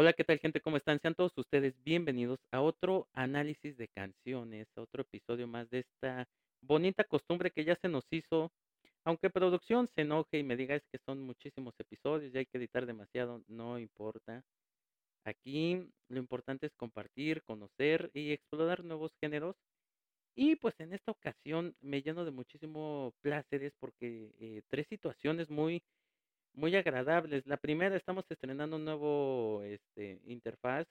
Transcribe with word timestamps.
Hola, 0.00 0.14
¿qué 0.14 0.24
tal, 0.24 0.38
gente? 0.38 0.62
¿Cómo 0.62 0.78
están? 0.78 0.98
Sean 0.98 1.14
todos 1.14 1.36
ustedes 1.36 1.74
bienvenidos 1.84 2.40
a 2.52 2.62
otro 2.62 3.06
análisis 3.12 3.76
de 3.76 3.86
canciones, 3.88 4.66
a 4.74 4.80
otro 4.80 5.02
episodio 5.02 5.46
más 5.46 5.68
de 5.68 5.80
esta 5.80 6.26
bonita 6.62 7.04
costumbre 7.04 7.50
que 7.50 7.66
ya 7.66 7.76
se 7.76 7.88
nos 7.90 8.06
hizo. 8.10 8.50
Aunque 9.04 9.28
producción 9.28 9.88
se 9.88 10.00
enoje 10.00 10.38
y 10.38 10.42
me 10.42 10.56
diga 10.56 10.74
es 10.74 10.82
que 10.90 10.96
son 11.04 11.20
muchísimos 11.20 11.74
episodios 11.78 12.34
y 12.34 12.38
hay 12.38 12.46
que 12.46 12.56
editar 12.56 12.86
demasiado, 12.86 13.42
no 13.46 13.78
importa. 13.78 14.42
Aquí 15.26 15.86
lo 16.08 16.18
importante 16.18 16.64
es 16.64 16.72
compartir, 16.76 17.42
conocer 17.42 18.10
y 18.14 18.32
explorar 18.32 18.82
nuevos 18.82 19.12
géneros. 19.20 19.54
Y 20.34 20.56
pues 20.56 20.80
en 20.80 20.94
esta 20.94 21.12
ocasión 21.12 21.74
me 21.82 22.00
lleno 22.00 22.24
de 22.24 22.30
muchísimo 22.30 23.12
placeres 23.20 23.74
porque 23.78 24.32
eh, 24.40 24.62
tres 24.68 24.86
situaciones 24.88 25.50
muy 25.50 25.82
muy 26.54 26.74
agradables. 26.76 27.46
La 27.46 27.56
primera, 27.56 27.96
estamos 27.96 28.24
estrenando 28.30 28.76
un 28.76 28.84
nuevo 28.84 29.62
este, 29.62 30.20
interfaz 30.26 30.86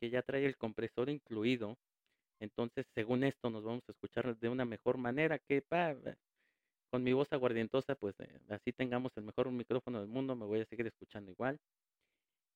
que 0.00 0.10
ya 0.10 0.22
trae 0.22 0.46
el 0.46 0.56
compresor 0.56 1.10
incluido. 1.10 1.76
Entonces, 2.40 2.86
según 2.94 3.24
esto, 3.24 3.50
nos 3.50 3.64
vamos 3.64 3.82
a 3.88 3.92
escuchar 3.92 4.36
de 4.36 4.48
una 4.48 4.64
mejor 4.64 4.96
manera 4.98 5.38
que 5.38 5.62
pa, 5.62 5.94
con 6.90 7.02
mi 7.04 7.12
voz 7.12 7.28
aguardientosa, 7.32 7.94
pues 7.94 8.14
eh, 8.20 8.40
así 8.48 8.72
tengamos 8.72 9.12
el 9.16 9.24
mejor 9.24 9.50
micrófono 9.50 10.00
del 10.00 10.08
mundo, 10.08 10.34
me 10.36 10.46
voy 10.46 10.60
a 10.60 10.66
seguir 10.66 10.86
escuchando 10.86 11.30
igual. 11.30 11.58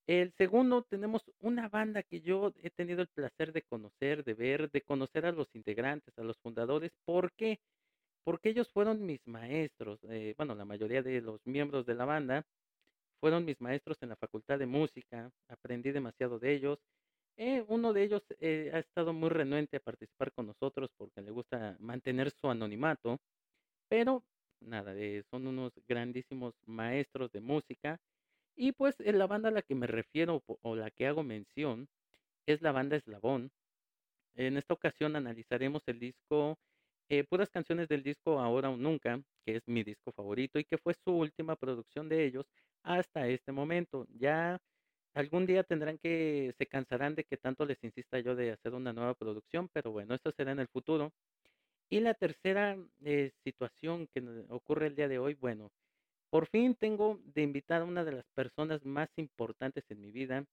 El 0.06 0.32
segundo, 0.36 0.82
tenemos 0.82 1.23
una 1.40 1.68
banda 1.68 2.02
que 2.02 2.20
yo 2.20 2.52
he 2.62 2.70
tenido 2.70 3.00
el 3.00 3.09
placer 3.09 3.52
de 3.52 3.62
conocer, 3.62 4.23
de 4.24 4.34
ver, 4.34 4.70
de 4.70 4.82
conocer 4.82 5.24
a 5.24 5.32
los 5.32 5.48
integrantes, 5.54 6.18
a 6.18 6.23
los 6.24 6.36
fundadores. 6.38 6.92
¿Por 7.06 7.32
qué? 7.32 7.59
Porque 8.24 8.51
ellos 8.51 8.70
fueron 8.73 9.05
mis 9.06 9.27
maestros. 9.27 10.01
eh, 10.05 10.34
bueno, 10.37 10.55
la 10.55 10.65
mayoría 10.65 11.02
de 11.02 11.20
los 11.20 11.41
miembros 11.46 11.87
de 11.87 11.95
la 11.95 12.05
banda 12.05 12.45
fueron 13.21 13.45
mis 13.45 13.60
maestros 13.60 13.98
en 14.02 14.10
la 14.10 14.16
facultad 14.16 14.59
de 14.59 14.66
música. 14.66 15.30
Aprendí 15.48 15.93
demasiado 15.93 16.38
de 16.38 16.54
ellos. 16.54 16.79
Eh, 17.37 17.65
uno 17.68 17.93
de 17.93 18.04
ellos 18.04 18.23
eh, 18.40 18.71
ha 18.73 18.79
estado 18.79 19.13
muy 19.13 19.29
renuente 19.29 19.76
a 19.76 19.80
participar 19.80 20.32
con 20.32 20.46
nosotros 20.46 20.90
porque 20.96 21.21
le 21.23 21.30
gusta 21.30 21.76
mantener 21.80 22.30
su 22.30 22.48
anonimato. 22.51 23.18
Pero 23.88 24.24
nada, 24.60 24.95
son 25.30 25.46
unos 25.46 25.73
grandísimos 25.87 26.54
maestros 26.66 27.30
de 27.32 27.41
música. 27.41 28.01
Y 28.57 28.73
pues 28.73 28.95
la 29.01 29.26
banda 29.26 29.48
a 29.48 29.52
la 29.52 29.63
que 29.63 29.74
me 29.74 29.87
refiero 29.87 30.43
o 30.46 30.76
la 30.76 30.91
que 30.91 31.07
hago 31.07 31.23
mención 31.23 31.88
es 32.46 32.63
la 32.63 32.73
banda 32.73 32.96
Eslabón. 32.96 33.51
En 34.37 34.57
esta 34.57 34.74
ocasión 34.74 35.16
analizaremos 35.16 35.82
el 35.87 36.01
disco, 36.01 36.59
eh, 37.09 37.24
puras 37.24 37.51
canciones 37.51 37.88
del 37.88 38.02
disco 38.02 38.41
Ahora 38.41 38.71
o 38.71 38.77
Nunca, 38.77 39.21
que 39.45 39.57
es 39.57 39.63
mi 39.66 39.83
disco 39.83 40.13
favorito 40.13 40.59
y 40.59 40.65
que 40.65 40.79
fue 40.79 40.95
su 40.95 41.13
última 41.13 41.57
producción 41.57 42.09
de 42.09 42.24
ellos 42.24 42.47
hasta 42.83 43.29
este 43.29 43.52
momento. 43.52 44.07
Ya 44.19 44.59
algún 45.15 45.47
día 45.47 45.65
tendrán 45.65 45.99
que, 45.99 46.55
se 46.59 46.66
cansarán 46.66 47.15
de 47.15 47.25
que 47.25 47.37
tanto 47.37 47.66
les 47.66 47.82
insista 47.85 48.19
yo 48.21 48.35
de 48.35 48.52
hacer 48.52 48.75
una 48.75 48.93
nueva 48.93 49.15
producción, 49.15 49.69
pero 49.73 49.93
bueno, 49.93 50.15
eso 50.15 50.32
será 50.32 50.52
en 50.52 50.60
el 50.60 50.69
futuro. 50.69 51.13
Y 51.91 52.01
la 52.01 52.15
tercera 52.15 52.77
eh, 53.05 53.32
situación 53.45 54.09
que 54.09 54.23
ocurre 54.49 54.88
el 54.88 54.97
día 54.97 55.09
de 55.09 55.19
hoy, 55.19 55.35
bueno, 55.35 55.71
por 56.30 56.49
fin 56.49 56.75
tengo 56.75 57.21
de 57.25 57.43
invitar 57.43 57.82
a 57.82 57.85
una 57.85 58.05
de 58.05 58.13
las 58.13 58.27
personas 58.35 58.85
más 58.85 59.09
importantes 59.16 59.85
en 59.91 60.01
mi 60.01 60.10
vida, 60.10 60.45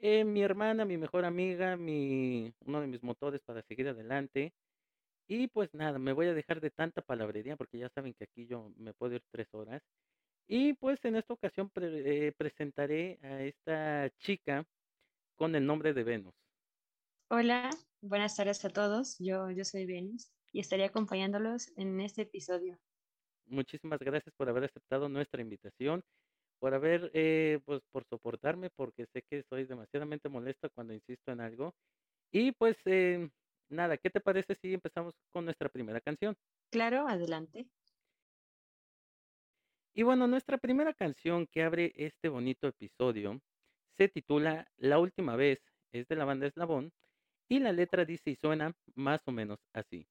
eh, 0.00 0.24
mi 0.24 0.42
hermana, 0.42 0.84
mi 0.84 0.96
mejor 0.96 1.24
amiga, 1.24 1.76
mi, 1.76 2.52
uno 2.66 2.80
de 2.80 2.86
mis 2.86 3.02
motores 3.02 3.40
para 3.42 3.62
seguir 3.62 3.88
adelante. 3.88 4.52
Y 5.28 5.48
pues 5.48 5.72
nada, 5.74 5.98
me 5.98 6.12
voy 6.12 6.26
a 6.26 6.34
dejar 6.34 6.60
de 6.60 6.70
tanta 6.70 7.02
palabrería 7.02 7.56
porque 7.56 7.78
ya 7.78 7.90
saben 7.94 8.14
que 8.14 8.24
aquí 8.24 8.46
yo 8.46 8.72
me 8.76 8.94
puedo 8.94 9.14
ir 9.14 9.22
tres 9.30 9.48
horas. 9.52 9.82
Y 10.48 10.74
pues 10.74 10.98
en 11.04 11.16
esta 11.16 11.34
ocasión 11.34 11.70
pre- 11.70 12.28
eh, 12.28 12.32
presentaré 12.32 13.18
a 13.22 13.42
esta 13.44 14.10
chica 14.18 14.64
con 15.36 15.54
el 15.56 15.66
nombre 15.66 15.94
de 15.94 16.04
Venus. 16.04 16.34
Hola, 17.30 17.70
buenas 18.02 18.36
tardes 18.36 18.62
a 18.66 18.68
todos. 18.68 19.16
Yo, 19.18 19.50
yo 19.50 19.64
soy 19.64 19.86
Venus 19.86 20.30
y 20.52 20.60
estaré 20.60 20.84
acompañándolos 20.84 21.72
en 21.78 22.00
este 22.02 22.22
episodio. 22.22 22.78
Muchísimas 23.46 23.98
gracias 24.00 24.34
por 24.36 24.48
haber 24.48 24.64
aceptado 24.64 25.08
nuestra 25.08 25.40
invitación, 25.40 26.02
por 26.60 26.74
haber, 26.74 27.10
eh, 27.14 27.60
pues 27.64 27.82
por 27.92 28.04
soportarme, 28.08 28.70
porque 28.70 29.06
sé 29.12 29.22
que 29.30 29.44
soy 29.50 29.64
demasiadamente 29.66 30.28
molesta 30.28 30.68
cuando 30.70 30.94
insisto 30.94 31.32
en 31.32 31.40
algo. 31.40 31.74
Y 32.32 32.52
pues 32.52 32.76
eh, 32.86 33.30
nada, 33.68 33.96
¿qué 33.96 34.10
te 34.10 34.20
parece 34.20 34.54
si 34.54 34.74
empezamos 34.74 35.14
con 35.30 35.44
nuestra 35.44 35.68
primera 35.68 36.00
canción? 36.00 36.36
Claro, 36.70 37.08
adelante. 37.08 37.68
Y 39.94 40.02
bueno, 40.02 40.26
nuestra 40.28 40.58
primera 40.58 40.94
canción 40.94 41.46
que 41.46 41.62
abre 41.62 41.92
este 41.96 42.28
bonito 42.28 42.68
episodio 42.68 43.40
se 43.96 44.08
titula 44.08 44.70
La 44.76 44.98
última 44.98 45.34
vez, 45.34 45.60
es 45.92 46.06
de 46.06 46.16
la 46.16 46.24
banda 46.24 46.46
Eslabón, 46.46 46.92
y 47.48 47.58
la 47.58 47.72
letra 47.72 48.04
dice 48.04 48.30
y 48.30 48.36
suena 48.36 48.76
más 48.94 49.26
o 49.26 49.32
menos 49.32 49.58
así. 49.72 50.06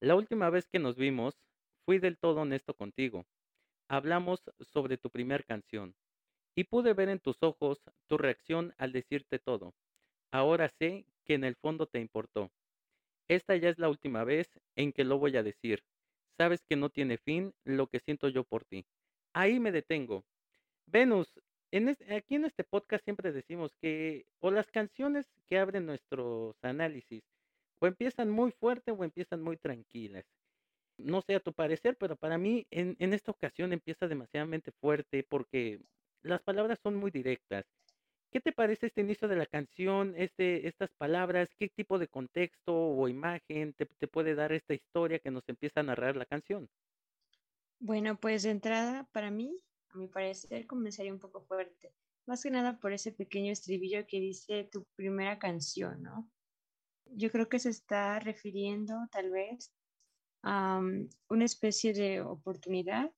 La 0.00 0.16
última 0.16 0.50
vez 0.50 0.66
que 0.66 0.78
nos 0.78 0.96
vimos, 0.96 1.38
fui 1.84 1.98
del 1.98 2.18
todo 2.18 2.40
honesto 2.40 2.74
contigo. 2.74 3.26
Hablamos 3.88 4.42
sobre 4.60 4.96
tu 4.96 5.10
primer 5.10 5.44
canción, 5.44 5.94
y 6.56 6.64
pude 6.64 6.94
ver 6.94 7.08
en 7.08 7.20
tus 7.20 7.42
ojos 7.42 7.80
tu 8.08 8.18
reacción 8.18 8.74
al 8.76 8.92
decirte 8.92 9.38
todo. 9.38 9.74
Ahora 10.32 10.68
sé 10.68 11.06
que 11.30 11.34
en 11.34 11.44
el 11.44 11.54
fondo 11.54 11.86
te 11.86 12.00
importó. 12.00 12.50
Esta 13.28 13.54
ya 13.54 13.68
es 13.68 13.78
la 13.78 13.88
última 13.88 14.24
vez 14.24 14.48
en 14.74 14.92
que 14.92 15.04
lo 15.04 15.16
voy 15.16 15.36
a 15.36 15.44
decir. 15.44 15.84
Sabes 16.36 16.64
que 16.68 16.74
no 16.74 16.90
tiene 16.90 17.18
fin 17.18 17.54
lo 17.62 17.86
que 17.86 18.00
siento 18.00 18.28
yo 18.28 18.42
por 18.42 18.64
ti. 18.64 18.84
Ahí 19.32 19.60
me 19.60 19.70
detengo. 19.70 20.24
Venus, 20.86 21.32
aquí 22.08 22.34
en 22.34 22.46
este 22.46 22.64
podcast 22.64 23.04
siempre 23.04 23.30
decimos 23.30 23.76
que 23.80 24.26
o 24.40 24.50
las 24.50 24.72
canciones 24.72 25.28
que 25.46 25.60
abren 25.60 25.86
nuestros 25.86 26.56
análisis 26.62 27.22
o 27.78 27.86
empiezan 27.86 28.28
muy 28.28 28.50
fuerte 28.50 28.90
o 28.90 29.04
empiezan 29.04 29.40
muy 29.40 29.56
tranquilas. 29.56 30.24
No 30.98 31.22
sé 31.22 31.36
a 31.36 31.40
tu 31.40 31.52
parecer, 31.52 31.96
pero 31.96 32.16
para 32.16 32.38
mí 32.38 32.66
en 32.72 33.12
esta 33.14 33.30
ocasión 33.30 33.72
empieza 33.72 34.08
demasiadamente 34.08 34.72
fuerte 34.72 35.22
porque 35.22 35.80
las 36.22 36.42
palabras 36.42 36.80
son 36.82 36.96
muy 36.96 37.12
directas. 37.12 37.66
¿Qué 38.30 38.40
te 38.40 38.52
parece 38.52 38.86
este 38.86 39.00
inicio 39.00 39.26
de 39.26 39.34
la 39.34 39.46
canción, 39.46 40.14
este, 40.16 40.68
estas 40.68 40.90
palabras? 40.96 41.48
¿Qué 41.58 41.68
tipo 41.68 41.98
de 41.98 42.06
contexto 42.06 42.72
o 42.72 43.08
imagen 43.08 43.74
te, 43.74 43.86
puede 44.06 44.36
dar 44.36 44.52
esta 44.52 44.72
historia 44.72 45.18
que 45.18 45.32
nos 45.32 45.42
empieza 45.48 45.80
a 45.80 45.82
narrar 45.82 46.14
la 46.14 46.26
canción? 46.26 46.68
Bueno, 47.80 48.20
pues 48.20 48.44
de 48.44 48.50
entrada, 48.50 49.08
para 49.12 49.32
mí, 49.32 49.56
a 49.88 49.98
mi 49.98 50.06
parecer, 50.06 50.68
comenzaría 50.68 51.12
un 51.12 51.18
poco 51.18 51.40
fuerte. 51.40 51.92
Más 52.26 52.44
que 52.44 52.52
nada 52.52 52.78
por 52.78 52.92
ese 52.92 53.10
pequeño 53.10 53.50
estribillo 53.50 54.06
que 54.06 54.20
dice 54.20 54.68
tu 54.70 54.84
primera 54.94 55.40
canción, 55.40 56.00
¿no? 56.00 56.30
Yo 57.06 57.32
creo 57.32 57.48
que 57.48 57.58
se 57.58 57.70
está 57.70 58.20
refiriendo 58.20 58.94
tal 59.10 59.30
vez 59.30 59.72
a 60.42 60.78
um, 60.78 61.08
una 61.28 61.44
especie 61.44 61.92
de 61.92 62.20
oportunidad, 62.20 63.10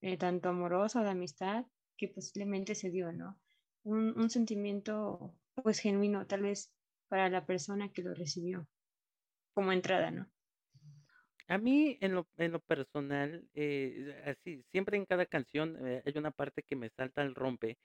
eh, 0.00 0.16
tanto 0.16 0.48
amorosa 0.48 1.02
o 1.02 1.04
de 1.04 1.10
amistad, 1.10 1.66
que 1.96 2.08
posiblemente 2.08 2.74
se 2.74 2.90
dio, 2.90 3.12
¿no? 3.12 3.38
Un, 3.92 4.02
un 4.16 4.30
sentimiento 4.30 5.34
pues 5.54 5.80
genuino, 5.80 6.26
tal 6.28 6.42
vez 6.42 6.72
para 7.08 7.28
la 7.28 7.44
persona 7.44 7.90
que 7.92 8.02
lo 8.02 8.14
recibió 8.14 8.68
como 9.54 9.72
entrada, 9.72 10.10
¿no? 10.10 10.32
A 11.46 11.56
mí, 11.58 11.96
en 12.00 12.14
lo, 12.14 12.28
en 12.36 12.52
lo 12.52 12.60
personal, 12.60 13.48
eh, 13.54 14.22
así, 14.26 14.62
siempre 14.70 14.96
en 14.98 15.06
cada 15.06 15.24
canción 15.26 15.76
eh, 15.86 16.02
hay 16.04 16.12
una 16.18 16.30
parte 16.30 16.62
que 16.62 16.76
me 16.76 16.90
salta 16.90 17.22
al 17.22 17.34
rompe. 17.34 17.78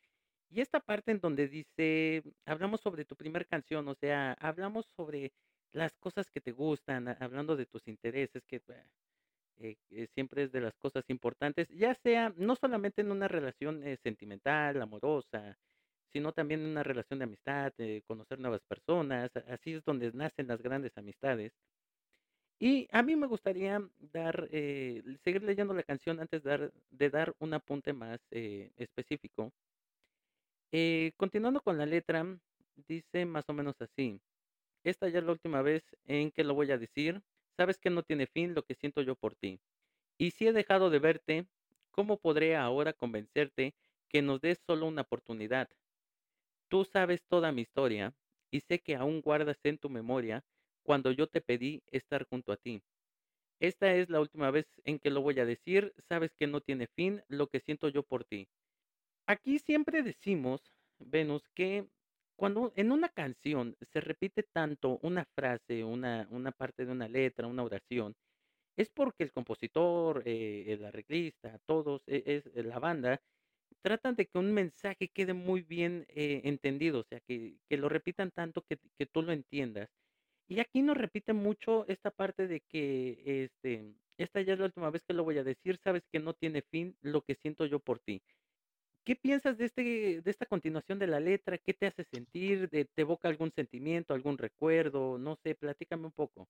Y 0.49 0.61
esta 0.61 0.81
parte 0.81 1.11
en 1.11 1.19
donde 1.21 1.47
dice, 1.49 2.23
hablamos 2.45 2.81
sobre 2.81 3.05
tu 3.05 3.15
primer 3.17 3.47
canción, 3.47 3.87
o 3.89 3.95
sea, 3.95 4.33
hablamos 4.39 4.87
sobre 4.87 5.33
las 5.71 5.97
cosas 5.97 6.31
que 6.31 6.41
te 6.41 6.51
gustan, 6.53 7.07
a- 7.09 7.13
hablando 7.21 7.55
de 7.57 7.65
tus 7.67 7.87
intereses, 7.87 8.43
que 8.47 8.61
eh, 9.57 9.77
eh, 9.89 10.07
siempre 10.13 10.43
es 10.43 10.51
de 10.51 10.61
las 10.61 10.77
cosas 10.77 11.05
importantes, 11.09 11.69
ya 11.69 11.93
sea 11.95 12.33
no 12.35 12.55
solamente 12.55 13.01
en 13.01 13.11
una 13.11 13.27
relación 13.27 13.83
eh, 13.83 13.97
sentimental, 14.03 14.81
amorosa, 14.81 15.57
sino 16.13 16.31
también 16.33 16.61
una 16.61 16.83
relación 16.83 17.19
de 17.19 17.25
amistad, 17.25 17.73
eh, 17.79 18.03
conocer 18.07 18.39
nuevas 18.39 18.61
personas, 18.63 19.31
así 19.49 19.73
es 19.73 19.83
donde 19.85 20.11
nacen 20.13 20.47
las 20.47 20.61
grandes 20.61 20.97
amistades. 20.97 21.53
Y 22.59 22.87
a 22.91 23.03
mí 23.03 23.15
me 23.15 23.27
gustaría 23.27 23.79
dar, 23.99 24.47
eh, 24.51 25.03
seguir 25.23 25.43
leyendo 25.43 25.73
la 25.73 25.83
canción 25.83 26.19
antes 26.19 26.43
de 26.43 26.49
dar, 26.49 26.73
de 26.89 27.09
dar 27.09 27.35
un 27.39 27.53
apunte 27.53 27.93
más 27.93 28.19
eh, 28.31 28.71
específico. 28.77 29.51
Eh, 30.71 31.13
continuando 31.17 31.61
con 31.61 31.77
la 31.77 31.85
letra, 31.85 32.25
dice 32.75 33.25
más 33.25 33.45
o 33.47 33.53
menos 33.53 33.75
así. 33.81 34.19
Esta 34.83 35.09
ya 35.09 35.19
es 35.19 35.25
la 35.25 35.33
última 35.33 35.61
vez 35.61 35.83
en 36.05 36.31
que 36.31 36.43
lo 36.43 36.55
voy 36.55 36.71
a 36.71 36.77
decir. 36.77 37.21
Sabes 37.57 37.79
que 37.79 37.89
no 37.91 38.03
tiene 38.03 38.27
fin 38.27 38.55
lo 38.55 38.63
que 38.63 38.75
siento 38.75 39.01
yo 39.01 39.15
por 39.15 39.35
ti. 39.35 39.59
Y 40.17 40.31
si 40.31 40.47
he 40.47 40.53
dejado 40.53 40.89
de 40.89 40.99
verte, 40.99 41.47
¿cómo 41.91 42.19
podré 42.19 42.55
ahora 42.57 42.93
convencerte 42.93 43.75
que 44.09 44.21
nos 44.23 44.41
des 44.41 44.59
solo 44.67 44.87
una 44.87 45.03
oportunidad? 45.03 45.69
Tú 46.73 46.85
sabes 46.85 47.23
toda 47.27 47.51
mi 47.51 47.61
historia 47.61 48.15
y 48.49 48.61
sé 48.61 48.79
que 48.79 48.95
aún 48.95 49.21
guardas 49.21 49.59
en 49.63 49.77
tu 49.77 49.91
memoria 49.91 50.43
cuando 50.81 51.11
yo 51.11 51.27
te 51.27 51.39
pedí 51.39 51.83
estar 51.91 52.25
junto 52.25 52.51
a 52.51 52.57
ti. 52.57 52.81
Esta 53.59 53.93
es 53.95 54.09
la 54.09 54.19
última 54.21 54.51
vez 54.51 54.65
en 54.85 54.99
que 54.99 55.11
lo 55.11 55.21
voy 55.21 55.39
a 55.39 55.45
decir. 55.45 55.93
Sabes 55.99 56.35
que 56.35 56.47
no 56.47 56.61
tiene 56.61 56.87
fin 56.87 57.23
lo 57.27 57.47
que 57.47 57.59
siento 57.59 57.89
yo 57.89 58.03
por 58.03 58.25
ti. 58.25 58.47
Aquí 59.27 59.59
siempre 59.59 60.03
decimos, 60.03 60.61
Venus, 60.99 61.47
que 61.55 61.89
cuando 62.37 62.73
en 62.75 62.91
una 62.91 63.09
canción 63.09 63.77
se 63.81 64.01
repite 64.01 64.43
tanto 64.43 64.99
una 65.03 65.25
frase, 65.25 65.83
una, 65.83 66.27
una 66.31 66.51
parte 66.53 66.85
de 66.85 66.91
una 66.93 67.07
letra, 67.07 67.47
una 67.47 67.63
oración, 67.63 68.15
es 68.77 68.89
porque 68.89 69.23
el 69.23 69.31
compositor, 69.31 70.23
eh, 70.25 70.65
el 70.73 70.85
arreglista, 70.85 71.59
todos, 71.65 72.03
e- 72.07 72.23
es, 72.25 72.47
eh, 72.55 72.63
la 72.63 72.79
banda, 72.79 73.21
tratan 73.83 74.15
de 74.15 74.25
que 74.25 74.39
un 74.39 74.53
mensaje 74.53 75.09
quede 75.09 75.33
muy 75.33 75.61
bien 75.61 76.05
eh, 76.09 76.41
entendido, 76.45 77.01
o 77.01 77.03
sea, 77.03 77.19
que, 77.19 77.57
lo 77.69 77.89
repitan 77.89 78.31
tanto 78.31 78.63
que, 78.63 78.77
tú 79.05 79.21
lo 79.21 79.33
entiendas. 79.33 79.89
Y 80.47 80.59
aquí 80.59 80.81
nos 80.81 80.97
repite 80.97 81.33
mucho 81.33 81.85
esta 81.87 82.09
parte 82.09 82.47
de 82.47 82.61
que 82.61 83.43
este, 83.43 83.93
esta 84.17 84.41
ya 84.41 84.53
es 84.53 84.59
la 84.59 84.65
última 84.65 84.89
vez 84.89 85.03
que 85.03 85.13
lo 85.13 85.23
voy 85.23 85.37
a 85.37 85.43
decir, 85.43 85.79
sabes 85.83 86.03
que 86.11 86.19
no 86.19 86.33
tiene 86.33 86.61
fin 86.61 86.95
lo 87.01 87.21
que 87.21 87.35
siento 87.35 87.65
yo 87.65 87.79
por 87.79 87.99
ti. 87.99 88.21
¿Qué 89.03 89.17
piensas 89.17 89.57
de 89.57 89.65
este 89.65 90.21
de 90.21 90.31
esta 90.31 90.45
continuación 90.45 90.97
de 90.97 91.07
la 91.07 91.19
letra? 91.19 91.57
¿Qué 91.57 91.73
te 91.73 91.87
hace 91.87 92.05
sentir? 92.05 92.69
¿Te 92.69 92.85
te 92.85 93.01
evoca 93.01 93.27
algún 93.27 93.51
sentimiento, 93.51 94.13
algún 94.13 94.37
recuerdo? 94.37 95.17
No 95.17 95.35
sé, 95.43 95.55
platícame 95.55 96.05
un 96.05 96.13
poco. 96.13 96.47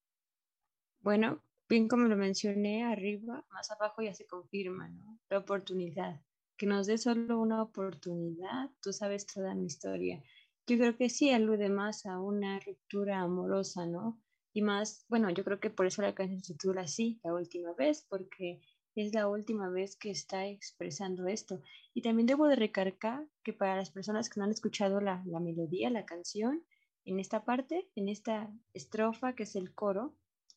Bueno, 1.01 1.41
bien 1.67 1.87
como 1.87 2.07
lo 2.07 2.15
mencioné 2.15 2.83
arriba, 2.83 3.43
más 3.49 3.71
abajo 3.71 4.03
ya 4.03 4.13
se 4.13 4.27
confirma, 4.27 4.87
¿no? 4.87 5.19
La 5.29 5.39
oportunidad. 5.39 6.21
Que 6.57 6.65
nos 6.65 6.87
dé 6.87 6.97
solo 6.97 7.39
una 7.39 7.61
oportunidad, 7.61 8.69
tú 8.81 8.93
sabes 8.93 9.25
toda 9.25 9.55
mi 9.55 9.65
historia. 9.65 10.23
Yo 10.67 10.77
creo 10.77 10.95
que 10.95 11.09
sí 11.09 11.31
alude 11.31 11.69
más 11.69 12.05
a 12.05 12.19
una 12.19 12.59
ruptura 12.59 13.21
amorosa, 13.21 13.85
¿no? 13.85 14.21
Y 14.53 14.61
más, 14.61 15.05
bueno, 15.09 15.29
yo 15.31 15.43
creo 15.43 15.59
que 15.59 15.69
por 15.69 15.85
eso 15.87 16.01
la 16.01 16.13
canción 16.13 16.41
se 16.43 16.53
titula 16.53 16.81
así, 16.81 17.19
la 17.23 17.33
última 17.33 17.73
vez, 17.73 18.05
porque 18.07 18.61
es 18.95 19.13
la 19.13 19.27
última 19.27 19.69
vez 19.69 19.95
que 19.95 20.11
está 20.11 20.47
expresando 20.47 21.27
esto. 21.27 21.61
Y 21.93 22.01
también 22.01 22.27
debo 22.27 22.47
de 22.47 22.55
recargar 22.55 23.27
que 23.43 23.53
para 23.53 23.75
las 23.75 23.89
personas 23.89 24.29
que 24.29 24.39
no 24.39 24.45
han 24.45 24.51
escuchado 24.51 25.01
la, 25.01 25.23
la 25.25 25.39
melodía, 25.39 25.89
la 25.89 26.05
canción, 26.05 26.63
en 27.05 27.19
esta 27.19 27.43
parte, 27.43 27.89
en 27.95 28.07
esta 28.07 28.53
estrofa 28.73 29.33
que 29.33 29.43
es 29.43 29.55
el 29.55 29.73
coro, 29.73 30.15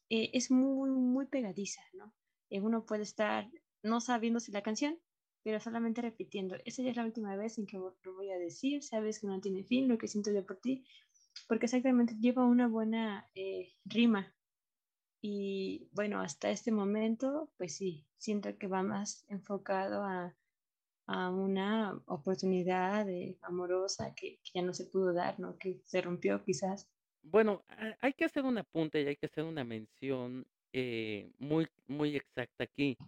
eh, 0.08 0.31
es 0.34 0.50
muy, 0.50 0.90
muy 0.90 1.26
pegadiza, 1.26 1.82
¿no? 1.94 2.12
Eh, 2.50 2.60
uno 2.60 2.87
puede 2.87 3.02
estar 3.02 3.50
no 3.82 4.00
sabiendo 4.00 4.40
si 4.40 4.52
la 4.52 4.62
canción, 4.62 4.99
pero 5.46 5.60
solamente 5.60 6.02
repitiendo, 6.02 6.56
esa 6.64 6.82
ya 6.82 6.90
es 6.90 6.96
la 6.96 7.04
última 7.04 7.37
vez 7.37 7.56
en 7.56 7.66
que 7.66 7.78
lo 7.78 8.14
voy 8.16 8.32
a 8.32 8.37
decir, 8.37 8.82
sabes 8.82 9.20
que 9.20 9.28
no 9.28 9.40
tiene 9.40 9.62
fin 9.62 9.87
lo 9.87 9.96
que 9.96 10.08
siento 10.08 10.32
yo 10.32 10.44
por 10.44 10.56
ti, 10.56 10.84
porque 11.46 11.66
exactamente 11.66 12.16
lleva 12.19 12.44
una 12.44 12.66
buena 12.66 13.31
eh, 13.37 13.72
rima. 13.84 14.34
Y 15.20 15.88
bueno, 15.93 16.20
hasta 16.20 16.50
este 16.50 16.72
momento, 16.72 17.52
pues 17.58 17.76
sí, 17.76 18.04
siento 18.19 18.58
que 18.58 18.66
va 18.66 18.82
más 18.82 19.25
enfocado 19.28 20.02
a, 20.02 20.37
a 21.06 21.31
una 21.31 21.96
oportunidad 22.06 23.06
de, 23.06 23.38
amorosa 23.42 24.16
que, 24.16 24.40
que, 24.42 24.50
ya 24.52 24.62
no 24.62 24.75
se 24.75 24.87
pudo 24.87 25.12
dar, 25.12 25.38
¿no? 25.38 25.56
Que 25.58 25.81
se 25.84 26.00
rompió 26.00 26.42
quizás. 26.42 26.90
Bueno, 27.22 27.62
ha 27.69 27.96
hay 28.00 28.14
que 28.14 28.25
hacer 28.25 28.42
un 28.42 28.58
apunte 28.58 29.00
y 29.00 29.06
hay 29.06 29.16
que 29.16 29.26
hacer 29.26 29.44
una 29.44 29.62
mención, 29.62 30.44
eh, 30.72 31.31
muy 31.38 31.69
muy 31.87 32.16
exacta 32.16 32.64
aquí. 32.64 32.99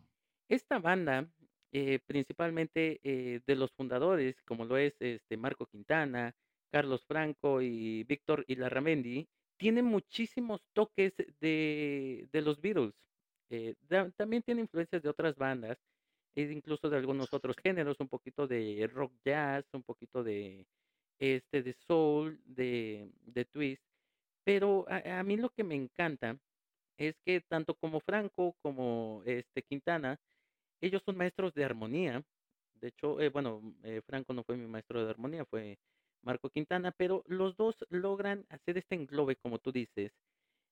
Esta 0.49 0.79
banda, 0.79 1.29
eh, 1.73 2.01
principalmente, 2.07 3.01
eh, 3.03 3.41
de 3.47 3.57
los 3.57 3.73
fundadores, 3.73 4.37
como 4.47 4.65
lo 4.65 4.77
es, 4.79 4.95
este, 5.01 5.37
Marco 5.37 5.67
Quintana, 5.67 6.35
Carlos 6.73 7.05
Franco 7.07 7.63
y 7.63 8.05
Víctor 8.05 8.45
Illarramendi, 8.49 9.29
tiene 9.59 9.83
muchísimos 9.83 10.63
toques 10.75 11.15
de 11.41 12.29
de 12.33 12.43
los 12.43 12.61
Beatles. 12.61 12.95
Eh, 13.51 13.75
también 14.17 14.43
tiene 14.43 14.63
influencias 14.63 15.03
de 15.03 15.09
otras 15.09 15.37
bandas, 15.37 15.79
e 16.37 16.43
incluso 16.43 16.89
de 16.91 16.97
algunos 16.99 17.33
otros 17.33 17.57
géneros, 17.63 18.01
un 18.01 18.09
poquito 18.09 18.47
de 18.47 18.89
rock 18.93 19.13
jazz, 19.25 19.65
un 19.75 19.83
poquito 19.83 20.23
de, 20.25 20.67
este, 21.19 21.63
de 21.63 21.75
soul, 21.75 22.41
de 22.47 23.11
de 23.23 23.45
twist. 23.47 23.83
Pero 24.45 24.87
a 24.89 25.21
a 25.21 25.23
mí 25.25 25.37
lo 25.37 25.51
que 25.51 25.65
me 25.65 25.75
encanta 25.77 26.39
es 26.99 27.17
que 27.25 27.41
tanto 27.43 27.75
como 27.77 28.01
Franco 28.01 28.57
como, 28.63 29.23
este, 29.27 29.63
Quintana, 29.63 30.19
ellos 30.81 31.03
son 31.05 31.17
maestros 31.17 31.55
de 31.55 31.65
armonía. 31.65 32.25
De 32.75 32.89
hecho, 32.89 33.21
eh, 33.21 33.31
bueno, 33.31 33.77
eh, 33.85 34.03
Franco 34.07 34.33
no 34.35 34.45
fue 34.45 34.57
mi 34.57 34.67
maestro 34.69 35.05
de 35.05 35.11
armonía, 35.11 35.45
fue 35.47 35.79
Marco 36.23 36.51
Quintana, 36.51 36.93
pero 36.93 37.25
los 37.27 37.57
2 37.57 37.85
logran 37.91 38.47
hacer 38.51 38.79
este 38.79 38.95
englobe, 38.97 39.37
como 39.37 39.59
tú 39.59 39.73
dices, 39.73 40.13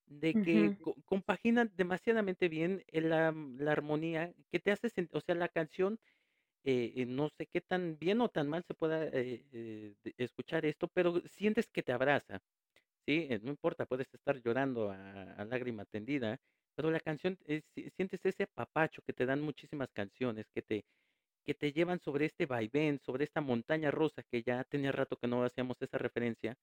de 0.06 0.37
que 0.37 0.75
co 0.81 0.94
compaginan 1.05 1.73
demasiadamente 1.76 2.49
bien, 2.49 2.85
la 2.93 3.32
la 3.58 3.73
armonía 3.73 4.35
que 4.53 4.61
te 4.61 4.73
hace 4.73 4.88
sen 4.91 5.08
o 5.12 5.20
sea, 5.20 5.35
la 5.37 5.49
canción, 5.49 6.00
eh 6.64 6.93
eh, 6.97 7.06
no 7.06 7.29
sé 7.31 7.47
qué 7.49 7.61
tan 7.62 7.99
bien 7.99 8.20
o 8.23 8.29
tan 8.31 8.49
mal 8.49 8.64
se 8.64 8.75
pueda, 8.75 9.05
eh 9.08 9.47
eh, 9.53 9.97
escuchar 10.19 10.67
esto, 10.67 10.88
pero 10.88 11.23
sientes 11.29 11.70
que 11.70 11.82
te 11.85 11.93
abraza. 11.93 12.41
Sí, 13.06 13.29
no 13.43 13.50
importa, 13.50 13.87
puedes 13.87 14.12
estar 14.14 14.41
llorando 14.43 14.91
a 14.91 15.32
a 15.35 15.44
lágrima 15.44 15.85
tendida, 15.87 16.38
pero 16.76 16.90
la 16.93 17.00
canción, 17.00 17.38
si 17.75 17.90
sientes 17.90 18.20
ese 18.26 18.44
apapacho 18.44 19.02
que 19.02 19.14
te 19.14 19.26
dan 19.26 19.43
muchísimas 19.43 19.93
canciones, 19.93 20.50
que 20.55 20.62
te 20.62 20.87
que 21.46 21.55
te 21.55 21.73
llevan 21.73 22.00
sobre 22.00 22.26
este 22.26 22.46
vaivén, 22.46 23.00
sobre 23.00 23.25
esta 23.25 23.40
montaña 23.43 23.90
rusa, 23.93 24.23
que 24.25 24.43
ya 24.44 24.64
tenía 24.64 24.93
rato 24.93 25.17
que 25.19 25.28
no 25.28 25.44
hacíamos 25.44 25.82
esa 25.82 25.99
referencia, 25.99 26.56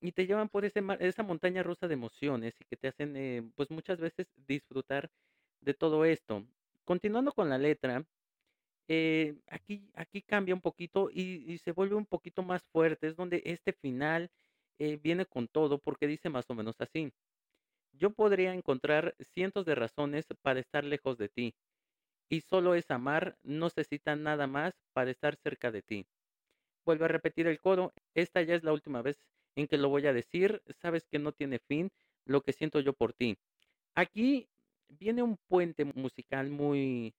y 0.00 0.12
te 0.12 0.26
llevan 0.26 0.48
por 0.50 0.64
ese 0.66 0.82
esa 1.00 1.22
montaña 1.24 1.62
rusa 1.64 1.88
de 1.88 1.94
emociones, 1.94 2.54
y 2.60 2.64
que 2.66 2.76
te 2.78 2.88
hacen, 2.88 3.16
eh, 3.16 3.50
pues, 3.56 3.70
muchas 3.70 4.00
veces 4.00 4.32
disfrutar 4.36 5.10
de 5.62 5.74
todo 5.74 6.04
esto. 6.06 6.46
Continuando 6.84 7.32
con 7.32 7.48
la 7.50 7.58
letra, 7.58 8.06
eh, 8.88 9.36
aquí 9.48 9.90
aquí 9.94 10.22
cambia 10.22 10.54
un 10.56 10.62
poquito 10.62 11.10
y 11.12 11.44
y 11.52 11.58
se 11.58 11.72
vuelve 11.72 11.96
un 11.96 12.06
poquito 12.06 12.42
más 12.44 12.64
fuerte, 12.68 13.08
es 13.08 13.16
donde 13.16 13.42
este 13.46 13.72
final, 13.74 14.30
eh, 14.80 14.98
viene 14.98 15.26
con 15.26 15.48
todo, 15.48 15.78
porque 15.80 16.06
dice 16.08 16.30
más 16.30 16.50
o 16.50 16.54
menos 16.56 16.76
así: 16.80 17.12
"Yo 17.96 18.10
podría 18.12 18.52
encontrar 18.54 19.14
cientos 19.20 19.64
de 19.66 19.74
razones 19.76 20.26
para 20.42 20.60
estar 20.60 20.84
lejos 20.84 21.16
de 21.18 21.28
ti, 21.28 21.54
y 22.30 22.42
solo 22.42 22.74
es 22.74 22.90
amar, 22.90 23.38
no 23.42 23.66
necesita 23.66 24.16
nada 24.16 24.46
más 24.48 24.74
para 24.94 25.10
estar 25.12 25.36
cerca 25.36 25.72
de 25.72 25.82
ti". 25.82 26.06
Vuelve 26.86 27.06
a 27.06 27.08
repetir 27.08 27.46
el 27.48 27.60
coro: 27.60 27.94
"Esta 28.14 28.42
ya 28.42 28.54
es 28.56 28.64
la 28.64 28.72
última 28.72 29.02
vez 29.02 29.18
en 29.56 29.68
que 29.68 29.78
lo 29.78 29.88
voy 29.90 30.06
a 30.06 30.12
decir, 30.14 30.62
sabes 30.68 31.06
que 31.08 31.18
no 31.20 31.32
tiene 31.32 31.58
fin 31.60 31.90
lo 32.26 32.42
que 32.42 32.52
siento 32.54 32.80
yo 32.80 32.94
por 32.94 33.12
ti". 33.14 33.38
Aquí 33.96 34.50
viene 34.88 35.22
un 35.22 35.38
puente 35.48 35.84
musical 35.86 36.50
muy 36.50 37.14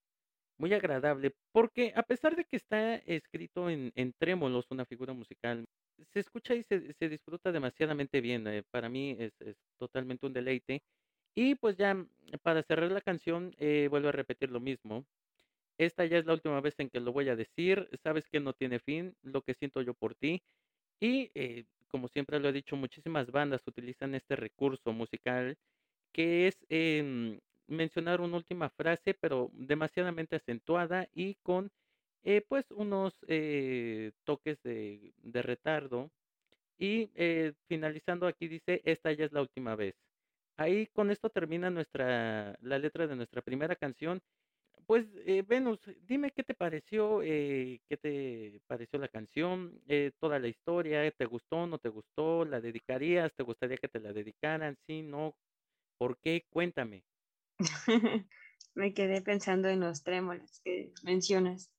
muy 0.59 0.73
agradable, 0.73 1.35
porque 1.53 1.93
a 1.95 2.03
pesar 2.03 2.35
de 2.37 2.45
que 2.45 2.57
está 2.57 2.95
escrito 2.97 3.69
en 3.69 3.91
en 3.95 4.13
trémolos, 4.13 4.71
una 4.71 4.85
figura 4.85 5.13
musical, 5.13 5.65
se 6.13 6.19
escucha 6.19 6.55
y 6.55 6.63
se 6.63 6.93
se 6.93 7.09
disfruta 7.09 7.51
demasiadamente 7.51 8.21
bien, 8.21 8.47
eh, 8.47 8.63
para 8.71 8.89
mí 8.89 9.15
es 9.19 9.33
es 9.41 9.57
totalmente 9.77 10.25
un 10.25 10.33
deleite. 10.33 10.83
Y, 11.35 11.55
pues, 11.55 11.77
ya, 11.77 11.93
mm, 11.95 12.09
para 12.43 12.63
cerrar 12.63 12.91
la 12.91 13.01
canción, 13.01 13.53
eh, 13.59 13.87
vuelve 13.89 14.09
a 14.09 14.11
repetir 14.13 14.51
lo 14.51 14.59
mismo: 14.61 15.05
"Esta 15.79 16.05
ya 16.05 16.19
es 16.19 16.25
la 16.25 16.33
última 16.33 16.61
vez 16.61 16.75
en 16.79 16.89
que 16.89 16.99
lo 17.01 17.13
voy 17.13 17.29
a 17.29 17.35
decir, 17.37 17.89
sabes 18.03 18.29
que 18.29 18.39
no 18.41 18.53
tiene 18.53 18.79
fin 18.79 19.15
lo 19.23 19.41
que 19.43 19.53
siento 19.55 19.81
yo 19.81 19.93
por 19.95 20.15
ti". 20.15 20.43
Y, 21.01 21.31
eh, 21.35 21.65
como 21.89 22.07
siempre 22.09 22.39
lo 22.39 22.49
he 22.49 22.53
dicho, 22.53 22.75
muchísimas 22.77 23.31
bandas 23.31 23.63
utilizan 23.67 24.15
este 24.15 24.35
recurso 24.37 24.93
musical, 24.93 25.57
que 26.13 26.47
es, 26.47 26.65
em, 26.69 27.39
mencionar 27.67 28.21
una 28.21 28.37
última 28.37 28.69
frase, 28.71 29.13
pero 29.15 29.49
demasiadamente 29.53 30.35
acentuada 30.37 31.09
y 31.13 31.35
con, 31.43 31.71
eh, 32.25 32.41
pues, 32.47 32.71
unos, 32.71 33.15
eh, 33.29 34.13
toques 34.25 34.61
de 34.63 35.15
de 35.17 35.43
retardo. 35.43 36.11
Y, 36.77 37.11
eh, 37.15 37.53
finalizando 37.67 38.27
aquí 38.27 38.47
dice: 38.49 38.81
"Esta 38.85 39.11
ya 39.13 39.25
es 39.25 39.33
la 39.33 39.41
última 39.41 39.75
vez". 39.75 39.95
Ahí 40.57 40.87
con 40.87 41.11
esto 41.11 41.29
termina 41.31 41.69
nuestra 41.71 42.57
la 42.61 42.79
letra 42.79 43.07
de 43.07 43.15
nuestra 43.17 43.41
primera 43.43 43.75
canción. 43.77 44.21
Pues, 44.87 45.07
eh, 45.25 45.43
Venus, 45.47 45.79
dime 46.01 46.31
qué 46.31 46.43
te 46.43 46.53
pareció, 46.55 47.21
eh, 47.23 47.81
qué 47.89 47.97
te 47.97 48.61
pareció 48.67 48.99
la 48.99 49.07
canción, 49.09 49.81
eh, 49.87 50.11
toda 50.19 50.39
la 50.39 50.47
historia, 50.49 51.09
¿te 51.11 51.25
gustó, 51.25 51.67
no 51.67 51.79
te 51.79 51.89
gustó, 51.89 52.45
la 52.45 52.61
dedicarías, 52.61 53.33
te 53.35 53.43
gustaría 53.43 53.77
que 53.77 53.87
te 53.89 53.99
la 53.99 54.13
dedicaran, 54.13 54.77
sí, 54.87 55.01
no, 55.03 55.35
por 55.99 56.19
qué? 56.19 56.45
Cuéntame. 56.51 57.05
Me 58.75 58.93
quedé 58.93 59.21
pensando 59.21 59.69
en 59.69 59.79
los 59.79 60.03
trémolos 60.03 60.59
que 60.63 60.93
mencionas, 61.03 61.71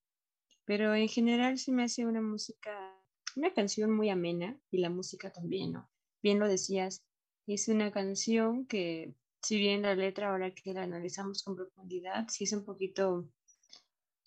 pero 0.67 0.95
en 0.95 1.09
general 1.09 1.59
sí 1.59 1.73
me 1.73 1.85
hace 1.85 2.07
una 2.07 2.23
música, 2.23 2.95
una 3.37 3.55
canción 3.55 3.93
muy 3.97 4.11
amena 4.11 4.61
y 4.71 4.79
la 4.81 4.91
música 4.91 5.33
también, 5.33 5.73
¿no? 5.75 5.91
Bien 6.23 6.41
lo 6.41 6.49
decías, 6.49 7.05
es 7.47 7.69
una 7.69 7.93
canción 7.93 8.67
que, 8.67 9.17
si 9.43 9.59
bien 9.59 9.83
la 9.83 9.95
letra 9.97 10.31
ahora 10.31 10.55
que 10.55 10.75
la 10.75 10.83
analizamos 10.85 11.43
con 11.45 11.57
profundidad, 11.57 12.29
sí 12.31 12.45
es 12.45 12.53
un 12.55 12.65
poquito 12.65 13.31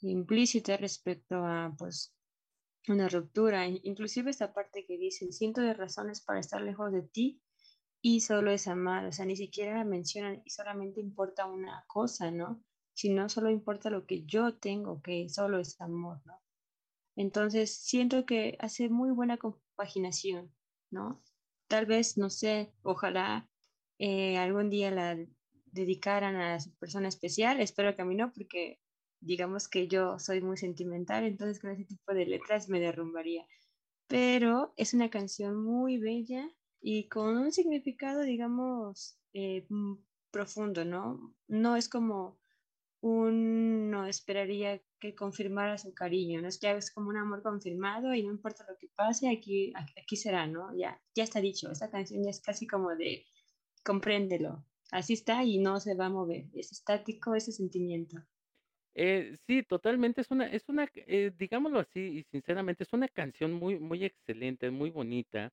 implícita 0.02 0.78
respecto 0.78 1.36
a, 1.46 1.74
pues, 1.78 2.16
una 2.90 3.10
ruptura, 3.10 3.68
in- 3.68 3.82
inclusive 3.84 4.32
esta 4.32 4.54
parte 4.54 4.86
que 4.86 4.98
dice, 4.98 5.32
siento 5.32 5.62
de 5.62 5.74
razones 5.76 6.22
para 6.22 6.40
estar 6.42 6.62
lejos 6.62 6.92
de 6.94 7.04
ti 7.04 7.42
y 8.02 8.22
solo 8.22 8.52
es 8.52 8.68
amar, 8.68 9.06
o 9.08 9.12
sea, 9.14 9.26
ni 9.26 9.38
siquiera 9.38 9.84
mencionan 9.86 10.42
y 10.46 10.52
solamente 10.52 11.02
importa 11.02 11.46
una 11.48 11.86
cosa, 11.88 12.32
¿no? 12.32 12.64
Sino 13.00 13.30
solo 13.30 13.50
importa 13.50 13.90
lo 13.90 14.06
que 14.06 14.26
yo 14.26 14.56
tengo, 14.56 15.02
que 15.02 15.30
solo 15.30 15.58
es 15.58 15.80
amor, 15.80 16.20
¿no? 16.26 16.42
Entonces, 17.16 17.74
siento 17.74 18.26
que 18.26 18.58
hace 18.60 18.90
muy 18.90 19.12
buena 19.12 19.38
compaginación, 19.38 20.54
¿no? 20.92 21.24
Tal 21.70 21.86
vez, 21.86 22.18
no 22.18 22.30
sé, 22.30 22.74
ojalá 22.84 23.50
eh, 24.00 24.38
algún 24.38 24.70
día 24.70 24.92
la 24.92 25.18
dedicaran 25.68 26.36
a 26.36 26.60
su 26.60 26.76
persona 26.76 27.08
especial. 27.08 27.62
Espero 27.62 27.96
que 27.96 28.02
a 28.02 28.06
mí 28.06 28.16
no, 28.16 28.34
porque 28.34 28.82
digamos 29.22 29.70
que 29.70 29.88
yo 29.88 30.20
soy 30.20 30.42
muy 30.42 30.58
sentimental, 30.58 31.24
entonces 31.24 31.62
con 31.62 31.70
ese 31.72 31.86
tipo 31.86 32.14
de 32.14 32.26
letras 32.26 32.68
me 32.68 32.82
derrumbaría. 32.82 33.46
Pero 34.08 34.74
es 34.76 34.94
una 34.94 35.10
canción 35.10 35.56
muy 35.64 36.00
bella 36.00 36.50
y 36.82 37.08
con 37.08 37.38
un 37.38 37.54
significado, 37.54 38.24
digamos, 38.24 39.18
eh, 39.32 39.66
profundo, 40.32 40.84
¿no? 40.84 41.34
No 41.48 41.78
es 41.78 41.88
como 41.88 42.39
uno 43.02 44.06
esperaría 44.08 44.82
que 45.00 45.16
confirmara 45.16 45.78
su 45.78 45.94
cariño, 45.94 46.42
¿no? 46.42 46.48
Es 46.50 46.60
que 46.60 46.72
es 46.72 46.92
como 46.94 47.10
un 47.10 47.18
amor 47.18 47.44
confirmado 47.44 48.14
y 48.16 48.24
no 48.24 48.32
importa 48.34 48.66
lo 48.70 48.78
que 48.78 48.90
pase, 48.96 49.30
aquí, 49.30 49.74
aquí 50.02 50.16
será, 50.18 50.48
¿no? 50.48 50.76
Ya, 50.78 51.02
ya 51.16 51.24
está 51.24 51.42
dicho, 51.42 51.72
esta 51.72 51.90
canción 51.92 52.24
ya 52.24 52.32
es 52.32 52.42
casi 52.42 52.68
como 52.68 52.96
de 52.96 53.26
compréndelo, 53.86 54.66
así 54.92 55.14
está 55.14 55.44
y 55.46 55.60
no 55.60 55.80
se 55.82 55.96
va 55.96 56.08
a 56.08 56.10
mover, 56.12 56.46
es 56.54 56.72
estático 56.74 57.36
ese 57.36 57.52
sentimiento. 57.54 58.18
Eh, 58.96 59.36
sí, 59.48 59.64
totalmente, 59.64 60.22
es 60.22 60.32
una 60.32 60.48
es 60.48 60.68
una, 60.68 60.90
eh, 60.96 61.32
digámoslo 61.38 61.80
así, 61.80 62.00
y 62.20 62.24
sinceramente, 62.32 62.84
es 62.84 62.94
una 62.94 63.08
canción 63.08 63.54
muy 63.54 63.80
muy 63.80 64.04
excelente, 64.04 64.72
muy 64.72 64.90
bonita, 64.90 65.52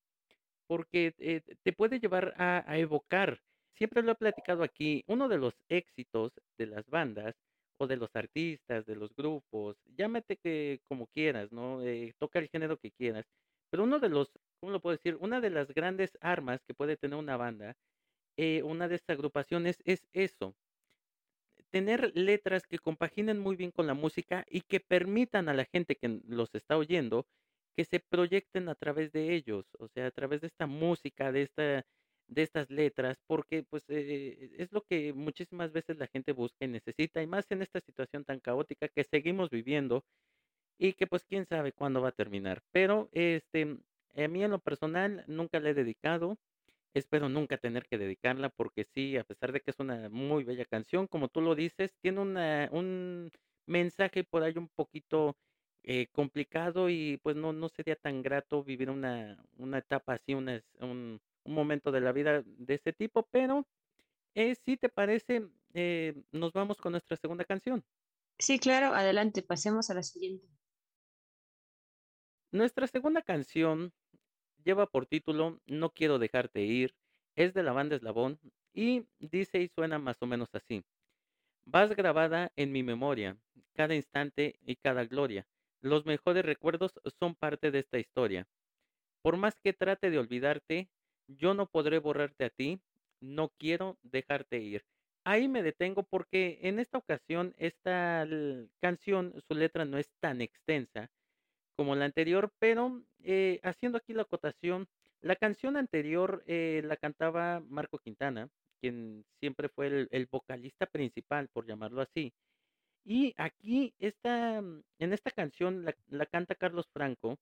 porque, 0.67 1.15
eh, 1.19 1.41
te 1.63 1.73
puede 1.73 1.99
llevar 1.99 2.33
a 2.37 2.63
a 2.71 2.77
evocar, 2.79 3.41
siempre 3.77 4.03
lo 4.03 4.11
he 4.13 4.15
platicado 4.15 4.63
aquí, 4.63 5.03
uno 5.07 5.27
de 5.29 5.37
los 5.37 5.53
éxitos 5.69 6.33
de 6.57 6.67
las 6.67 6.85
bandas, 6.89 7.35
o 7.77 7.87
de 7.87 7.97
los 7.97 8.15
artistas, 8.15 8.85
de 8.85 8.95
los 8.95 9.15
grupos, 9.15 9.77
llámate 9.97 10.37
que 10.37 10.81
como 10.87 11.07
quieras, 11.07 11.51
¿no? 11.51 11.81
Eh, 11.83 12.13
toca 12.19 12.39
el 12.39 12.49
género 12.49 12.77
que 12.77 12.91
quieras, 12.91 13.25
pero 13.69 13.83
uno 13.83 13.99
de 13.99 14.09
los, 14.09 14.31
¿cómo 14.59 14.71
lo 14.71 14.81
puedo 14.81 14.97
decir? 14.97 15.17
Una 15.19 15.41
de 15.41 15.49
las 15.51 15.67
grandes 15.73 16.17
armas 16.21 16.63
que 16.65 16.73
puede 16.73 16.97
tener 16.97 17.17
una 17.17 17.37
banda, 17.37 17.75
eh, 18.37 18.63
una 18.63 18.87
de 18.87 18.95
estas 18.95 19.15
agrupaciones 19.15 19.81
es 19.85 20.07
eso, 20.13 20.55
tener 21.69 22.11
letras 22.15 22.65
que 22.65 22.79
compaginen 22.79 23.39
muy 23.39 23.55
bien 23.55 23.71
con 23.71 23.87
la 23.87 23.93
música 23.93 24.45
y 24.49 24.61
que 24.61 24.79
permitan 24.79 25.49
a 25.49 25.53
la 25.53 25.65
gente 25.65 25.95
que 25.95 26.21
los 26.27 26.53
está 26.55 26.77
oyendo 26.77 27.27
que 27.75 27.85
se 27.85 27.99
proyecten 27.99 28.69
a 28.69 28.75
través 28.75 29.11
de 29.11 29.35
ellos, 29.35 29.65
o 29.77 29.87
sea, 29.87 30.07
a 30.07 30.11
través 30.11 30.41
de 30.41 30.47
esta 30.47 30.65
música, 30.65 31.31
de 31.31 31.43
esta 31.43 31.85
de 32.27 32.43
estas 32.43 32.69
letras, 32.69 33.17
porque 33.27 33.63
pues 33.63 33.85
eh, 33.89 34.51
es 34.57 34.71
lo 34.71 34.83
que 34.83 35.13
muchísimas 35.13 35.71
veces 35.71 35.97
la 35.97 36.07
gente 36.07 36.33
busca 36.33 36.65
y 36.65 36.67
necesita, 36.69 37.21
y 37.21 37.27
más 37.27 37.45
en 37.51 37.61
esta 37.61 37.79
situación 37.81 38.25
tan 38.25 38.39
caótica 38.39 38.87
que 38.89 39.03
seguimos 39.03 39.49
viviendo 39.49 40.03
y 40.79 40.93
que 40.93 41.07
pues 41.07 41.25
quién 41.25 41.45
sabe 41.45 41.73
cuándo 41.73 42.01
va 42.01 42.09
a 42.09 42.11
terminar. 42.13 42.61
Pero 42.71 43.09
este, 43.13 43.77
a 44.15 44.27
mí 44.27 44.43
en 44.43 44.51
lo 44.51 44.59
personal 44.59 45.23
nunca 45.27 45.59
le 45.59 45.71
he 45.71 45.73
dedicado, 45.73 46.37
Espero 46.97 47.29
nunca 47.29 47.57
tener 47.57 47.85
que 47.85 47.97
dedicarla 47.99 48.49
porque 48.49 48.83
sí, 48.83 49.17
a 49.17 49.23
pesar 49.23 49.51
de 49.51 49.61
que 49.61 49.71
es 49.71 49.79
una 49.79 50.09
muy 50.09 50.43
bella 50.43 50.65
canción, 50.65 51.05
como 51.07 51.27
tú 51.29 51.41
lo 51.41 51.53
dices, 51.53 51.95
tiene 52.01 52.21
una, 52.21 52.69
un 52.71 53.31
mensaje 53.67 54.23
por 54.23 54.41
ahí 54.43 54.57
un 54.57 54.69
poquito 54.69 55.37
eh, 55.83 56.07
complicado 56.11 56.89
y 56.89 57.17
pues 57.21 57.35
no, 57.35 57.53
no 57.53 57.69
sería 57.69 57.95
tan 57.95 58.23
grato 58.23 58.63
vivir 58.63 58.89
una, 58.89 59.37
una 59.57 59.77
etapa 59.79 60.13
así, 60.13 60.33
una, 60.33 60.61
un, 60.79 61.21
un 61.47 61.55
momento 61.55 61.91
de 61.91 62.01
la 62.01 62.11
vida 62.11 62.43
de 62.45 62.73
ese 62.75 62.93
tipo, 62.93 63.27
pero 63.31 63.65
eh, 64.35 64.55
si 64.55 64.77
te 64.77 64.89
parece, 64.89 65.47
eh, 65.73 66.13
nos 66.31 66.53
vamos 66.53 66.77
con 66.77 66.91
nuestra 66.91 67.17
segunda 67.17 67.45
canción. 67.45 67.83
Sí, 68.39 68.59
claro, 68.59 68.93
adelante, 68.93 69.41
pasemos 69.41 69.89
a 69.89 69.93
la 69.95 70.03
siguiente. 70.03 70.47
Nuestra 72.51 72.87
segunda 72.87 73.21
canción 73.21 73.93
lleva 74.63 74.87
por 74.87 75.05
título 75.05 75.61
No 75.65 75.91
quiero 75.91 76.19
dejarte 76.19 76.61
ir, 76.61 76.95
es 77.35 77.53
de 77.53 77.63
la 77.63 77.71
banda 77.71 77.95
Eslabón 77.95 78.39
y 78.73 79.07
dice 79.19 79.61
y 79.61 79.69
suena 79.69 79.99
más 79.99 80.17
o 80.21 80.27
menos 80.27 80.49
así. 80.53 80.83
Vas 81.65 81.95
grabada 81.95 82.51
en 82.55 82.71
mi 82.71 82.83
memoria, 82.83 83.37
cada 83.73 83.95
instante 83.95 84.59
y 84.61 84.75
cada 84.75 85.05
gloria. 85.05 85.47
Los 85.81 86.05
mejores 86.05 86.45
recuerdos 86.45 86.93
son 87.19 87.35
parte 87.35 87.71
de 87.71 87.79
esta 87.79 87.99
historia. 87.99 88.47
Por 89.21 89.37
más 89.37 89.59
que 89.63 89.73
trate 89.73 90.09
de 90.09 90.19
olvidarte, 90.19 90.89
yo 91.27 91.53
no 91.53 91.67
podré 91.67 91.99
borrarte 91.99 92.45
a 92.45 92.49
ti, 92.49 92.81
no 93.19 93.49
quiero 93.57 93.97
dejarte 94.03 94.59
ir. 94.59 94.83
Ahí 95.23 95.47
me 95.47 95.63
detengo 95.63 96.03
porque 96.03 96.59
en 96.61 96.79
esta 96.79 96.97
ocasión 96.97 97.53
esta 97.57 98.25
canción, 98.79 99.33
su 99.47 99.55
letra 99.55 99.85
no 99.85 99.97
es 99.97 100.09
tan 100.19 100.41
extensa 100.41 101.09
como 101.75 101.95
la 101.95 102.05
anterior, 102.05 102.51
pero 102.59 103.03
eh, 103.23 103.59
haciendo 103.63 103.97
aquí 103.97 104.13
la 104.13 104.23
acotación, 104.23 104.87
la 105.21 105.35
canción 105.35 105.77
anterior 105.77 106.43
eh, 106.47 106.81
la 106.85 106.95
cantaba 106.97 107.61
Marco 107.67 107.99
Quintana, 107.99 108.49
quien 108.79 109.25
siempre 109.39 109.69
fue 109.69 110.07
el, 110.09 110.27
vocalista 110.27 110.85
principal, 110.85 111.49
por 111.49 111.67
llamarlo 111.67 112.01
así. 112.01 112.33
Y 113.03 113.33
aquí, 113.37 113.93
esta, 113.99 114.57
en 114.59 115.13
esta 115.13 115.31
canción 115.31 115.85
la 116.07 116.25
canta 116.25 116.55
Carlos 116.55 116.87
Franco, 116.93 117.37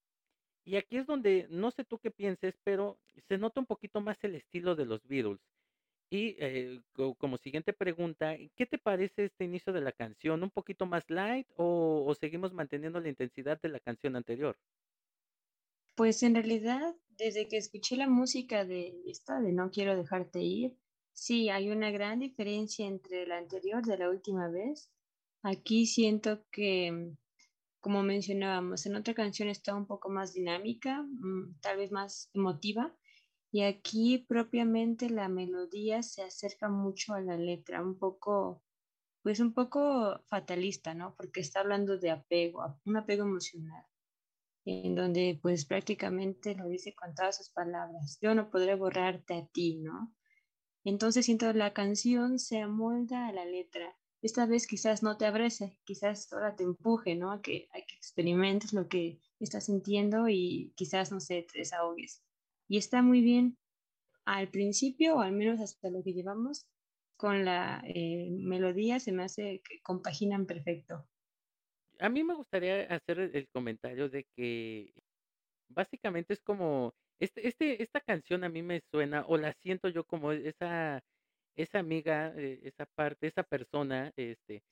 y 0.66 0.78
aquí 0.78 0.98
es 0.98 1.06
donde, 1.08 1.48
no 1.50 1.72
sé 1.72 1.86
tú 1.86 2.00
qué 2.00 2.12
pienses, 2.12 2.56
pero 2.64 3.00
se 3.28 3.38
nota 3.38 3.60
un 3.62 3.68
poquito 3.68 4.02
más 4.02 4.24
el 4.24 4.36
estilo 4.36 4.76
de 4.76 4.86
los 4.86 5.06
Beatles. 5.08 5.40
Y 6.12 6.36
eh, 6.40 6.82
como 7.18 7.38
siguiente 7.38 7.74
pregunta, 7.74 8.36
¿qué 8.56 8.66
te 8.66 8.78
parece 8.78 9.26
este 9.26 9.46
inicio 9.46 9.74
de 9.74 9.82
la 9.82 9.92
canción? 9.92 10.44
¿Un 10.44 10.52
poquito 10.52 10.86
más 10.86 11.10
light 11.10 11.48
o, 11.58 12.06
o 12.08 12.16
seguimos 12.16 12.54
manteniendo 12.54 13.00
la 13.00 13.10
intensidad 13.10 13.60
de 13.62 13.70
la 13.70 13.80
canción 13.80 14.16
anterior? 14.16 14.58
Pues 15.96 16.24
en 16.24 16.36
realidad, 16.36 16.96
desde 17.10 17.48
que 17.48 17.58
escuché 17.58 17.98
la 17.98 18.08
música 18.08 18.66
de 18.66 18.94
esta, 19.08 19.40
de 19.42 19.52
No 19.54 19.72
quiero 19.72 19.96
dejarte 19.96 20.42
ir, 20.42 20.78
sí, 21.14 21.50
hay 21.50 21.70
una 21.70 21.92
gran 21.92 22.20
diferencia 22.20 22.86
entre 22.86 23.26
la 23.28 23.38
anterior 23.38 23.84
de 23.84 23.98
la 23.98 24.10
última 24.10 24.50
vez. 24.50 24.90
Aquí 25.42 25.86
siento 25.86 26.46
que, 26.52 27.16
como 27.86 28.02
mencionábamos, 28.02 28.88
en 28.88 28.96
otra 28.96 29.14
canción 29.14 29.48
está 29.48 29.76
un 29.76 29.86
poco 29.86 30.10
más 30.10 30.34
dinámica, 30.34 31.04
mm, 31.04 31.60
tal 31.62 31.78
vez 31.78 31.92
más 31.92 32.32
emotiva, 32.34 32.98
y 33.52 33.62
aquí 33.62 34.26
propiamente 34.28 35.08
la 35.12 35.30
melodía 35.30 36.02
se 36.02 36.24
acerca 36.24 36.68
mucho 36.68 37.14
a 37.14 37.22
la 37.22 37.38
letra, 37.38 37.84
un 37.84 38.00
poco, 38.00 38.64
pues 39.22 39.40
un 39.40 39.54
poco 39.54 40.20
fatalista, 40.26 40.96
¿no? 40.96 41.14
Porque 41.16 41.42
está 41.42 41.60
hablando 41.60 42.00
de 42.00 42.10
apego, 42.10 42.82
un 42.86 42.98
apego 42.98 43.22
emocional, 43.22 43.86
en 44.66 44.96
donde 44.96 45.38
pues 45.40 45.66
prácticamente 45.66 46.56
lo 46.56 46.68
dice 46.68 46.96
con 46.96 47.14
todas 47.14 47.38
sus 47.38 47.52
palabras, 47.52 48.18
yo 48.20 48.34
no 48.34 48.50
podré 48.50 48.74
borrarte 48.74 49.36
a 49.36 49.46
ti, 49.46 49.78
¿no? 49.78 50.12
Entonces 50.84 51.26
siento 51.26 51.54
la 51.54 51.72
canción 51.72 52.40
se 52.40 52.62
amolda 52.62 53.28
a 53.28 53.32
la 53.32 53.46
letra. 53.46 53.96
Esta 54.26 54.48
vez 54.48 54.66
quizás 54.66 55.04
no 55.04 55.18
te 55.18 55.28
abrece, 55.28 55.78
quizás 55.84 56.34
ahora 56.34 56.56
te 56.56 56.64
empuje, 56.64 57.14
¿no? 57.14 57.32
A 57.32 57.44
que, 57.44 57.68
a 57.70 57.76
que 57.76 57.96
experimentes 57.96 58.74
lo 58.74 58.88
que 58.88 59.20
estás 59.40 59.66
sintiendo 59.66 60.28
y 60.28 60.74
quizás, 60.76 61.12
no 61.12 61.20
sé, 61.20 61.46
te 61.54 61.60
desahogues 61.60 62.24
y 62.68 62.80
está 62.80 63.04
muy 63.04 63.22
bien 63.22 63.56
al 64.26 64.50
principio, 64.50 65.18
o 65.18 65.20
al 65.20 65.34
menos 65.34 65.62
hasta 65.62 65.92
lo 65.92 66.02
que 66.04 66.14
llevamos, 66.14 66.66
con 67.18 67.46
la 67.46 67.84
eh, 67.86 68.32
melodía 68.32 69.00
se 69.00 69.12
me 69.12 69.26
hace 69.26 69.62
que 69.64 69.80
compaginan 69.84 70.48
perfecto. 70.48 71.08
A 72.00 72.10
mí 72.10 72.24
me 72.24 72.34
gustaría 72.34 72.82
hacer 72.88 73.20
el 73.20 73.48
comentario 73.54 74.10
de 74.10 74.26
que 74.36 74.92
básicamente 75.70 76.34
es 76.34 76.42
como, 76.42 76.96
este, 77.20 77.48
este, 77.48 77.84
esta 77.84 78.02
canción 78.02 78.44
a 78.44 78.50
mí 78.50 78.64
me 78.64 78.82
suena, 78.92 79.24
o 79.28 79.38
la 79.38 79.54
siento 79.62 79.88
yo 79.90 80.04
como 80.04 80.32
esa, 80.32 81.00
esa 81.56 81.80
amiga, 81.80 82.34
eh, 82.38 82.60
esa 82.64 82.86
parte, 82.86 83.28
esa 83.28 83.44
persona, 83.44 84.12
este, 84.18 84.64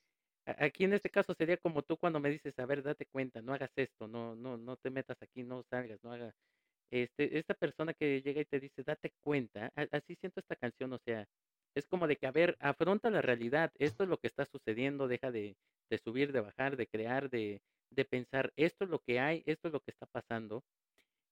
aquí 0.46 0.86
en 0.86 0.94
este 0.94 1.10
caso 1.10 1.34
sería 1.36 1.58
como 1.58 1.84
tú 1.84 1.98
cuando 1.98 2.20
me 2.20 2.30
dices, 2.30 2.58
a 2.60 2.66
ver, 2.66 2.84
date 2.84 3.06
cuenta, 3.08 3.42
no 3.42 3.54
hagas 3.54 3.72
esto, 3.78 4.08
no, 4.08 4.36
no, 4.36 4.58
no 4.58 4.78
te 4.78 4.90
metas 4.90 5.18
aquí, 5.22 5.44
no 5.44 5.64
salgas, 5.70 6.00
no 6.04 6.14
hagas, 6.14 6.36
este, 6.92 7.38
esta 7.40 7.54
persona 7.56 7.94
que 7.94 8.22
llega 8.22 8.42
y 8.42 8.46
te 8.46 8.60
dice, 8.60 8.84
date 8.84 9.12
cuenta, 9.22 9.72
así 9.92 10.16
siento 10.16 10.40
esta 10.42 10.56
canción, 10.56 10.94
o 10.94 11.00
sea, 11.00 11.26
es 11.76 11.88
como 11.88 12.08
de 12.08 12.18
que, 12.18 12.28
a 12.28 12.32
ver, 12.32 12.56
afronta 12.60 13.10
la 13.10 13.22
realidad, 13.22 13.72
esto 13.80 14.04
es 14.04 14.10
lo 14.10 14.18
que 14.20 14.28
está 14.28 14.46
sucediendo, 14.46 15.08
deja 15.08 15.32
de, 15.32 15.56
de 15.90 15.98
subir, 15.98 16.32
de 16.32 16.42
bajar, 16.42 16.78
de 16.78 16.88
crear, 16.88 17.30
de, 17.30 17.62
de 17.92 18.06
pensar, 18.06 18.52
esto 18.56 18.86
es 18.86 18.92
lo 18.92 19.00
que 19.00 19.20
hay, 19.20 19.44
esto 19.46 19.68
es 19.70 19.74
lo 19.74 19.80
que 19.82 19.92
está 19.92 20.06
pasando. 20.06 20.64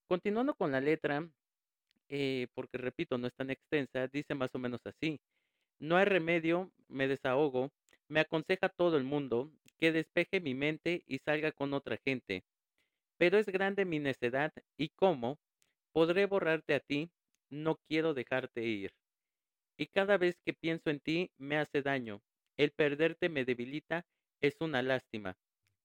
Continuando 0.07 0.55
con 0.55 0.71
la 0.71 0.81
letra, 0.81 1.29
eh, 2.09 2.47
porque 2.53 2.77
repito, 2.77 3.17
no 3.17 3.27
es 3.27 3.35
tan 3.35 3.49
extensa, 3.49 4.07
dice 4.07 4.35
más 4.35 4.53
o 4.55 4.59
menos 4.59 4.81
así, 4.85 5.19
no 5.81 5.97
hay 5.97 6.05
remedio, 6.05 6.71
me 6.87 7.09
desahogo, 7.09 7.71
me 8.07 8.21
aconseja 8.21 8.69
todo 8.69 8.97
el 8.97 9.03
mundo 9.03 9.51
que 9.79 9.91
despeje 9.91 10.39
mi 10.39 10.55
mente 10.55 11.03
y 11.07 11.19
salga 11.19 11.51
con 11.51 11.73
otra 11.73 11.97
gente. 12.05 12.43
Pero 13.17 13.37
es 13.37 13.47
grande 13.47 13.85
mi 13.85 13.99
necedad 13.99 14.53
y 14.77 14.89
cómo 14.89 15.39
Podré 15.93 16.25
borrarte 16.25 16.75
a 16.75 16.79
ti, 16.79 17.11
no 17.49 17.77
quiero 17.87 18.13
dejarte 18.13 18.63
ir. 18.63 18.93
Y 19.77 19.87
cada 19.87 20.17
vez 20.17 20.37
que 20.45 20.53
pienso 20.53 20.89
en 20.89 21.01
ti 21.01 21.31
me 21.37 21.57
hace 21.57 21.81
daño. 21.81 22.21
El 22.57 22.71
perderte 22.71 23.29
me 23.29 23.45
debilita, 23.45 24.05
es 24.41 24.55
una 24.61 24.81
lástima. 24.83 25.35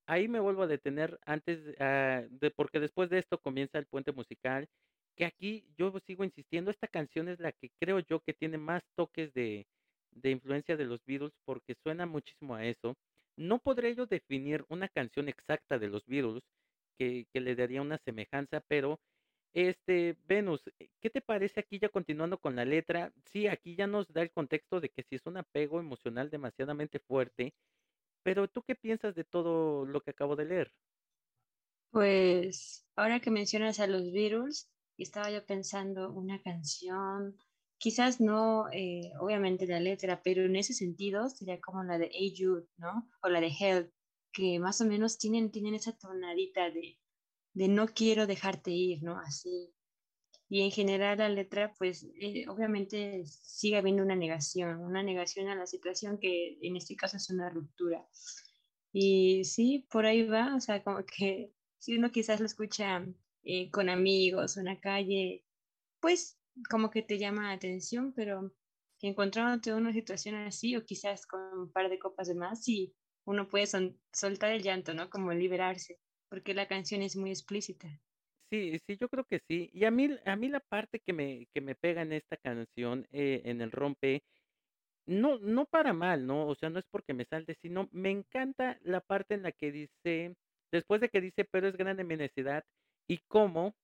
ahí 0.09 0.29
me 0.29 0.41
vuelvo 0.41 0.65
a 0.65 0.69
detener 0.69 1.19
antes, 1.27 1.61
ah, 1.81 2.25
de 2.31 2.51
porque 2.53 2.81
después 2.81 3.11
de 3.11 3.19
esto 3.19 3.41
comienza 3.41 3.79
el 3.79 3.87
puente 3.87 4.13
musical, 4.13 4.69
que 5.17 5.27
aquí 5.27 5.67
yo 5.79 5.93
sigo 6.07 6.25
insistiendo, 6.25 6.71
esta 6.71 6.89
canción 6.89 7.29
es 7.29 7.41
la 7.41 7.53
que 7.53 7.71
creo 7.81 8.01
yo 8.01 8.21
que 8.23 8.35
tiene 8.35 8.59
más 8.59 8.85
toques 8.97 9.35
de 9.35 9.67
de 10.17 10.31
influencia 10.33 10.77
de 10.77 10.87
los 10.87 11.01
Beatles 11.07 11.33
porque 11.45 11.77
suena 11.83 12.07
muchísimo 12.07 12.55
a 12.57 12.65
eso. 12.67 12.97
No 13.37 13.59
podré 13.61 13.95
yo 13.95 14.07
definir 14.07 14.65
una 14.69 14.89
canción 14.89 15.29
exacta 15.29 15.79
de 15.79 15.89
los 15.89 16.05
Beatles 16.07 16.43
que, 16.99 17.27
que 17.33 17.41
le 17.41 17.57
daría 17.57 17.83
una 17.83 17.99
semejanza, 18.05 18.63
pero 18.69 19.01
este, 19.55 20.17
Venus, 20.29 20.63
eh, 20.79 20.89
¿qué 21.01 21.11
te 21.11 21.23
parece 21.23 21.61
aquí 21.61 21.79
ya 21.81 21.89
continuando 21.89 22.39
con 22.39 22.57
la 22.57 22.65
letra? 22.65 23.13
Sí, 23.27 23.49
aquí 23.49 23.77
ya 23.77 23.87
nos 23.87 24.09
da 24.13 24.23
el 24.23 24.33
contexto 24.33 24.81
de 24.81 24.91
que 24.91 25.03
si 25.05 25.17
es 25.17 25.27
un 25.27 25.39
apego 25.39 25.81
emocional 25.81 26.31
demasiadamente 26.31 27.01
fuerte, 27.01 27.55
pero 28.25 28.49
¿tú 28.49 28.63
qué 28.63 28.75
piensas 28.77 29.15
de 29.15 29.25
todo 29.25 29.87
lo 29.87 30.03
que 30.03 30.11
acabo 30.13 30.37
de 30.37 30.47
leer? 30.47 30.73
Pues 31.91 32.87
ahora 32.95 33.19
que 33.21 33.31
mencionas 33.33 33.81
a 33.81 33.87
los 33.89 34.13
Beatles, 34.13 34.71
estaba 34.99 35.31
yo 35.33 35.45
pensando 35.45 36.13
una 36.13 36.41
canción 36.41 37.37
quizás 37.79 38.21
no, 38.21 38.67
eh, 38.73 39.13
obviamente 39.21 39.67
la 39.67 39.81
letra, 39.81 40.23
pero 40.23 40.45
en 40.45 40.57
ese 40.57 40.75
sentido 40.75 41.29
sería 41.29 41.61
como 41.61 41.85
la 41.85 41.99
de 41.99 42.11
Hey 42.13 42.35
Jude, 42.37 42.67
¿no? 42.77 43.09
O 43.23 43.29
la 43.29 43.41
de 43.41 43.49
Help, 43.59 43.93
que 44.33 44.59
más 44.59 44.81
o 44.81 44.87
menos 44.87 45.19
tienen, 45.19 45.51
tienen 45.51 45.75
esa 45.75 45.97
tonadita 45.97 46.71
de, 46.71 46.99
de 47.55 47.69
no 47.69 47.87
quiero 47.89 48.27
dejarte 48.27 48.71
ir, 48.71 49.03
¿no? 49.03 49.19
Así. 49.19 49.75
Y 50.49 50.63
en 50.63 50.71
general 50.71 51.19
la 51.19 51.29
letra, 51.29 51.75
pues 51.79 52.07
eh, 52.21 52.47
obviamente 52.49 53.25
sigue 53.27 53.77
habiendo 53.77 54.03
una 54.03 54.15
negación, 54.15 54.79
una 54.81 55.03
negación 55.03 55.49
a 55.49 55.57
la 55.57 55.67
situación 55.67 56.19
que 56.21 56.59
en 56.63 56.77
este 56.77 56.95
caso 56.97 57.17
es 57.17 57.31
una 57.31 57.51
ruptura. 57.51 58.07
Y 58.93 59.45
sí, 59.45 59.87
por 59.91 60.07
ahí 60.07 60.23
va, 60.25 60.55
o 60.55 60.61
sea, 60.61 60.83
como 60.83 61.05
que 61.05 61.53
si 61.79 61.97
uno 61.97 62.11
quizás 62.13 62.41
lo 62.41 62.47
escucha 62.47 63.05
eh, 63.43 63.71
con 63.71 63.89
amigos 63.89 64.57
o 64.57 64.61
en 64.61 64.67
la 64.67 64.81
calle, 64.81 65.45
pues 66.01 66.39
como 66.71 66.91
que 66.91 67.03
te 67.03 67.19
llama 67.19 67.45
la 67.45 67.53
atención, 67.53 68.13
pero 68.15 68.53
encontrándote 69.01 69.73
una 69.75 69.93
situación 69.93 70.37
así 70.37 70.77
o 70.77 70.85
quizás 70.85 71.27
con 71.27 71.41
un 71.59 71.73
par 71.73 71.89
de 71.91 71.99
copas 71.99 72.29
de 72.29 72.35
más 72.35 72.67
y 72.69 72.95
uno 73.25 73.49
puede 73.49 73.67
soltar 73.67 74.53
el 74.53 74.63
llanto, 74.63 74.95
¿no? 74.95 75.11
Como 75.11 75.33
liberarse, 75.33 76.01
porque 76.29 76.55
la 76.55 76.69
canción 76.69 77.03
es 77.03 77.17
muy 77.17 77.31
explícita. 77.31 78.01
Sí, 78.51 78.79
sí, 78.87 78.97
yo 79.01 79.09
creo 79.09 79.25
que 79.25 79.41
sí. 79.49 79.71
Y 79.73 79.85
a 79.85 79.91
mí, 79.91 80.09
a 80.25 80.37
mí 80.37 80.49
la 80.49 80.61
parte 80.61 81.01
que 81.05 81.13
me, 81.13 81.47
que 81.53 81.61
me 81.61 81.75
pega 81.75 82.03
en 82.03 82.13
esta 82.13 82.37
canción, 82.37 83.07
eh, 83.11 83.43
en 83.45 83.61
el 83.61 83.73
rompe, 83.73 84.23
no, 85.07 85.39
no 85.39 85.67
para 85.67 85.93
mal, 85.93 86.27
¿no? 86.27 86.47
O 86.49 86.55
sea, 86.55 86.71
no 86.71 86.79
es 86.79 86.87
porque 86.91 87.15
me 87.15 87.27
salte, 87.27 87.57
sino 87.63 87.89
me 87.93 88.11
encanta 88.11 88.79
la 88.83 89.01
parte 89.01 89.35
en 89.35 89.43
la 89.43 89.53
que 89.53 89.73
dice, 89.73 90.35
después 90.73 91.01
de 91.01 91.09
que 91.09 91.21
dice, 91.21 91.45
pero 91.51 91.69
es 91.69 91.77
grande 91.77 92.05
mi 92.05 92.17
necesidad, 92.17 92.65
y 93.09 93.19
cómo 93.29 93.75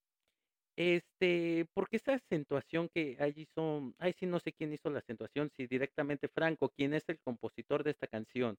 este, 0.75 1.67
porque 1.73 1.97
esa 1.97 2.13
acentuación 2.15 2.89
que 2.89 3.17
allí 3.19 3.45
son, 3.55 3.95
ay, 3.99 4.13
sí, 4.13 4.25
no 4.25 4.39
sé 4.39 4.53
quién 4.53 4.73
hizo 4.73 4.89
la 4.89 4.99
acentuación, 4.99 5.51
si 5.55 5.67
directamente 5.67 6.27
Franco, 6.29 6.69
quién 6.69 6.93
es 6.93 7.03
el 7.09 7.19
compositor 7.19 7.83
de 7.83 7.91
esta 7.91 8.07
canción, 8.07 8.57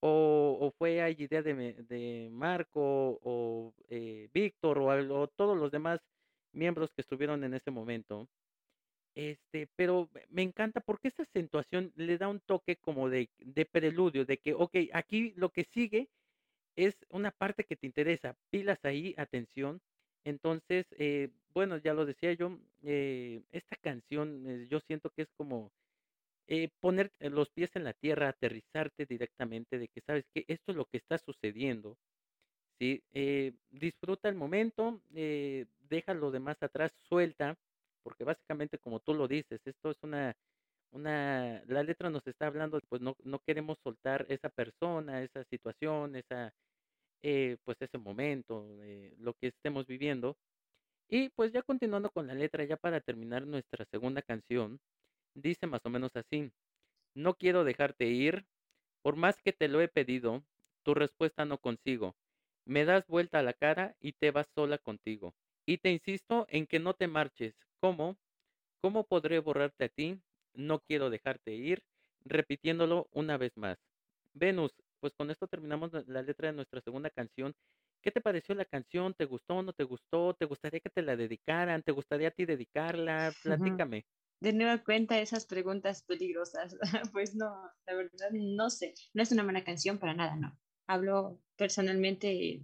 o, 0.00 0.58
o 0.60 0.70
fue 0.78 1.02
hay 1.02 1.16
idea 1.18 1.42
de, 1.42 1.54
de 1.54 2.28
Marco, 2.30 3.18
o 3.22 3.74
eh, 3.88 4.28
Víctor, 4.32 4.78
o, 4.78 5.28
todos 5.28 5.56
los 5.56 5.70
demás 5.70 6.00
miembros 6.52 6.92
que 6.92 7.02
estuvieron 7.02 7.44
en 7.44 7.54
ese 7.54 7.70
momento. 7.70 8.28
Este, 9.14 9.68
pero 9.76 10.08
me 10.30 10.42
encanta 10.42 10.80
porque 10.80 11.08
esa 11.08 11.24
acentuación 11.24 11.92
le 11.96 12.18
da 12.18 12.28
un 12.28 12.40
toque 12.40 12.76
como 12.76 13.08
de, 13.10 13.30
de 13.38 13.66
preludio, 13.66 14.24
de 14.24 14.38
que, 14.38 14.54
ok, 14.54 14.76
aquí 14.92 15.32
lo 15.36 15.50
que 15.50 15.64
sigue 15.64 16.08
es 16.76 16.96
una 17.10 17.32
parte 17.32 17.64
que 17.64 17.76
te 17.76 17.86
interesa, 17.86 18.36
pilas 18.50 18.84
ahí, 18.84 19.14
atención, 19.18 19.80
entonces, 20.28 20.86
eh, 20.98 21.30
bueno, 21.54 21.78
ya 21.78 21.94
lo 21.94 22.06
decía 22.06 22.32
yo, 22.34 22.58
eh, 22.82 23.42
esta 23.52 23.76
canción 23.76 24.46
eh, 24.48 24.68
yo 24.70 24.80
siento 24.80 25.10
que 25.10 25.22
es 25.22 25.30
como 25.36 25.72
eh, 26.48 26.70
poner 26.80 27.12
los 27.20 27.50
pies 27.50 27.76
en 27.76 27.84
la 27.84 27.92
tierra, 27.94 28.28
aterrizarte 28.30 29.06
directamente 29.06 29.78
de 29.78 29.88
que 29.88 30.00
sabes 30.02 30.26
que 30.34 30.44
esto 30.48 30.72
es 30.72 30.76
lo 30.76 30.86
que 30.86 30.98
está 30.98 31.18
sucediendo, 31.18 31.98
¿sí? 32.80 33.04
Eh, 33.12 33.54
disfruta 33.70 34.28
el 34.28 34.34
momento, 34.34 35.02
eh, 35.14 35.66
deja 35.80 36.14
lo 36.14 36.30
demás 36.30 36.56
atrás, 36.62 36.92
suelta, 37.08 37.56
porque 38.02 38.24
básicamente 38.24 38.78
como 38.78 39.00
tú 39.00 39.14
lo 39.14 39.28
dices, 39.28 39.60
esto 39.66 39.90
es 39.90 39.98
una, 40.02 40.36
una, 40.92 41.62
la 41.66 41.82
letra 41.82 42.10
nos 42.10 42.26
está 42.26 42.46
hablando, 42.46 42.80
pues 42.88 43.02
no, 43.02 43.16
no 43.24 43.40
queremos 43.40 43.78
soltar 43.84 44.26
esa 44.28 44.48
persona, 44.50 45.22
esa 45.22 45.44
situación, 45.44 46.16
esa 46.16 46.54
eh, 47.22 47.56
pues 47.64 47.80
ese 47.80 47.98
momento, 47.98 48.66
eh, 48.82 49.14
lo 49.18 49.34
que 49.34 49.48
estemos 49.48 49.86
viviendo. 49.86 50.36
Y 51.08 51.30
pues 51.30 51.52
ya 51.52 51.62
continuando 51.62 52.10
con 52.10 52.26
la 52.26 52.34
letra, 52.34 52.64
ya 52.64 52.76
para 52.76 53.00
terminar 53.00 53.46
nuestra 53.46 53.84
segunda 53.86 54.22
canción, 54.22 54.80
dice 55.34 55.66
más 55.66 55.80
o 55.84 55.90
menos 55.90 56.14
así, 56.16 56.52
no 57.14 57.34
quiero 57.34 57.64
dejarte 57.64 58.06
ir, 58.06 58.46
por 59.02 59.16
más 59.16 59.40
que 59.42 59.52
te 59.52 59.68
lo 59.68 59.80
he 59.80 59.88
pedido, 59.88 60.44
tu 60.82 60.94
respuesta 60.94 61.44
no 61.44 61.58
consigo. 61.58 62.14
Me 62.64 62.84
das 62.84 63.06
vuelta 63.06 63.38
a 63.38 63.42
la 63.42 63.54
cara 63.54 63.96
y 64.00 64.12
te 64.12 64.30
vas 64.30 64.48
sola 64.54 64.78
contigo. 64.78 65.34
Y 65.66 65.78
te 65.78 65.90
insisto 65.90 66.46
en 66.50 66.66
que 66.66 66.78
no 66.78 66.94
te 66.94 67.08
marches. 67.08 67.54
¿Cómo? 67.80 68.16
¿Cómo 68.80 69.04
podré 69.04 69.38
borrarte 69.40 69.84
a 69.84 69.88
ti? 69.88 70.20
No 70.54 70.80
quiero 70.80 71.10
dejarte 71.10 71.54
ir, 71.54 71.82
repitiéndolo 72.24 73.08
una 73.12 73.36
vez 73.36 73.56
más. 73.56 73.78
Venus, 74.34 74.72
pues 75.00 75.14
con 75.14 75.30
esto 75.30 75.46
terminamos 75.46 75.92
la 76.06 76.22
letra 76.22 76.48
de 76.48 76.54
nuestra 76.54 76.80
segunda 76.80 77.10
canción. 77.10 77.54
¿Qué 78.02 78.10
te 78.10 78.20
pareció 78.20 78.54
la 78.54 78.64
canción? 78.64 79.14
¿Te 79.14 79.24
gustó 79.24 79.56
o 79.56 79.62
no 79.62 79.72
te 79.72 79.84
gustó? 79.84 80.34
¿Te 80.34 80.46
gustaría 80.46 80.80
que 80.80 80.90
te 80.90 81.02
la 81.02 81.16
dedicaran? 81.16 81.82
¿Te 81.82 81.92
gustaría 81.92 82.28
a 82.28 82.30
ti 82.30 82.46
dedicarla? 82.46 83.32
Platícame. 83.42 84.04
De 84.40 84.52
nueva 84.52 84.84
cuenta 84.84 85.18
esas 85.18 85.46
preguntas 85.46 86.02
peligrosas. 86.02 86.76
pues 87.12 87.34
no, 87.34 87.70
la 87.86 87.94
verdad 87.94 88.30
no 88.32 88.70
sé. 88.70 88.94
No 89.14 89.22
es 89.22 89.32
una 89.32 89.42
buena 89.42 89.64
canción 89.64 89.98
para 89.98 90.14
nada, 90.14 90.36
no. 90.36 90.56
Hablo 90.86 91.40
personalmente 91.56 92.62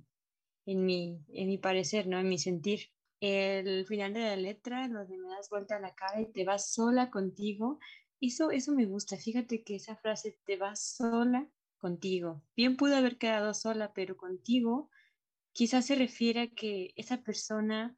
en 0.67 0.87
mi, 0.87 1.19
en 1.29 1.49
mi 1.49 1.59
parecer, 1.59 2.07
¿no? 2.07 2.19
En 2.19 2.29
mi 2.29 2.39
sentir. 2.39 2.91
El 3.21 3.87
final 3.87 4.15
de 4.15 4.21
la 4.21 4.37
letra, 4.37 4.87
lo 4.89 5.05
de 5.07 5.17
me 5.17 5.29
das 5.29 5.49
vuelta 5.49 5.77
a 5.77 5.81
la 5.81 5.95
cara 5.95 6.21
y 6.21 6.27
te 6.27 6.45
vas 6.45 6.73
sola 6.73 7.11
contigo, 7.11 7.79
eso, 8.21 8.51
eso 8.51 8.73
me 8.73 8.87
gusta. 8.87 9.17
Fíjate 9.17 9.65
que 9.65 9.77
esa 9.77 9.97
frase, 9.97 10.39
te 10.45 10.57
vas 10.57 10.97
sola 10.97 11.49
contigo. 11.85 12.43
Bien 12.57 12.79
pudo 12.79 12.97
haber 12.97 13.19
quedado 13.19 13.53
sola, 13.53 13.93
pero 13.93 14.17
contigo 14.17 14.89
quizás 15.53 15.85
se 15.85 15.95
refiere 15.97 16.41
a 16.41 16.51
que 16.55 16.95
esa 16.97 17.23
persona 17.23 17.95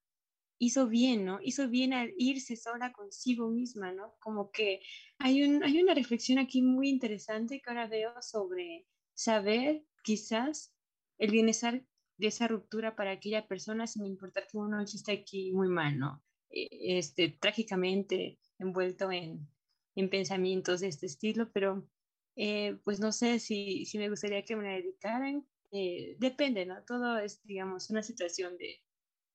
hizo 0.58 0.88
bien, 0.88 1.24
¿no? 1.24 1.38
Hizo 1.40 1.68
bien 1.68 1.92
al 1.92 2.12
irse 2.18 2.56
sola 2.56 2.92
consigo 2.92 3.48
misma, 3.48 3.92
¿no? 3.92 4.16
Como 4.18 4.50
que 4.50 4.80
hay, 5.18 5.44
un, 5.44 5.62
hay 5.62 5.80
una 5.80 5.94
reflexión 5.94 6.40
aquí 6.40 6.62
muy 6.62 6.88
interesante 6.88 7.60
que 7.60 7.70
ahora 7.70 7.86
veo 7.86 8.10
sobre 8.22 8.88
saber 9.14 9.84
quizás 10.02 10.74
el 11.18 11.30
bienestar 11.30 11.86
de 12.18 12.26
esa 12.26 12.48
ruptura 12.48 12.96
para 12.96 13.12
aquella 13.12 13.46
persona 13.46 13.86
sin 13.86 14.04
importar 14.04 14.48
que 14.50 14.58
uno 14.58 14.80
esté 14.80 15.12
aquí 15.12 15.52
muy 15.52 15.68
mal, 15.68 15.96
¿no? 15.96 16.24
E, 16.50 16.98
este, 16.98 17.28
trágicamente 17.28 18.40
envuelto 18.58 19.12
en, 19.12 19.48
en 19.94 20.10
pensamientos 20.10 20.80
de 20.80 20.88
este 20.88 21.06
estilo, 21.06 21.52
pero 21.52 21.88
eh, 22.36 22.78
pues 22.84 23.00
no 23.00 23.12
sé 23.12 23.38
si, 23.38 23.86
si, 23.86 23.98
me 23.98 24.08
gustaría 24.08 24.44
que 24.44 24.56
me 24.56 24.64
la 24.64 24.76
dedicaran. 24.76 25.46
Eh, 25.72 26.16
depende, 26.18 26.66
¿no? 26.66 26.82
Todo 26.84 27.18
es, 27.18 27.42
digamos, 27.44 27.90
una 27.90 28.02
situación 28.02 28.56
de, 28.58 28.82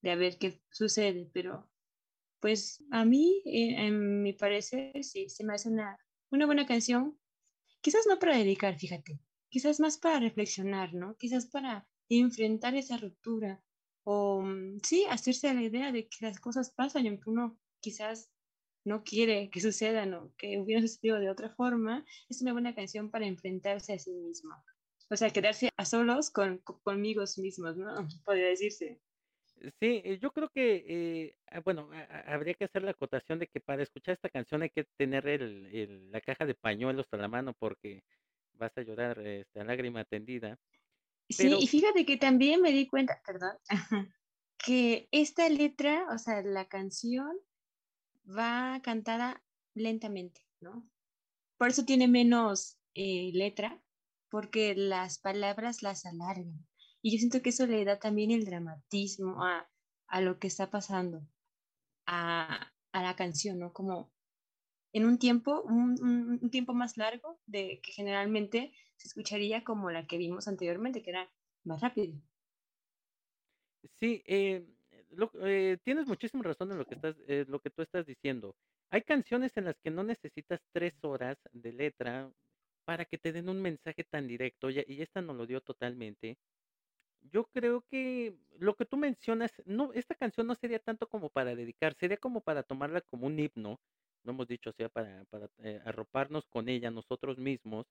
de 0.02 0.12
a 0.12 0.16
ver 0.16 0.38
qué 0.38 0.62
sucede, 0.72 1.30
pero 1.34 1.70
pues 2.40 2.84
a 2.92 3.06
mí, 3.06 3.42
eh, 3.46 3.76
en 3.88 4.24
mi 4.24 4.34
parecer, 4.34 5.04
sí, 5.04 5.30
se 5.30 5.44
me 5.44 5.54
hace 5.54 5.70
una, 5.70 5.98
una 6.32 6.46
buena 6.46 6.66
canción. 6.66 7.20
Quizás 7.82 8.06
no 8.08 8.20
para 8.20 8.38
dedicar, 8.38 8.78
fíjate, 8.78 9.20
quizás 9.50 9.80
más 9.80 9.98
para 9.98 10.20
reflexionar, 10.20 10.94
¿no? 10.94 11.16
Quizás 11.18 11.46
para 11.48 11.88
enfrentar 12.10 12.76
esa 12.76 12.98
ruptura 12.98 13.64
o, 14.04 14.42
mm, 14.42 14.80
sí, 14.84 15.06
hacerse 15.10 15.54
la 15.54 15.62
idea 15.62 15.92
de 15.92 16.08
que 16.08 16.26
las 16.26 16.40
cosas 16.40 16.72
pasan 16.72 17.06
y 17.06 17.10
aunque 17.10 17.30
uno 17.30 17.60
quizás 17.80 18.32
no 18.84 19.04
quiere 19.04 19.50
que 19.50 19.62
suceda, 19.62 20.06
¿no? 20.06 20.34
que 20.38 20.58
hubiera 20.60 20.82
sucedido 20.82 21.20
de 21.20 21.30
otra 21.30 21.50
forma, 21.50 22.06
es 22.30 22.42
una 22.42 22.54
buena 22.54 22.74
canción 22.76 23.12
para 23.12 23.26
enfrentarse 23.26 23.94
a 23.94 24.00
sí 24.00 24.12
mismo. 24.12 24.56
O 25.10 25.18
sea, 25.18 25.30
quedarse 25.30 25.70
a 25.76 25.86
solos 25.86 26.32
con, 26.32 26.60
conmigo 26.60 27.24
mismos, 27.38 27.76
¿no? 27.78 27.94
Podría 28.26 28.48
decirse. 28.48 29.00
Sí, 29.80 30.02
eh, 30.04 30.18
yo 30.20 30.32
creo 30.32 30.50
que, 30.50 30.86
eh, 30.88 31.36
ah, 31.52 31.60
bueno, 31.60 31.90
habría 32.26 32.56
que 32.56 32.64
hacer 32.64 32.82
la 32.82 32.92
acotación 32.92 33.38
de 33.38 33.48
que 33.48 33.60
para 33.60 33.84
escuchar 33.84 34.14
esta 34.16 34.30
canción 34.30 34.64
hay 34.64 34.70
que 34.70 34.86
tener 34.98 35.28
el, 35.28 36.10
la 36.10 36.22
caja 36.22 36.46
de 36.46 36.56
pañuelos 36.56 37.06
a 37.12 37.18
la 37.18 37.28
mano 37.28 37.54
porque 37.60 38.04
vas 38.54 38.72
a 38.78 38.82
llorar 38.82 39.20
esta 39.20 39.64
lágrima 39.64 40.04
tendida. 40.06 40.58
Sí, 41.30 41.54
y 41.60 41.68
fíjate 41.68 42.06
que 42.06 42.18
también 42.18 42.62
me 42.62 42.72
di 42.72 42.88
cuenta, 42.88 43.22
perdón, 43.26 43.58
que 44.58 45.08
esta 45.12 45.48
letra, 45.50 46.08
o 46.14 46.18
sea, 46.18 46.42
la 46.42 46.66
canción 46.66 47.38
va 48.36 48.80
cantada 48.84 49.44
lentamente, 49.74 50.42
¿no? 50.60 50.88
Por 51.58 51.70
eso 51.70 51.86
tiene 51.86 52.08
menos 52.08 52.78
eh, 52.94 53.32
letra, 53.34 53.82
porque 54.30 54.76
las 54.76 55.20
palabras 55.20 55.84
las 55.84 56.06
alargan. 56.06 56.68
Y 57.02 57.12
yo 57.12 57.18
siento 57.18 57.42
que 57.42 57.50
eso 57.50 57.66
le 57.68 57.84
da 57.86 58.00
también 58.00 58.32
el 58.32 58.46
dramatismo 58.46 59.44
a, 59.44 59.70
a 60.08 60.22
lo 60.22 60.40
que 60.40 60.48
está 60.48 60.70
pasando, 60.70 61.28
a, 62.06 62.72
a, 62.92 63.04
la 63.04 63.16
canción, 63.16 63.60
¿no? 63.60 63.74
Como 63.74 64.12
en 64.94 65.06
un 65.06 65.18
tiempo, 65.18 65.62
un, 65.62 66.40
un, 66.42 66.50
tiempo 66.50 66.74
más 66.74 66.98
largo 66.98 67.40
de 67.46 67.80
que 67.82 67.92
generalmente 67.92 68.74
se 68.98 69.08
escucharía 69.08 69.64
como 69.64 69.90
la 69.90 70.06
que 70.06 70.18
vimos 70.18 70.48
anteriormente, 70.48 71.02
que 71.02 71.12
era 71.12 71.32
más 71.64 71.82
rápido. 71.82 72.14
Sí, 74.00 74.24
eh, 74.28 74.68
eh, 75.42 75.78
tienes 75.84 76.08
muchísima 76.08 76.44
razón 76.44 76.72
en 76.72 76.78
lo 76.78 76.86
que 76.86 76.96
estás, 76.96 77.16
eh, 77.28 77.46
lo 77.48 77.60
que 77.60 77.70
tú 77.70 77.82
estás 77.82 78.06
diciendo. 78.06 78.56
Hay 78.90 79.02
canciones 79.04 79.56
en 79.58 79.66
las 79.66 79.80
que 79.80 79.92
no 79.92 80.04
necesitas 80.04 80.62
tres 80.72 80.94
horas 81.04 81.38
de 81.52 81.72
letra 81.74 82.32
para 82.86 83.06
que 83.06 83.18
te 83.18 83.32
den 83.32 83.50
un 83.50 83.62
mensaje 83.62 84.04
tan 84.04 84.28
directo, 84.28 84.70
y, 84.70 84.84
y 84.88 85.02
esta 85.02 85.22
nos 85.22 85.36
lo 85.38 85.46
dio 85.46 85.62
totalmente. 85.62 86.38
Yo 87.22 87.46
creo 87.54 87.86
que 87.90 88.36
lo 88.58 88.76
que 88.76 88.86
tú 88.86 88.98
mencionas, 88.98 89.52
no, 89.66 89.94
esta 89.94 90.16
canción 90.16 90.48
no 90.48 90.56
sería 90.56 90.80
tanto 90.80 91.08
como 91.08 91.30
para 91.30 91.56
dedicar, 91.56 91.96
sería 91.96 92.18
como 92.18 92.42
para 92.42 92.64
tomarla 92.64 93.02
como 93.02 93.28
un 93.28 93.40
himno, 93.40 93.80
lo 94.24 94.32
hemos 94.32 94.48
dicho, 94.48 94.72
o 94.72 94.74
sea, 94.74 94.90
para, 94.90 95.26
para 95.26 95.50
eh, 95.60 95.82
arroparnos 95.86 96.48
con 96.48 96.70
ella 96.70 96.92
nosotros 96.92 97.38
mismos. 97.38 97.88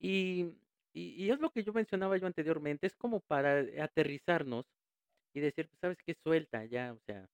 Y, 0.00 0.54
y, 0.92 1.24
y 1.24 1.30
es 1.30 1.40
lo 1.40 1.50
que 1.50 1.64
yo 1.64 1.72
mencionaba 1.72 2.16
yo 2.18 2.26
anteriormente, 2.26 2.86
es 2.86 2.96
como 2.96 3.20
para 3.20 3.60
aterrizarnos 3.82 4.66
y 5.34 5.40
decir, 5.40 5.68
pues, 5.68 5.80
¿sabes 5.80 5.98
qué? 6.04 6.14
Suelta 6.22 6.64
ya, 6.66 6.92
o 6.94 7.00
sea, 7.06 7.28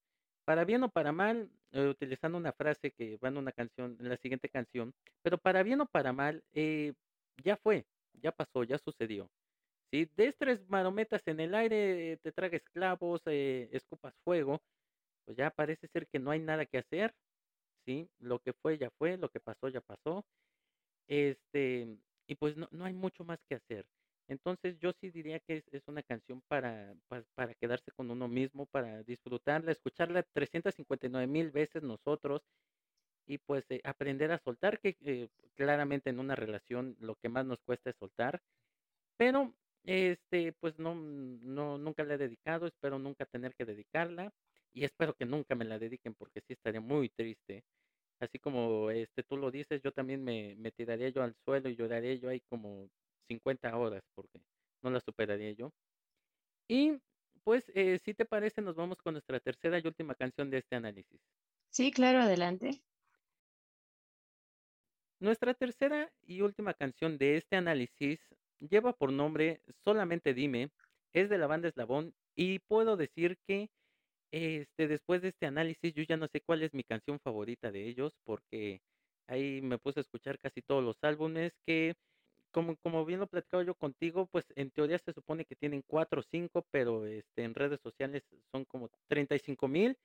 para 0.44 0.64
bien 0.64 0.82
o 0.84 0.90
para 0.90 1.12
mal, 1.12 1.50
eh, 1.72 1.86
utilizando 1.88 2.38
una 2.38 2.52
frase 2.52 2.92
que 2.92 3.16
va 3.18 3.28
en 3.28 3.38
una 3.38 3.52
canción, 3.52 3.96
en 4.00 4.08
la 4.08 4.16
siguiente 4.18 4.48
canción, 4.48 4.92
pero 5.22 5.38
para 5.38 5.62
bien 5.62 5.80
o 5.80 5.86
para 5.86 6.12
mal, 6.12 6.44
eh, 6.52 6.94
ya 7.44 7.56
fue, 7.56 7.86
ya 8.14 8.32
pasó, 8.32 8.64
ya 8.64 8.78
sucedió. 8.78 9.30
Si 9.92 10.06
des 10.16 10.36
tres 10.38 10.68
marometas 10.68 11.22
en 11.26 11.40
el 11.40 11.54
aire, 11.54 12.18
te 12.22 12.32
tragues 12.32 12.62
clavos, 12.72 13.22
eh, 13.26 13.68
escupas 13.72 14.14
fuego, 14.24 14.62
pues 15.24 15.36
ya 15.38 15.50
parece 15.50 15.88
ser 15.88 16.08
que 16.08 16.18
no 16.20 16.30
hay 16.32 16.40
nada 16.40 16.66
que 16.66 16.78
hacer, 16.78 17.14
¿sí? 17.86 18.10
Lo 18.18 18.40
que 18.40 18.52
fue 18.54 18.78
ya 18.78 18.90
fue, 18.98 19.16
lo 19.18 19.30
que 19.30 19.40
pasó 19.40 19.68
ya 19.68 19.80
pasó. 19.82 20.26
Este, 21.08 21.98
y 22.28 22.34
pues 22.36 22.56
no, 22.56 22.68
no 22.72 22.84
hay 22.84 22.94
mucho 22.94 23.24
más 23.24 23.38
que 23.48 23.56
hacer. 23.56 23.86
Entonces 24.28 24.78
yo 24.80 24.92
sí 25.00 25.10
diría 25.10 25.38
que 25.40 25.58
es, 25.58 25.64
es 25.72 25.86
una 25.86 26.02
canción 26.02 26.42
para, 26.48 26.94
para, 27.34 27.54
quedarse 27.54 27.92
con 27.92 28.10
uno 28.10 28.28
mismo, 28.28 28.66
para 28.66 29.02
disfrutarla, 29.04 29.72
escucharla 29.72 30.24
359 30.32 31.26
mil 31.26 31.50
veces 31.52 31.82
nosotros 31.82 32.42
y 33.26 33.38
pues 33.38 33.64
eh, 33.70 33.80
aprender 33.84 34.32
a 34.32 34.38
soltar, 34.38 34.80
que 34.80 34.96
eh, 35.02 35.28
claramente 35.56 36.10
en 36.10 36.20
una 36.20 36.36
relación 36.36 36.96
lo 37.00 37.16
que 37.16 37.28
más 37.28 37.46
nos 37.46 37.60
cuesta 37.62 37.90
es 37.90 37.96
soltar, 37.96 38.42
pero 39.16 39.54
este 39.84 40.52
pues 40.60 40.78
no, 40.78 40.94
no, 40.96 41.78
nunca 41.78 42.04
la 42.04 42.14
he 42.14 42.18
dedicado, 42.18 42.66
espero 42.66 42.98
nunca 42.98 43.26
tener 43.26 43.54
que 43.54 43.64
dedicarla 43.64 44.32
y 44.72 44.84
espero 44.84 45.14
que 45.14 45.26
nunca 45.26 45.54
me 45.54 45.64
la 45.64 45.78
dediquen 45.78 46.14
porque 46.14 46.40
sí 46.42 46.54
estaría 46.54 46.80
muy 46.80 47.08
triste. 47.10 47.64
Así 48.20 48.38
como 48.38 48.90
este 48.90 49.22
tú 49.22 49.36
lo 49.36 49.50
dices, 49.50 49.82
yo 49.82 49.92
también 49.92 50.24
me, 50.24 50.56
me 50.56 50.72
tiraría 50.72 51.10
yo 51.10 51.22
al 51.22 51.34
suelo 51.44 51.68
y 51.68 51.76
lloraría 51.76 52.14
yo 52.14 52.28
ahí 52.30 52.40
como 52.48 52.88
50 53.26 53.76
horas 53.76 54.02
porque 54.14 54.40
no 54.82 54.90
la 54.90 55.00
superaría 55.00 55.52
yo. 55.52 55.72
Y 56.68 56.98
pues, 57.44 57.70
eh, 57.74 57.98
si 58.04 58.14
te 58.14 58.24
parece, 58.24 58.60
nos 58.62 58.74
vamos 58.74 58.98
con 58.98 59.14
nuestra 59.14 59.40
tercera 59.40 59.78
y 59.78 59.86
última 59.86 60.14
canción 60.14 60.50
de 60.50 60.58
este 60.58 60.76
análisis. 60.76 61.20
Sí, 61.70 61.92
claro, 61.92 62.20
adelante. 62.20 62.82
Nuestra 65.20 65.54
tercera 65.54 66.12
y 66.22 66.42
última 66.42 66.74
canción 66.74 67.18
de 67.18 67.36
este 67.36 67.56
análisis 67.56 68.20
lleva 68.60 68.92
por 68.92 69.12
nombre 69.12 69.62
Solamente 69.84 70.34
Dime, 70.34 70.70
es 71.12 71.30
de 71.30 71.38
la 71.38 71.46
banda 71.46 71.68
Eslabón 71.68 72.14
y 72.34 72.58
puedo 72.60 72.96
decir 72.96 73.38
que 73.46 73.70
este, 74.32 74.88
después 74.88 75.22
de 75.22 75.28
este 75.28 75.46
análisis 75.46 75.94
yo 75.94 76.02
ya 76.02 76.16
no 76.16 76.28
sé 76.28 76.40
cuál 76.42 76.62
es 76.62 76.74
mi 76.74 76.84
canción 76.84 77.20
favorita 77.20 77.70
de 77.72 77.86
ellos 77.88 78.14
porque 78.24 78.82
ahí 79.28 79.62
me 79.62 79.78
puse 79.78 80.00
a 80.00 80.02
escuchar 80.02 80.38
casi 80.38 80.62
todos 80.62 80.84
los 80.84 80.96
álbumes 81.02 81.52
que 81.66 81.94
como, 82.52 82.76
como 82.76 83.04
bien 83.04 83.20
lo 83.20 83.26
platicaba 83.26 83.62
yo 83.62 83.74
contigo, 83.74 84.26
pues 84.26 84.44
en 84.56 84.70
teoría 84.70 84.98
se 84.98 85.12
supone 85.12 85.44
que 85.44 85.56
tienen 85.56 85.82
cuatro 85.86 86.20
o 86.20 86.24
cinco, 86.30 86.66
pero 86.70 87.06
este, 87.06 87.44
en 87.44 87.54
redes 87.54 87.80
sociales 87.80 88.22
son 88.50 88.64
como 88.64 88.90
35 89.08 89.68
mil. 89.68 89.96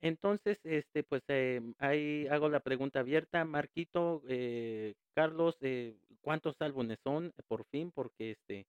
Entonces, 0.00 0.58
este, 0.64 1.04
pues 1.04 1.22
eh, 1.28 1.60
ahí 1.78 2.26
hago 2.26 2.48
la 2.48 2.60
pregunta 2.60 3.00
abierta, 3.00 3.44
Marquito, 3.44 4.22
eh, 4.28 4.94
Carlos, 5.14 5.56
eh, 5.60 5.96
¿cuántos 6.20 6.60
álbumes 6.60 6.98
son 7.04 7.32
por 7.46 7.64
fin? 7.66 7.92
Porque 7.92 8.32
este, 8.32 8.66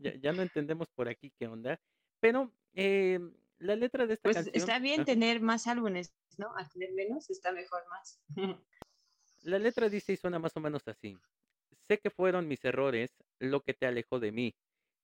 ya, 0.00 0.14
ya, 0.22 0.32
no 0.32 0.42
entendemos 0.42 0.88
por 0.94 1.08
aquí 1.08 1.30
qué 1.38 1.46
onda. 1.46 1.78
Pero 2.20 2.50
eh, 2.74 3.20
la 3.58 3.76
letra 3.76 4.06
de 4.06 4.14
esta 4.14 4.28
pues 4.28 4.36
canción. 4.36 4.56
Está 4.56 4.78
bien 4.78 5.04
tener 5.04 5.40
más 5.40 5.66
álbumes, 5.66 6.14
¿no? 6.38 6.56
A 6.56 6.66
tener 6.68 6.92
menos 6.92 7.28
está 7.28 7.52
mejor 7.52 7.82
más. 7.90 8.18
la 9.42 9.58
letra 9.58 9.90
dice 9.90 10.14
y 10.14 10.16
suena 10.16 10.38
más 10.38 10.56
o 10.56 10.60
menos 10.60 10.88
así. 10.88 11.18
Sé 11.88 11.98
que 11.98 12.10
fueron 12.10 12.48
mis 12.48 12.64
errores 12.64 13.14
lo 13.38 13.60
que 13.62 13.74
te 13.74 13.86
alejó 13.86 14.20
de 14.20 14.32
mí. 14.32 14.54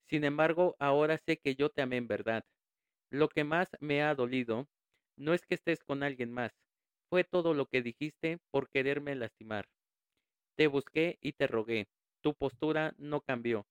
Sin 0.09 0.25
embargo, 0.25 0.77
ahora 0.79 1.19
sé 1.19 1.38
que 1.38 1.55
yo 1.55 1.71
te 1.71 1.83
amé 1.83 1.97
en 1.97 2.09
verdad. 2.09 2.45
Lo 3.11 3.29
que 3.29 3.45
más 3.45 3.69
me 3.81 4.03
ha 4.03 4.14
dolido 4.14 4.69
no 5.16 5.35
es 5.35 5.47
que 5.47 5.55
estés 5.55 5.85
con 5.85 6.03
alguien 6.03 6.33
más. 6.33 6.53
Fue 7.09 7.25
todo 7.25 7.55
lo 7.55 7.66
que 7.66 7.83
dijiste 7.83 8.38
por 8.51 8.71
quererme 8.71 9.14
lastimar. 9.14 9.69
Te 10.57 10.66
busqué 10.69 11.19
y 11.21 11.33
te 11.33 11.47
rogué. 11.47 11.88
Tu 12.23 12.35
postura 12.35 12.95
no 12.99 13.21
cambió. 13.21 13.66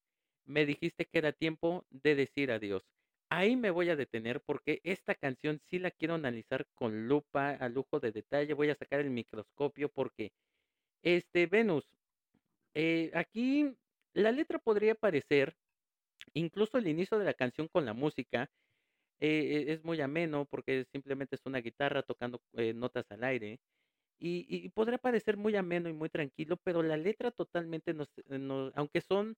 Me 0.45 0.65
dijiste 0.65 1.05
que 1.05 1.19
era 1.19 1.31
tiempo 1.31 1.85
de 1.89 2.15
decir 2.15 2.51
adiós. 2.51 2.83
Ahí 3.29 3.55
me 3.55 3.69
voy 3.69 3.89
a 3.89 3.95
detener 3.95 4.41
porque 4.41 4.81
esta 4.83 5.15
canción 5.15 5.59
sí 5.59 5.79
la 5.79 5.91
quiero 5.91 6.15
analizar 6.15 6.67
con 6.73 7.07
lupa, 7.07 7.51
a 7.51 7.69
lujo 7.69 7.99
de 7.99 8.11
detalle. 8.11 8.53
Voy 8.55 8.69
a 8.69 8.75
sacar 8.75 8.99
el 9.01 9.11
microscopio 9.11 9.89
porque, 9.89 10.31
este, 11.03 11.47
Venus, 11.47 11.85
eh, 12.73 13.11
aquí 13.13 13.75
la 14.13 14.31
letra 14.31 14.59
podría 14.59 14.95
parecer, 14.95 15.55
incluso 16.33 16.77
el 16.77 16.87
inicio 16.87 17.19
de 17.19 17.25
la 17.25 17.33
canción 17.33 17.67
con 17.67 17.85
la 17.85 17.93
música, 17.93 18.49
eh, 19.19 19.65
es 19.69 19.83
muy 19.83 20.01
ameno 20.01 20.45
porque 20.45 20.85
simplemente 20.91 21.35
es 21.35 21.41
una 21.45 21.59
guitarra 21.61 22.03
tocando 22.03 22.41
eh, 22.53 22.73
notas 22.73 23.05
al 23.11 23.23
aire. 23.23 23.59
Y, 24.19 24.45
y, 24.49 24.69
podría 24.69 24.97
parecer 24.97 25.37
muy 25.37 25.55
ameno 25.55 25.89
y 25.89 25.93
muy 25.93 26.09
tranquilo, 26.09 26.57
pero 26.63 26.83
la 26.83 26.97
letra 26.97 27.31
totalmente 27.31 27.93
nos, 27.93 28.09
nos 28.27 28.73
aunque 28.75 29.01
son, 29.01 29.35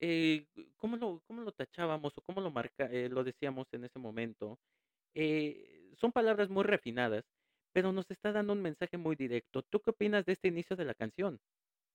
eh, 0.00 0.46
¿cómo, 0.76 0.96
lo, 0.96 1.22
¿cómo 1.26 1.42
lo 1.42 1.52
tachábamos 1.52 2.16
o 2.18 2.22
cómo 2.22 2.40
lo, 2.42 2.50
marca, 2.50 2.86
eh, 2.92 3.08
lo 3.08 3.24
decíamos 3.24 3.68
en 3.72 3.84
ese 3.84 3.98
momento? 3.98 4.58
Eh, 5.14 5.92
son 5.98 6.12
palabras 6.12 6.50
muy 6.50 6.64
refinadas, 6.64 7.24
pero 7.72 7.92
nos 7.92 8.10
está 8.10 8.32
dando 8.32 8.52
un 8.54 8.62
mensaje 8.62 8.98
muy 8.98 9.16
directo. 9.16 9.62
¿Tú 9.64 9.80
qué 9.80 9.90
opinas 9.90 10.24
de 10.26 10.32
este 10.34 10.48
inicio 10.48 10.76
de 10.76 10.84
la 10.86 10.94
canción? 10.94 11.40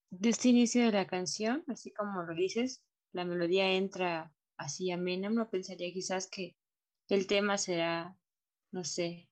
De 0.10 0.30
este 0.30 0.50
inicio 0.50 0.86
de 0.86 0.92
la 0.92 1.08
canción, 1.08 1.64
así 1.68 1.92
como 1.92 2.24
lo 2.24 2.34
dices, 2.36 2.84
la 3.12 3.26
melodía 3.26 3.72
entra 3.72 4.34
así 4.58 4.92
amena, 4.92 5.30
no 5.30 5.50
pensaría 5.50 5.92
quizás 5.94 6.28
que 6.30 6.56
el 7.10 7.28
tema 7.28 7.58
será, 7.58 8.18
no 8.72 8.84
sé, 8.84 9.30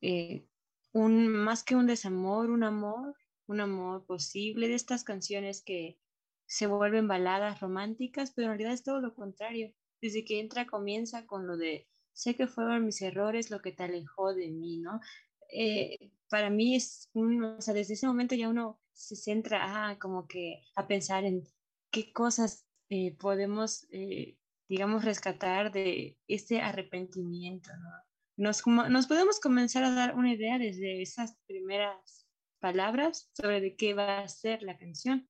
eh, 0.00 0.46
un, 0.92 1.28
más 1.28 1.64
que 1.64 1.76
un 1.76 1.86
desamor, 1.86 2.50
un 2.50 2.64
amor, 2.64 3.14
un 3.46 3.60
amor 3.60 4.06
posible 4.06 4.68
de 4.68 4.74
estas 4.74 5.04
canciones 5.04 5.62
que 5.62 5.98
se 6.46 6.66
vuelven 6.66 7.08
baladas 7.08 7.60
románticas, 7.60 8.32
pero 8.32 8.46
en 8.46 8.52
realidad 8.52 8.72
es 8.72 8.82
todo 8.82 9.00
lo 9.00 9.14
contrario. 9.14 9.72
Desde 10.00 10.24
que 10.24 10.40
entra 10.40 10.66
comienza 10.66 11.26
con 11.26 11.46
lo 11.46 11.56
de 11.56 11.88
sé 12.12 12.34
que 12.36 12.46
fueron 12.46 12.86
mis 12.86 13.02
errores 13.02 13.50
lo 13.50 13.60
que 13.60 13.72
te 13.72 13.84
alejó 13.84 14.34
de 14.34 14.50
mí, 14.50 14.78
¿no? 14.78 15.00
Eh, 15.52 16.12
para 16.28 16.50
mí 16.50 16.76
es 16.76 17.10
un, 17.12 17.42
o 17.44 17.60
sea, 17.60 17.74
desde 17.74 17.94
ese 17.94 18.06
momento 18.06 18.34
ya 18.34 18.48
uno 18.48 18.79
se 19.00 19.16
centra 19.16 19.88
a, 19.88 19.98
como 19.98 20.26
que 20.28 20.62
a 20.76 20.86
pensar 20.86 21.24
en 21.24 21.42
qué 21.90 22.12
cosas 22.12 22.66
eh, 22.90 23.16
podemos, 23.16 23.86
eh, 23.92 24.38
digamos, 24.68 25.04
rescatar 25.04 25.72
de 25.72 26.18
ese 26.28 26.60
arrepentimiento, 26.60 27.70
¿no? 27.76 27.88
Nos, 28.36 28.66
nos 28.66 29.06
podemos 29.06 29.40
comenzar 29.40 29.84
a 29.84 29.90
dar 29.90 30.14
una 30.14 30.32
idea 30.32 30.58
desde 30.58 31.02
esas 31.02 31.36
primeras 31.46 32.26
palabras 32.60 33.30
sobre 33.32 33.60
de 33.60 33.76
qué 33.76 33.94
va 33.94 34.20
a 34.20 34.28
ser 34.28 34.62
la 34.62 34.76
canción. 34.78 35.28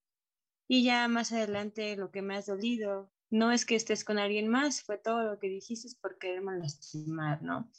Y 0.68 0.84
ya 0.84 1.06
más 1.08 1.32
adelante 1.32 1.96
lo 1.96 2.10
que 2.10 2.22
me 2.22 2.36
has 2.36 2.46
dolido 2.46 3.12
no 3.30 3.52
es 3.52 3.64
que 3.64 3.76
estés 3.76 4.04
con 4.04 4.18
alguien 4.18 4.48
más, 4.48 4.82
fue 4.82 4.98
todo 4.98 5.22
lo 5.24 5.38
que 5.38 5.48
dijiste 5.48 5.88
por 6.00 6.18
quererme 6.18 6.58
lastimar, 6.58 7.42
¿no? 7.42 7.70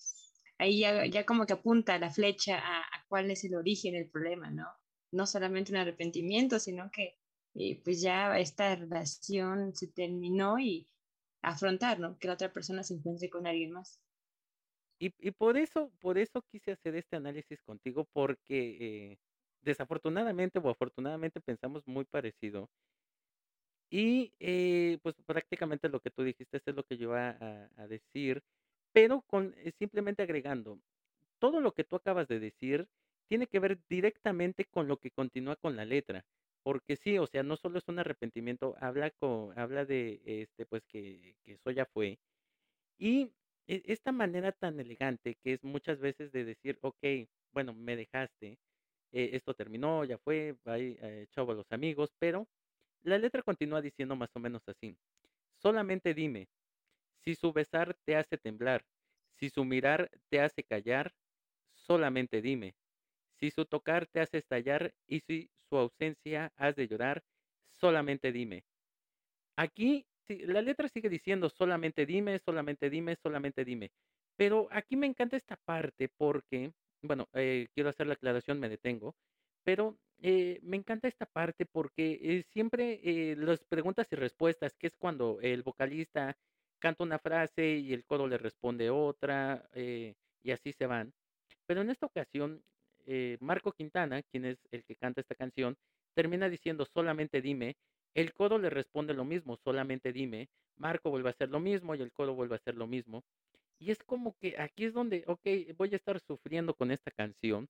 Ahí 0.58 0.80
ya, 0.80 1.06
ya 1.06 1.26
como 1.26 1.46
que 1.46 1.54
apunta 1.54 1.98
la 2.00 2.12
flecha 2.12 2.58
a, 2.60 2.80
a 2.80 3.06
cuál 3.10 3.30
es 3.32 3.44
el 3.44 3.56
origen 3.56 3.94
del 3.94 4.10
problema, 4.10 4.50
¿no? 4.52 4.68
No 5.12 5.26
solamente 5.28 5.72
un 5.72 5.78
arrepentimiento, 5.78 6.60
sino 6.60 6.90
que 6.92 7.20
eh, 7.56 7.82
pues 7.84 8.02
ya 8.02 8.38
esta 8.40 8.76
relación 8.76 9.76
se 9.76 9.88
terminó 9.88 10.60
y 10.60 10.90
afrontar, 11.42 12.00
¿no? 12.00 12.18
Que 12.18 12.28
la 12.28 12.36
otra 12.36 12.54
persona 12.54 12.84
se 12.84 12.96
encuentre 12.96 13.30
con 13.30 13.48
alguien 13.48 13.72
más. 13.72 14.02
Y, 15.00 15.14
y 15.18 15.32
por 15.32 15.58
eso, 15.58 15.92
por 16.00 16.18
eso 16.18 16.44
quise 16.52 16.72
hacer 16.74 16.96
este 16.96 17.16
análisis 17.16 17.62
contigo, 17.64 18.06
porque 18.14 19.12
eh, 19.12 19.18
desafortunadamente 19.62 20.60
o 20.60 20.70
afortunadamente 20.70 21.42
pensamos 21.42 21.82
muy 21.88 22.06
parecido. 22.06 22.70
Y, 23.94 24.34
eh, 24.40 25.00
pues, 25.04 25.16
prácticamente 25.26 25.90
lo 25.90 26.00
que 26.00 26.12
tú 26.12 26.24
dijiste, 26.24 26.62
es 26.66 26.76
lo 26.76 26.84
que 26.86 26.98
yo 26.98 27.10
iba 27.10 27.32
a 27.32 27.70
a 27.76 27.88
decir, 27.88 28.42
pero 28.94 29.22
con 29.24 29.54
simplemente 29.80 30.24
agregando, 30.24 30.80
todo 31.40 31.62
lo 31.62 31.74
que 31.74 31.84
tú 31.86 31.96
acabas 31.98 32.28
de 32.28 32.40
decir 32.40 32.88
tiene 33.32 33.48
que 33.48 33.60
ver 33.62 33.80
directamente 33.90 34.66
con 34.66 34.90
lo 34.90 34.98
que 35.00 35.12
continúa 35.12 35.56
con 35.56 35.78
la 35.78 35.86
letra, 35.86 36.26
porque 36.64 36.98
sí, 36.98 37.18
o 37.18 37.28
sea, 37.28 37.44
no 37.44 37.56
solo 37.58 37.80
es 37.80 37.88
un 37.88 38.00
arrepentimiento, 38.00 38.76
habla 38.82 39.12
co 39.12 39.54
habla 39.56 39.86
de, 39.86 40.22
este, 40.26 40.66
pues, 40.68 40.84
que 40.88 41.38
que 41.46 41.54
eso 41.54 41.72
ya 41.72 41.86
fue, 41.88 42.20
y 43.00 43.34
e 43.68 43.84
esta 43.88 44.12
manera 44.12 44.52
tan 44.54 44.80
elegante 44.80 45.36
que 45.44 45.54
es 45.54 45.64
muchas 45.64 46.00
veces 46.00 46.32
de 46.32 46.46
decir: 46.46 46.80
"Okey, 46.82 47.30
bueno, 47.54 47.74
me 47.74 47.96
dejaste, 47.98 48.60
eh, 49.14 49.32
esto 49.34 49.54
terminó, 49.56 50.06
ya 50.06 50.18
fue, 50.20 50.58
bye, 50.66 50.98
eh, 51.02 51.28
a 51.38 51.42
los 51.44 51.72
amigos", 51.72 52.14
pero 52.20 52.50
la 53.04 53.18
letra 53.20 53.44
continúa 53.44 53.82
diciendo 53.82 54.16
más 54.18 54.32
o 54.36 54.40
menos 54.42 54.64
así: 54.68 54.98
"Solamente 55.58 56.14
dime, 56.16 56.50
si 57.24 57.36
su 57.36 57.54
besar 57.54 57.96
te 58.06 58.16
hace 58.18 58.38
temblar, 58.38 58.86
si 59.36 59.50
su 59.50 59.66
mirar 59.66 60.12
te 60.30 60.42
hace 60.42 60.64
callar, 60.64 61.14
solamente 61.76 62.42
dime, 62.42 62.76
si 63.42 63.52
su 63.52 63.66
tocar 63.66 64.08
te 64.08 64.22
hace 64.22 64.40
estallar 64.40 64.94
y 65.08 65.22
si 65.22 65.52
su 65.70 65.78
ausencia 65.78 66.54
has 66.58 66.76
de 66.78 66.88
llorar, 66.90 67.24
solamente 67.74 68.32
dime". 68.34 68.66
Aquí, 69.58 70.08
la 70.30 70.62
letra 70.62 70.88
sigue 70.90 71.10
diciendo: 71.10 71.50
"Solamente 71.50 72.06
dime, 72.06 72.40
solamente 72.40 72.90
dime, 72.90 73.16
solamente 73.16 73.66
dime". 73.66 73.92
Pero 74.38 74.68
aquí 74.72 74.96
me 74.98 75.08
encanta 75.08 75.38
esta 75.38 75.58
parte 75.58 76.10
porque, 76.18 76.74
bueno, 77.04 77.30
eh, 77.34 77.68
quiero 77.76 77.90
hacer 77.90 78.08
la 78.08 78.14
aclaración, 78.14 78.60
me 78.60 78.70
detengo, 78.70 79.16
pero, 79.64 80.00
eh, 80.22 80.60
me 80.64 80.78
encanta 80.78 81.08
esta 81.08 81.26
parte 81.26 81.66
porque, 81.66 82.20
eh, 82.22 82.44
siempre, 82.44 83.36
las 83.38 83.64
preguntas 83.66 84.08
y 84.12 84.16
respuestas, 84.16 84.76
que 84.78 84.88
es 84.88 84.96
cuando 84.98 85.40
el 85.42 85.64
vocalista 85.64 86.38
canta 86.80 87.04
una 87.04 87.20
frase 87.20 87.76
y 87.78 87.94
el 87.94 88.06
coro 88.06 88.28
le 88.28 88.38
responde 88.38 88.90
otra, 88.90 89.70
y 89.76 90.52
así 90.52 90.74
se 90.74 90.88
van. 90.88 91.14
Pero 91.68 91.82
en 91.82 91.90
esta 91.92 92.06
ocasión, 92.08 92.64
eh, 93.06 93.38
Marco 93.42 93.72
Quintana, 93.74 94.24
quien 94.24 94.46
es 94.46 94.60
el 94.72 94.84
que 94.86 94.96
canta 94.96 95.22
esta 95.22 95.36
canción, 95.36 95.78
termina 96.16 96.50
diciendo: 96.50 96.86
"Solamente 96.86 97.42
dime", 97.42 97.78
el 98.16 98.34
coro 98.34 98.58
le 98.60 98.70
responde 98.70 99.14
lo 99.14 99.26
mismo: 99.26 99.58
"Solamente 99.58 100.12
dime", 100.14 100.50
Marco 100.78 101.10
vuelve 101.12 101.30
a 101.30 101.32
hacer 101.32 101.50
lo 101.50 101.60
mismo 101.60 101.96
y 101.96 102.02
el 102.02 102.12
coro 102.14 102.36
vuelve 102.36 102.56
a 102.56 102.58
hacer 102.58 102.76
lo 102.76 102.88
mismo. 102.88 103.24
Y 103.80 103.92
es 103.92 104.00
como 104.04 104.36
que 104.38 104.56
aquí 104.60 104.86
es 104.86 104.94
donde, 104.94 105.24
okey, 105.28 105.74
voy 105.74 105.90
a 105.94 105.96
estar 105.96 106.20
sufriendo 106.20 106.76
con 106.76 106.92
esta 106.92 107.12
canción, 107.12 107.68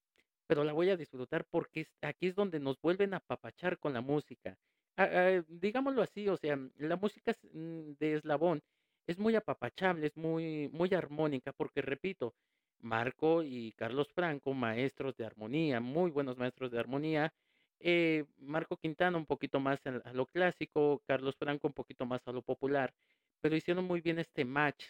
pero 0.47 0.63
la 0.63 0.73
voy 0.73 0.89
a 0.89 0.97
disfrutar 0.97 1.45
porque 1.49 1.87
aquí 2.01 2.27
es 2.27 2.35
donde 2.35 2.59
nos 2.59 2.79
vuelven 2.81 3.13
a 3.13 3.17
apapachar 3.17 3.79
con 3.79 3.93
la 3.93 4.01
música. 4.01 4.57
Ah 4.97 5.09
ah, 5.11 5.43
digámoslo 5.47 6.01
así, 6.01 6.27
o 6.27 6.35
sea, 6.37 6.59
la 6.77 6.97
música 6.97 7.33
mm, 7.53 7.93
de 7.99 8.15
Eslabón 8.15 8.61
es 9.07 9.17
muy 9.19 9.35
apapachable, 9.35 10.07
es 10.07 10.17
muy 10.17 10.69
muy 10.73 10.93
armónica, 10.93 11.53
porque 11.53 11.81
repito, 11.81 12.35
Marco 12.81 13.43
y 13.43 13.73
Carlos 13.73 14.11
Franco, 14.13 14.53
maestros 14.53 15.15
de 15.17 15.25
armonía, 15.25 15.79
muy 15.79 16.11
buenos 16.11 16.37
maestros 16.37 16.71
de 16.71 16.79
armonía, 16.79 17.33
eh, 17.79 18.25
Marco 18.37 18.77
Quintana 18.77 19.17
un 19.17 19.25
poquito 19.25 19.59
más 19.59 19.79
a 19.85 20.13
lo 20.13 20.25
clásico, 20.27 21.01
Carlos 21.07 21.35
Franco 21.37 21.67
un 21.67 21.73
poquito 21.73 22.05
más 22.05 22.21
a 22.27 22.31
lo 22.31 22.41
popular, 22.43 22.93
pero 23.41 23.55
hicieron 23.55 23.85
muy 23.85 24.01
bien 24.01 24.19
este 24.19 24.45
match, 24.45 24.85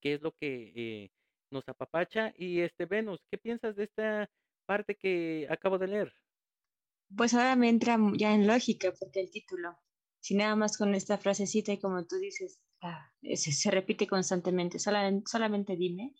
que 0.00 0.14
es 0.14 0.22
lo 0.22 0.32
que, 0.32 0.72
eh, 0.74 1.10
nos 1.50 1.68
apapacha. 1.68 2.32
Y, 2.36 2.60
este, 2.60 2.86
Venus, 2.86 3.20
¿qué 3.30 3.38
piensas 3.38 3.76
de 3.76 3.84
esta 3.84 4.30
parte 4.66 4.96
que 4.96 5.46
acabo 5.50 5.78
de 5.78 5.88
leer? 5.88 6.12
Pues 7.16 7.32
ahora 7.34 7.56
me 7.56 7.68
entra, 7.68 7.98
ya 8.16 8.34
en 8.34 8.46
lógica, 8.46 8.92
porque 8.98 9.20
el 9.20 9.30
título, 9.30 9.78
si 10.20 10.34
nada 10.34 10.56
más 10.56 10.76
con 10.76 10.94
esta 10.94 11.16
frasecita 11.18 11.72
y 11.72 11.80
como 11.80 12.06
tú 12.06 12.16
dices, 12.16 12.60
ah, 12.82 13.10
se 13.22 13.52
se 13.52 13.70
repite 13.70 14.06
constantemente, 14.06 14.78
sola 14.78 15.10
solamente 15.26 15.76
dime, 15.76 16.14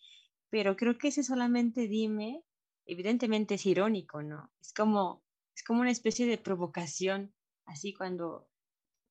pero 0.49 0.75
creo 0.75 0.97
que 0.97 1.09
ese 1.09 1.23
solamente 1.23 1.87
dime, 1.87 2.43
evidentemente 2.85 3.55
es 3.55 3.65
irónico, 3.65 4.23
¿no? 4.23 4.53
Es 4.61 4.73
como 4.73 5.23
es 5.55 5.63
como 5.63 5.81
una 5.81 5.91
especie 5.91 6.25
de 6.27 6.37
provocación, 6.37 7.35
así 7.65 7.93
cuando 7.93 8.49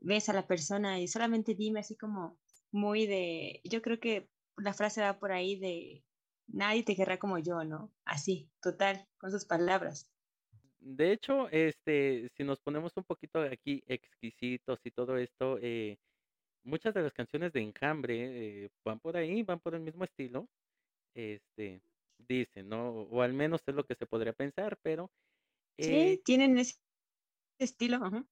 ves 0.00 0.28
a 0.28 0.32
la 0.34 0.46
persona 0.48 1.00
y 1.00 1.08
solamente 1.08 1.54
dime, 1.54 1.80
así 1.80 1.96
como 1.96 2.38
muy 2.72 3.06
de 3.06 3.60
yo 3.64 3.82
creo 3.82 4.00
que 4.00 4.30
la 4.56 4.74
frase 4.74 5.02
va 5.02 5.18
por 5.20 5.32
ahí 5.32 5.58
de: 5.60 6.04
"Nadie 6.48 6.84
te 6.84 6.96
querrá 6.96 7.18
como 7.18 7.38
yo", 7.38 7.64
¿no? 7.64 7.94
Así, 8.04 8.50
total, 8.62 9.08
con 9.18 9.30
sus 9.32 9.46
palabras. 9.46 10.10
De 10.80 11.12
hecho, 11.12 11.48
este, 11.50 12.28
si 12.36 12.44
nos 12.44 12.60
ponemos 12.60 12.96
un 12.96 13.04
poquito 13.04 13.40
aquí 13.42 13.82
exquisitos 13.86 14.80
y 14.84 14.90
todo 14.92 15.16
esto, 15.18 15.58
eh, 15.60 15.98
muchas 16.64 16.94
de 16.94 17.02
las 17.02 17.12
canciones 17.14 17.52
de 17.52 17.62
Enjambre, 17.62 18.64
eh, 18.66 18.70
van 18.84 19.00
por 19.00 19.16
ahí, 19.16 19.42
van 19.44 19.60
por 19.60 19.74
el 19.74 19.82
mismo 19.82 20.04
estilo, 20.04 20.48
este, 21.18 21.82
dicen, 22.18 22.68
¿no? 22.68 22.90
O 23.02 23.22
al 23.22 23.32
menos 23.34 23.62
es 23.66 23.74
lo 23.74 23.84
que 23.86 23.94
se 23.96 24.06
podría 24.06 24.32
pensar, 24.34 24.78
pero, 24.82 25.12
eh 25.78 26.16
Sí, 26.16 26.20
tienen 26.24 26.58
ese 26.58 26.74
estilo, 27.58 27.96
ajá. 28.04 28.26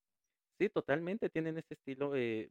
Sí, 0.61 0.71
totalmente, 0.71 1.29
tienen 1.29 1.59
ese 1.59 1.75
estilo, 1.75 2.17
eh, 2.17 2.51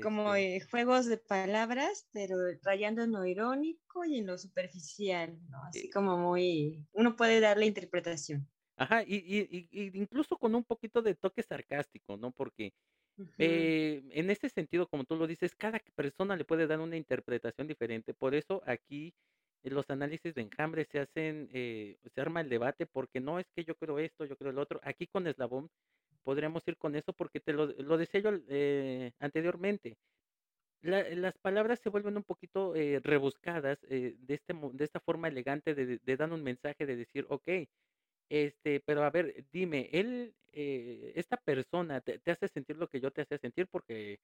Como, 0.00 0.34
este 0.34 0.34
eh, 0.34 0.60
juegos 0.60 1.06
de 1.06 1.16
palabras, 1.16 2.06
pero 2.12 2.36
rayando 2.62 3.02
en 3.02 3.12
lo 3.12 3.24
irónico 3.24 4.04
y 4.04 4.18
en 4.18 4.26
lo 4.26 4.36
superficial, 4.36 5.38
¿no? 5.48 5.62
Así 5.64 5.88
Eh 5.88 5.88
como 5.88 6.18
muy 6.18 6.86
uno 6.92 7.16
puede 7.16 7.40
darle 7.40 7.64
interpretación. 7.66 8.46
Ajá, 8.78 9.02
y 9.02 9.14
y 9.16 9.40
y 9.50 9.68
y 9.70 9.98
incluso 9.98 10.36
con 10.36 10.54
un 10.54 10.62
poquito 10.64 11.00
de 11.00 11.14
toque 11.14 11.42
sarcástico, 11.42 12.18
¿no? 12.18 12.30
Porque, 12.32 12.74
Eh, 13.38 14.02
en 14.12 14.30
ese 14.30 14.48
sentido, 14.48 14.88
como 14.88 15.04
tú 15.04 15.16
lo 15.16 15.26
dices, 15.26 15.54
cada 15.54 15.80
persona 15.94 16.36
le 16.36 16.44
puede 16.44 16.66
dar 16.66 16.80
una 16.80 16.96
interpretación 16.96 17.66
diferente. 17.66 18.14
Por 18.14 18.34
eso 18.34 18.62
aquí 18.66 19.14
los 19.62 19.90
análisis 19.90 20.34
de 20.34 20.42
Enjambre 20.42 20.84
se 20.84 21.00
hacen, 21.00 21.48
eh, 21.52 21.98
se 22.14 22.20
arma 22.20 22.40
el 22.40 22.48
debate, 22.48 22.86
porque 22.86 23.20
no 23.20 23.38
es 23.38 23.50
que 23.54 23.64
yo 23.64 23.76
creo 23.76 23.98
esto, 23.98 24.24
yo 24.24 24.36
creo 24.36 24.52
lo 24.52 24.62
otro. 24.62 24.80
Aquí 24.84 25.06
con 25.06 25.26
Eslabón 25.26 25.68
podríamos 26.24 26.66
ir 26.68 26.76
con 26.78 26.96
eso, 26.96 27.12
porque 27.14 27.40
te 27.40 27.52
lo 27.54 27.66
lo 27.68 27.98
decía 27.98 28.20
yo, 28.20 28.32
eh, 28.48 29.12
anteriormente. 29.20 29.98
La 30.82 31.02
las 31.14 31.38
palabras 31.38 31.80
se 31.80 31.88
vuelven 31.90 32.16
un 32.16 32.24
poquito, 32.24 32.74
eh, 32.76 33.00
rebuscadas, 33.02 33.78
eh, 33.88 34.14
de 34.18 34.34
este 34.34 34.54
de 34.54 34.84
esta 34.84 35.00
forma 35.00 35.28
elegante 35.28 35.74
de 35.74 35.98
de 36.02 36.16
dar 36.16 36.32
un 36.32 36.42
mensaje 36.42 36.86
de 36.86 36.96
decir: 36.96 37.26
"Okey, 37.28 37.68
este, 38.30 38.80
pero 38.80 39.04
a 39.04 39.10
ver, 39.10 39.46
dime, 39.52 39.88
él, 39.92 40.36
eh, 40.52 41.12
esta 41.16 41.36
persona 41.38 42.00
te 42.00 42.30
hace 42.30 42.48
sentir 42.48 42.76
lo 42.78 42.88
que 42.88 43.00
yo 43.00 43.10
te 43.12 43.22
hacía 43.22 43.38
sentir", 43.38 43.68
porque, 43.68 44.20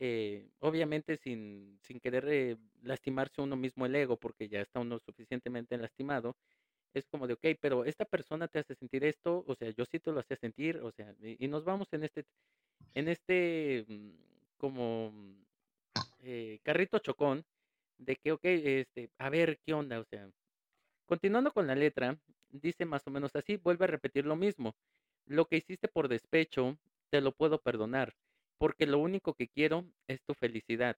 eh, 0.00 0.50
obviamente 0.60 1.16
sin 1.18 1.78
sin 1.82 2.00
querer, 2.00 2.26
eh, 2.28 2.58
lastimarse 2.82 3.42
uno 3.42 3.56
mismo 3.56 3.86
el 3.86 3.94
ego, 3.96 4.18
porque 4.18 4.48
ya 4.48 4.60
está 4.62 4.80
uno 4.80 4.98
suficientemente 5.00 5.78
lastimado, 5.78 6.36
es 6.94 7.06
como 7.08 7.26
de: 7.28 7.34
"Okey, 7.34 7.56
pero 7.56 7.84
esta 7.86 8.04
persona 8.06 8.48
te 8.48 8.60
hace 8.60 8.74
sentir 8.76 9.04
esto, 9.04 9.44
o 9.46 9.54
sea, 9.56 9.70
yo 9.70 9.84
sí 9.86 10.00
te 10.00 10.12
lo 10.12 10.20
hacía 10.20 10.36
sentir", 10.38 10.78
o 10.78 10.92
sea, 10.92 11.14
y 11.22 11.48
nos 11.48 11.64
vamos 11.64 11.88
en 11.92 12.04
este 12.04 12.24
en 12.94 13.08
este, 13.08 13.84
mm, 13.88 14.12
como, 14.58 15.12
eh, 16.20 16.60
carrito 16.64 16.98
chocón 17.00 17.44
de 17.98 18.16
que, 18.16 18.32
okey, 18.32 18.62
este, 18.80 19.10
a 19.18 19.30
ver, 19.30 19.60
¿qué 19.64 19.74
onda? 19.74 20.00
O 20.00 20.04
sea, 20.04 20.30
continuando 21.06 21.52
con 21.52 21.66
la 21.68 21.74
letra, 21.76 22.20
dice 22.52 22.86
más 22.86 23.06
o 23.06 23.10
menos 23.10 23.36
así, 23.36 23.56
vuelve 23.58 23.84
a 23.86 23.88
repetir 23.88 24.26
lo 24.26 24.36
mismo: 24.36 24.76
"Lo 25.26 25.46
que 25.46 25.56
hiciste 25.58 25.88
por 25.88 26.08
despecho, 26.08 26.78
te 27.10 27.20
lo 27.22 27.32
puedo 27.32 27.60
perdonar, 27.62 28.14
porque 28.58 28.86
lo 28.86 28.98
único 28.98 29.34
que 29.34 29.48
quiero 29.48 29.86
es 30.08 30.22
tu 30.24 30.34
felicidad. 30.34 30.96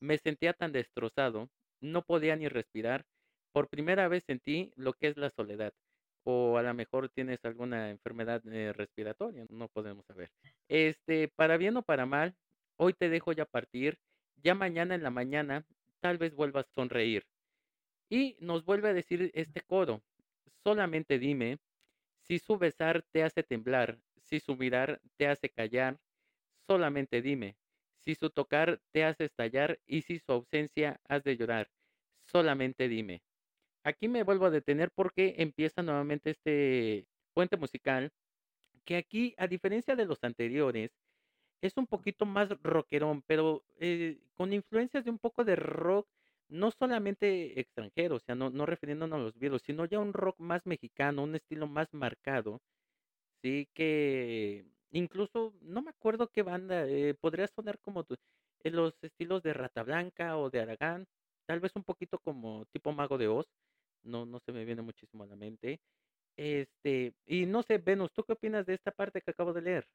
Me 0.00 0.18
sentía 0.18 0.52
tan 0.54 0.72
destrozado, 0.72 1.50
no 1.80 2.02
podía 2.04 2.36
ni 2.36 2.48
respirar, 2.48 3.06
por 3.52 3.68
primera 3.68 4.08
vez 4.08 4.24
sentí 4.24 4.72
lo 4.76 4.94
que 4.94 5.08
es 5.08 5.16
la 5.18 5.30
soledad", 5.30 5.74
o 6.24 6.58
a 6.58 6.62
la 6.62 6.74
mejor 6.74 7.10
tienes 7.10 7.44
alguna 7.44 7.90
enfermedad, 7.90 8.42
eh, 8.48 8.72
respiratoria, 8.72 9.46
no 9.50 9.68
podemos 9.68 10.06
saber. 10.06 10.30
Este, 10.68 11.28
para 11.28 11.56
bien 11.58 11.76
o 11.76 11.82
para 11.82 12.06
mal, 12.06 12.36
hoy 12.78 12.94
te 12.94 13.08
dejo 13.10 13.32
ya 13.32 13.46
partir, 13.46 13.98
ya 14.36 14.54
mañana 14.54 14.94
en 14.94 15.02
la 15.02 15.10
mañana 15.10 15.66
tal 16.00 16.18
vez 16.18 16.34
vuelvas 16.34 16.66
a 16.68 16.74
sonreír. 16.74 17.24
Y 18.10 18.36
nos 18.40 18.64
vuelve 18.64 18.88
a 18.90 18.94
decir 18.94 19.30
este 19.34 19.62
coro: 19.62 20.02
"Solamente 20.64 21.18
dime, 21.18 21.58
si 22.22 22.38
su 22.40 22.58
besar 22.58 23.04
te 23.12 23.22
hace 23.24 23.42
temblar, 23.44 24.00
si 24.18 24.40
su 24.40 24.56
mirar 24.56 25.00
te 25.18 25.28
hace 25.28 25.50
callar, 25.50 26.00
solamente 26.66 27.22
dime, 27.22 27.58
si 27.98 28.14
su 28.16 28.30
tocar 28.30 28.80
te 28.92 29.04
hace 29.04 29.24
estallar 29.26 29.80
y 29.86 30.02
si 30.02 30.18
su 30.20 30.32
ausencia 30.32 31.00
has 31.08 31.24
de 31.24 31.36
llorar, 31.36 31.70
solamente 32.26 32.88
dime". 32.88 33.22
Aquí 33.84 34.08
me 34.08 34.24
vuelvo 34.24 34.46
a 34.46 34.50
detener 34.50 34.90
porque 34.94 35.36
empieza 35.38 35.82
nuevamente 35.82 36.30
este 36.30 37.08
puente 37.34 37.56
musical, 37.58 38.12
que 38.84 38.96
aquí, 38.96 39.34
a 39.38 39.48
diferencia 39.48 39.96
de 39.96 40.06
los 40.06 40.24
anteriores, 40.24 40.92
es 41.62 41.76
un 41.78 41.86
poquito 41.88 42.26
más 42.26 42.50
rockerón, 42.62 43.22
pero, 43.26 43.64
eh, 43.80 44.22
con 44.34 44.52
influencias 44.54 45.04
de 45.04 45.10
un 45.12 45.18
poco 45.20 45.44
de 45.44 45.56
rock, 45.56 46.08
no 46.48 46.70
solamente 46.70 47.60
extranjero, 47.60 48.16
o 48.16 48.20
sea, 48.20 48.34
no 48.34 48.50
no 48.50 48.66
refiriéndonos 48.66 49.18
a 49.20 49.22
los 49.22 49.38
Beatles, 49.38 49.62
sino 49.62 49.86
ya 49.86 49.98
un 50.00 50.12
rock 50.12 50.38
más 50.40 50.66
mexicano, 50.66 51.22
un 51.24 51.34
estilo 51.36 51.66
más 51.68 51.88
marcado, 51.92 52.60
sí, 53.42 53.68
que 53.74 54.66
incluso 54.90 55.54
no 55.60 55.82
me 55.82 55.90
acuerdo 55.90 56.30
qué 56.30 56.42
banda, 56.42 56.86
eh, 56.88 57.14
podría 57.14 57.46
sonar 57.48 57.78
como 57.80 58.04
tu- 58.04 58.16
eh, 58.64 58.70
los 58.70 58.94
estilos 59.02 59.42
de 59.42 59.52
Rata 59.54 59.82
Blanca 59.82 60.38
o 60.38 60.50
de 60.50 60.60
Aragán, 60.60 61.06
tal 61.46 61.60
vez 61.60 61.72
un 61.76 61.84
poquito 61.84 62.18
como 62.18 62.66
tipo 62.66 62.92
Mago 62.92 63.18
de 63.18 63.28
Oz, 63.28 63.46
no, 64.02 64.26
no 64.26 64.40
se 64.40 64.52
me 64.52 64.64
viene 64.64 64.82
muchísimo 64.82 65.24
a 65.24 65.26
la 65.26 65.36
mente. 65.36 65.80
Este, 66.36 67.14
y 67.26 67.46
no 67.46 67.62
sé, 67.64 67.78
Venus, 67.78 68.12
¿tú 68.14 68.24
qué 68.24 68.34
opinas 68.34 68.66
de 68.66 68.74
esta 68.74 68.92
parte 68.92 69.22
que 69.22 69.32
acabo 69.32 69.52
de 69.54 69.62
leer? 69.62 69.88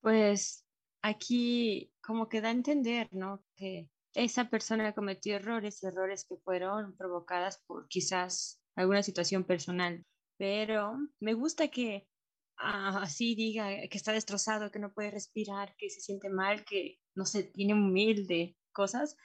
Pues 0.00 0.66
aquí 1.02 1.92
como 2.02 2.28
que 2.28 2.40
da 2.40 2.48
a 2.48 2.52
entender, 2.52 3.08
¿no? 3.12 3.44
Que 3.54 3.90
esa 4.14 4.50
persona 4.50 4.92
cometió 4.94 5.36
errores, 5.36 5.82
errores 5.82 6.26
que 6.28 6.36
fueron 6.36 6.96
provocadas 6.96 7.62
por 7.66 7.88
quizás 7.88 8.60
alguna 8.74 9.02
situación 9.02 9.44
personal, 9.44 10.04
pero 10.36 10.96
me 11.20 11.34
gusta 11.34 11.68
que 11.68 12.08
ah, 12.56 13.00
así 13.02 13.34
diga 13.34 13.68
que 13.88 13.98
está 13.98 14.12
destrozado, 14.12 14.70
que 14.70 14.78
no 14.78 14.92
puede 14.92 15.10
respirar, 15.10 15.74
que 15.76 15.90
se 15.90 16.00
siente 16.00 16.28
mal, 16.28 16.64
que 16.64 16.98
no 17.14 17.24
se 17.24 17.44
tiene 17.44 17.74
mil 17.74 18.26
de 18.26 18.56
cosas. 18.72 19.16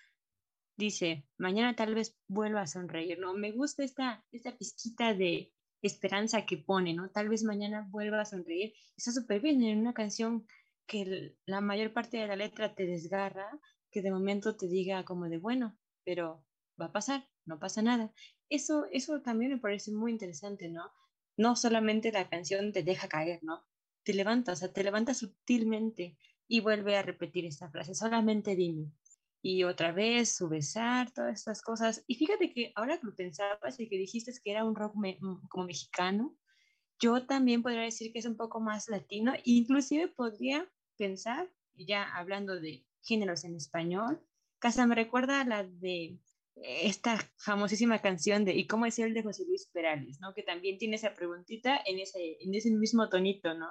Dice, 0.78 1.26
mañana 1.38 1.76
tal 1.76 1.96
vez 1.96 2.18
vuelva 2.28 2.62
a 2.62 2.68
sonreír, 2.68 3.20
¿no? 3.20 3.34
Me 3.34 3.52
gusta 3.52 3.84
esta, 3.84 4.26
esta 4.32 4.58
pizquita 4.58 5.14
de 5.14 5.54
esperanza 5.82 6.46
que 6.46 6.58
pone, 6.58 6.94
¿no? 6.94 7.10
Tal 7.12 7.30
vez 7.30 7.44
mañana 7.44 7.88
vuelva 7.90 8.22
a 8.22 8.26
sonreír. 8.26 8.74
Está 8.98 9.12
súper 9.12 9.42
bien 9.42 9.64
en 9.64 9.80
una 9.80 9.94
canción 9.94 10.46
que 10.88 11.36
la 11.46 11.62
mayor 11.62 11.94
parte 11.94 12.18
de 12.18 12.28
la 12.28 12.36
letra 12.36 12.76
te 12.76 12.86
desgarra, 12.86 13.48
que 13.96 14.02
de 14.02 14.12
momento 14.12 14.58
te 14.58 14.68
diga 14.68 15.06
como 15.06 15.30
de, 15.30 15.38
bueno, 15.38 15.80
pero 16.04 16.46
va 16.80 16.88
a 16.88 16.92
pasar, 16.92 17.30
no 17.46 17.60
pasa 17.60 17.82
nada. 17.82 18.14
Eso, 18.50 18.88
eso 18.92 19.22
también 19.22 19.52
me 19.52 19.58
parece 19.58 19.94
muy 19.94 20.12
interesante, 20.12 20.68
¿no? 20.68 20.92
No 21.38 21.56
solamente 21.56 22.12
la 22.12 22.28
canción 22.30 22.74
te 22.74 22.84
deja 22.84 23.08
caer, 23.08 23.40
¿no? 23.42 23.64
Te 24.04 24.14
levanta, 24.14 24.52
o 24.52 24.56
sea, 24.58 24.74
te 24.74 24.84
levanta 24.84 25.14
sutilmente 25.14 26.18
y 26.46 26.60
vuelve 26.60 26.98
a 26.98 27.04
repetir 27.04 27.46
esta 27.46 27.70
frase, 27.70 27.96
solamente 27.96 28.58
dime. 28.58 28.92
Y 29.42 29.64
otra 29.64 29.94
vez 29.94 30.36
su 30.36 30.50
besar, 30.50 31.14
todas 31.14 31.36
estas 31.40 31.62
cosas. 31.62 32.04
Y 32.06 32.16
fíjate 32.16 32.52
que 32.54 32.74
ahora 32.76 33.00
que 33.00 33.08
lo 33.08 33.16
pensabas 33.16 33.80
y 33.80 33.88
que 33.88 33.98
dijiste 33.98 34.34
que 34.44 34.52
era 34.52 34.66
un 34.66 34.76
rock 34.76 34.94
mm, 34.98 35.48
como 35.48 35.68
mexicano, 35.68 36.38
yo 37.00 37.26
también 37.26 37.64
podría 37.64 37.84
decir 37.84 38.12
que 38.12 38.20
es 38.20 38.26
un 38.26 38.36
poco 38.36 38.60
más 38.60 38.90
latino, 38.90 39.32
inclusive 39.46 40.10
podría 40.10 40.70
pensar, 40.98 41.50
ya 41.76 42.04
hablando 42.14 42.60
de 42.60 42.85
géneros 43.06 43.44
en 43.46 43.56
español, 43.56 44.22
casa 44.60 44.86
me 44.88 44.96
recuerda 44.96 45.42
a 45.42 45.46
la 45.46 45.64
de 45.64 46.20
esta 46.56 47.20
famosísima 47.38 48.00
canción 48.02 48.46
de 48.46 48.54
¿Y 48.54 48.68
cómo 48.68 48.86
es 48.86 48.98
el 49.00 49.14
de 49.14 49.24
José 49.24 49.44
Luis 49.46 49.70
Perales? 49.72 50.20
¿no? 50.22 50.34
Que 50.34 50.44
también 50.44 50.78
tiene 50.78 50.96
esa 50.96 51.14
preguntita 51.14 51.82
en 51.86 52.00
ese, 52.00 52.38
en 52.40 52.56
ese 52.56 52.72
mismo 52.72 53.10
tonito, 53.10 53.54
¿no? 53.54 53.68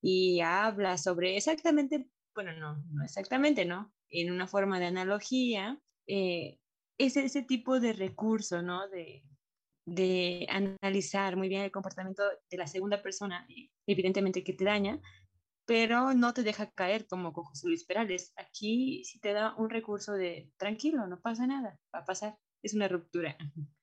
Y 0.00 0.40
habla 0.40 0.98
sobre 0.98 1.36
exactamente, 1.36 2.08
bueno, 2.34 2.52
no, 2.52 2.82
no 2.90 3.04
exactamente, 3.04 3.64
¿no? 3.64 3.92
En 4.08 4.30
una 4.30 4.46
forma 4.46 4.78
de 4.78 4.86
analogía, 4.86 5.80
eh, 6.06 6.58
es 6.98 7.16
ese 7.16 7.42
tipo 7.42 7.80
de 7.80 7.92
recurso, 7.92 8.62
¿no? 8.62 8.88
De, 8.88 9.24
de 9.84 10.46
analizar 10.48 11.36
muy 11.36 11.48
bien 11.48 11.62
el 11.62 11.70
comportamiento 11.70 12.22
de 12.50 12.56
la 12.56 12.66
segunda 12.66 13.02
persona, 13.02 13.46
evidentemente 13.86 14.42
que 14.42 14.52
te 14.52 14.64
daña, 14.64 15.00
pero 15.66 16.14
no 16.14 16.32
te 16.32 16.42
deja 16.42 16.70
caer 16.70 17.06
como 17.06 17.32
con 17.32 17.44
José 17.44 17.66
Luis 17.68 17.84
Perales. 17.84 18.32
Aquí 18.36 19.04
sí 19.04 19.20
te 19.20 19.32
da 19.32 19.54
un 19.56 19.68
recurso 19.68 20.12
de 20.14 20.50
tranquilo, 20.56 21.06
no 21.06 21.20
pasa 21.20 21.46
nada, 21.46 21.78
va 21.94 22.00
a 22.00 22.04
pasar, 22.04 22.38
es 22.62 22.74
una 22.74 22.88
ruptura. 22.88 23.36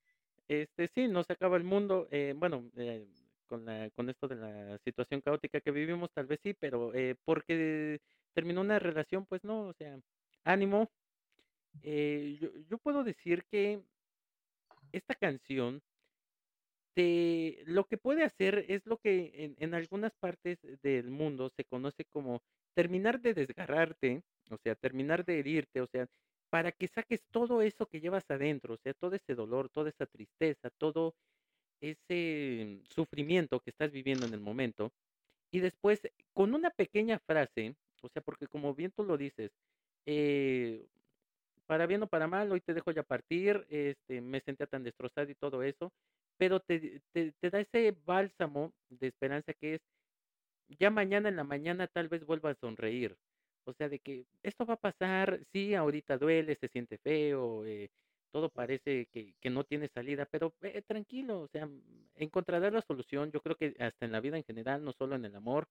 Este, 0.45 0.89
sí, 0.93 1.07
no 1.07 1.23
se 1.23 1.33
acaba 1.33 1.55
el 1.55 1.63
mundo, 1.63 2.09
eh, 2.11 2.33
bueno, 2.35 2.69
eh, 2.75 3.07
con 3.47 3.65
la, 3.65 3.89
con 3.91 4.09
esto 4.09 4.27
de 4.27 4.35
la 4.35 4.77
situación 4.79 5.21
caótica 5.21 5.61
que 5.61 5.71
vivimos, 5.71 6.11
tal 6.13 6.27
vez 6.27 6.39
sí, 6.43 6.53
pero 6.53 6.93
eh, 6.93 7.15
porque 7.23 8.01
terminó 8.33 8.61
una 8.61 8.77
relación, 8.77 9.25
pues 9.25 9.43
no, 9.43 9.67
o 9.67 9.73
sea, 9.73 9.97
ánimo. 10.43 10.91
Eh, 11.81 12.37
yo, 12.41 12.49
yo 12.69 12.77
puedo 12.77 13.03
decir 13.03 13.45
que 13.49 13.81
esta 14.91 15.15
canción 15.15 15.81
te, 16.93 17.63
lo 17.65 17.85
que 17.85 17.97
puede 17.97 18.23
hacer 18.23 18.65
es 18.69 18.85
lo 18.85 18.97
que 18.97 19.55
en, 19.57 19.73
algunas 19.73 20.13
partes 20.15 20.59
del 20.81 21.09
mundo 21.09 21.49
se 21.55 21.65
conoce 21.65 22.05
como 22.05 22.41
terminar 22.73 23.19
de 23.21 23.33
desgarrarte, 23.33 24.23
o 24.49 24.57
sea, 24.57 24.75
terminar 24.75 25.25
de 25.25 25.39
herirte, 25.39 25.81
o 25.81 25.87
sea, 25.87 26.07
para 26.49 26.71
que 26.71 26.87
saques 26.87 27.21
todo 27.31 27.61
eso 27.61 27.87
que 27.87 27.99
llevas 27.99 28.29
adentro, 28.29 28.75
o 28.75 28.77
sea, 28.77 28.93
todo 28.93 29.15
ese 29.15 29.35
dolor, 29.35 29.69
toda 29.69 29.89
esa 29.89 30.05
tristeza, 30.05 30.69
todo 30.77 31.15
ese 31.81 32.79
sufrimiento 32.89 33.59
que 33.59 33.71
estás 33.71 33.91
viviendo 33.91 34.25
en 34.25 34.33
el 34.33 34.39
momento, 34.39 34.91
y 35.51 35.59
después 35.59 36.01
con 36.33 36.53
una 36.53 36.69
pequeña 36.69 37.19
frase, 37.19 37.75
o 38.01 38.09
sea, 38.09 38.21
porque 38.21 38.47
como 38.47 38.73
bien 38.73 38.91
tú 38.91 39.03
lo 39.03 39.17
dices, 39.17 39.51
eh, 40.05 40.87
para 41.65 41.87
bien 41.87 42.03
o 42.03 42.07
para 42.07 42.27
mal, 42.27 42.51
hoy 42.51 42.61
te 42.61 42.73
dejo 42.73 42.91
ya 42.91 43.03
partir, 43.03 43.65
este, 43.69 44.21
me 44.21 44.41
sentía 44.41 44.67
tan 44.67 44.83
destrozado 44.83 45.29
y 45.31 45.35
todo 45.35 45.63
eso, 45.63 45.91
pero 46.37 46.59
te, 46.59 47.01
te, 47.13 47.33
te 47.39 47.49
da 47.49 47.59
ese 47.61 47.95
bálsamo 48.05 48.73
de 48.89 49.07
esperanza 49.07 49.53
que 49.53 49.75
es, 49.75 49.81
ya 50.79 50.89
mañana 50.89 51.29
en 51.29 51.35
la 51.35 51.43
mañana 51.43 51.87
tal 51.87 52.09
vez 52.09 52.25
vuelva 52.25 52.51
a 52.51 52.55
sonreír. 52.55 53.15
O 53.65 53.73
sea, 53.73 53.89
de 53.89 53.99
que 53.99 54.25
esto 54.43 54.65
va 54.65 54.73
a 54.75 54.77
pasar, 54.77 55.39
sí, 55.53 55.73
ahorita 55.75 56.17
duele, 56.17 56.57
se 56.59 56.67
siente 56.69 56.97
feo, 56.97 57.65
eh, 57.65 57.89
todo 58.31 58.49
parece 58.49 59.07
que, 59.07 59.35
que 59.39 59.49
no 59.49 59.63
tiene 59.63 59.89
salida, 59.93 60.25
pero 60.29 60.53
eh, 60.61 60.81
tranquilo, 60.81 61.41
o 61.41 61.47
sea, 61.47 61.69
encontrarás 62.15 62.73
la 62.73 62.81
solución. 62.81 63.31
Yo 63.31 63.41
creo 63.41 63.55
que 63.55 63.75
hasta 63.79 64.05
en 64.05 64.11
la 64.11 64.19
vida 64.21 64.37
en 64.37 64.43
general, 64.43 64.83
no 64.83 64.91
solo 64.93 65.15
en 65.15 65.25
el 65.25 65.35
amor, 65.35 65.67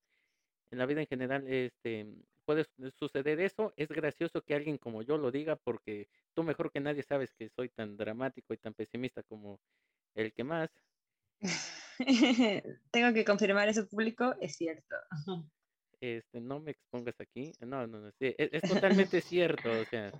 en 0.71 0.79
la 0.79 0.85
vida 0.85 1.01
en 1.01 1.07
general, 1.07 1.47
este, 1.47 2.07
puede 2.45 2.65
su- 2.65 2.91
suceder 2.91 3.39
eso. 3.39 3.73
Es 3.77 3.89
gracioso 3.89 4.41
que 4.41 4.55
alguien 4.55 4.77
como 4.77 5.01
yo 5.01 5.17
lo 5.17 5.31
diga 5.31 5.55
porque 5.55 6.07
tú 6.33 6.43
mejor 6.43 6.71
que 6.71 6.79
nadie 6.79 7.03
sabes 7.03 7.33
que 7.33 7.49
soy 7.49 7.69
tan 7.69 7.97
dramático 7.97 8.53
y 8.53 8.57
tan 8.57 8.73
pesimista 8.73 9.23
como 9.23 9.59
el 10.15 10.33
que 10.33 10.43
más. 10.43 10.69
Tengo 12.91 13.13
que 13.13 13.25
confirmar 13.25 13.69
eso 13.69 13.87
público, 13.87 14.35
es 14.41 14.55
cierto. 14.55 14.95
Este, 15.99 16.41
no 16.41 16.59
me 16.59 16.71
expongas 16.71 17.15
aquí. 17.19 17.53
No, 17.61 17.87
no, 17.87 17.99
no, 17.99 18.11
sí, 18.19 18.33
es, 18.37 18.49
es 18.51 18.61
totalmente 18.63 19.21
cierto. 19.21 19.79
O 19.79 19.85
sea, 19.85 20.11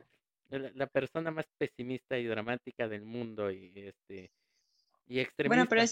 la, 0.50 0.72
la 0.74 0.88
persona 0.88 1.32
más 1.32 1.46
pesimista 1.58 2.18
y 2.18 2.26
dramática 2.26 2.88
del 2.88 3.04
mundo 3.04 3.52
y 3.52 3.72
este 3.76 4.32
y 5.08 5.20
Bueno, 5.44 5.66
pero 5.68 5.82
extremista. 5.82 5.86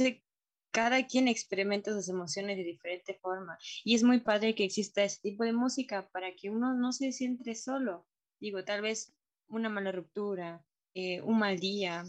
Cada 0.72 1.06
quien 1.06 1.28
experimenta 1.28 1.92
sus 1.92 2.08
emociones 2.10 2.58
de 2.58 2.64
diferente 2.64 3.14
forma 3.14 3.58
y 3.84 3.96
es 3.96 4.04
muy 4.04 4.22
padre 4.22 4.56
que 4.56 4.64
exista 4.64 5.04
ese 5.04 5.22
tipo 5.22 5.44
de 5.44 5.54
música 5.54 6.10
para 6.12 6.34
que 6.36 6.50
uno 6.50 6.74
no 6.74 6.92
se 6.94 7.12
siente 7.12 7.56
solo. 7.56 8.08
Digo, 8.40 8.64
tal 8.64 8.82
vez 8.82 9.14
una 9.48 9.70
mala 9.70 9.92
ruptura, 9.92 10.66
eh, 10.94 11.22
un 11.22 11.40
mal 11.40 11.60
día, 11.60 12.04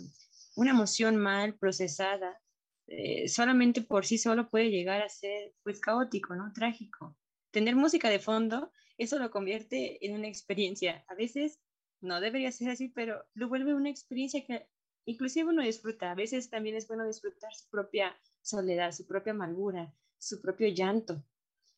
una 0.57 0.71
emoción 0.71 1.17
mal 1.17 1.55
procesada, 1.59 2.41
eh, 2.87 3.29
solamente 3.29 3.83
por 3.83 4.07
sí 4.07 4.19
solo 4.19 4.51
puede 4.51 4.71
llegar 4.71 5.03
a 5.03 5.09
ser 5.09 5.55
pues 5.63 5.81
caótico, 5.81 6.35
¿no? 6.35 6.53
Trágico. 6.53 7.17
Tener 7.51 7.77
música 7.77 8.09
de 8.11 8.19
fondo, 8.19 8.73
eso 8.99 9.19
lo 9.19 9.31
convierte 9.31 10.05
en 10.07 10.15
una 10.15 10.29
experiencia. 10.29 11.05
A 11.09 11.15
veces 11.15 11.61
no 12.01 12.21
debería 12.21 12.53
ser 12.53 12.71
así, 12.71 12.89
pero 12.89 13.25
lo 13.35 13.49
vuelve 13.49 13.75
una 13.75 13.91
experiencia 13.91 14.45
que 14.45 14.69
inclusive 15.05 15.51
uno 15.51 15.63
disfruta. 15.63 16.11
A 16.11 16.15
veces 16.15 16.51
también 16.51 16.77
es 16.77 16.87
bueno 16.87 17.07
disfrutar 17.07 17.55
su 17.55 17.69
propia 17.71 18.17
soledad, 18.43 18.93
su 18.93 19.07
propia 19.07 19.33
amargura, 19.33 19.95
su 20.19 20.41
propio 20.41 20.69
llanto. 20.69 21.23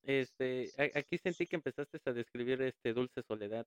Este, 0.02 0.70
aquí 0.94 1.18
sentí 1.18 1.46
que 1.46 1.56
empezaste 1.56 1.98
a 2.04 2.12
describir 2.12 2.60
este 2.62 2.92
Dulce 2.92 3.22
Soledad 3.22 3.66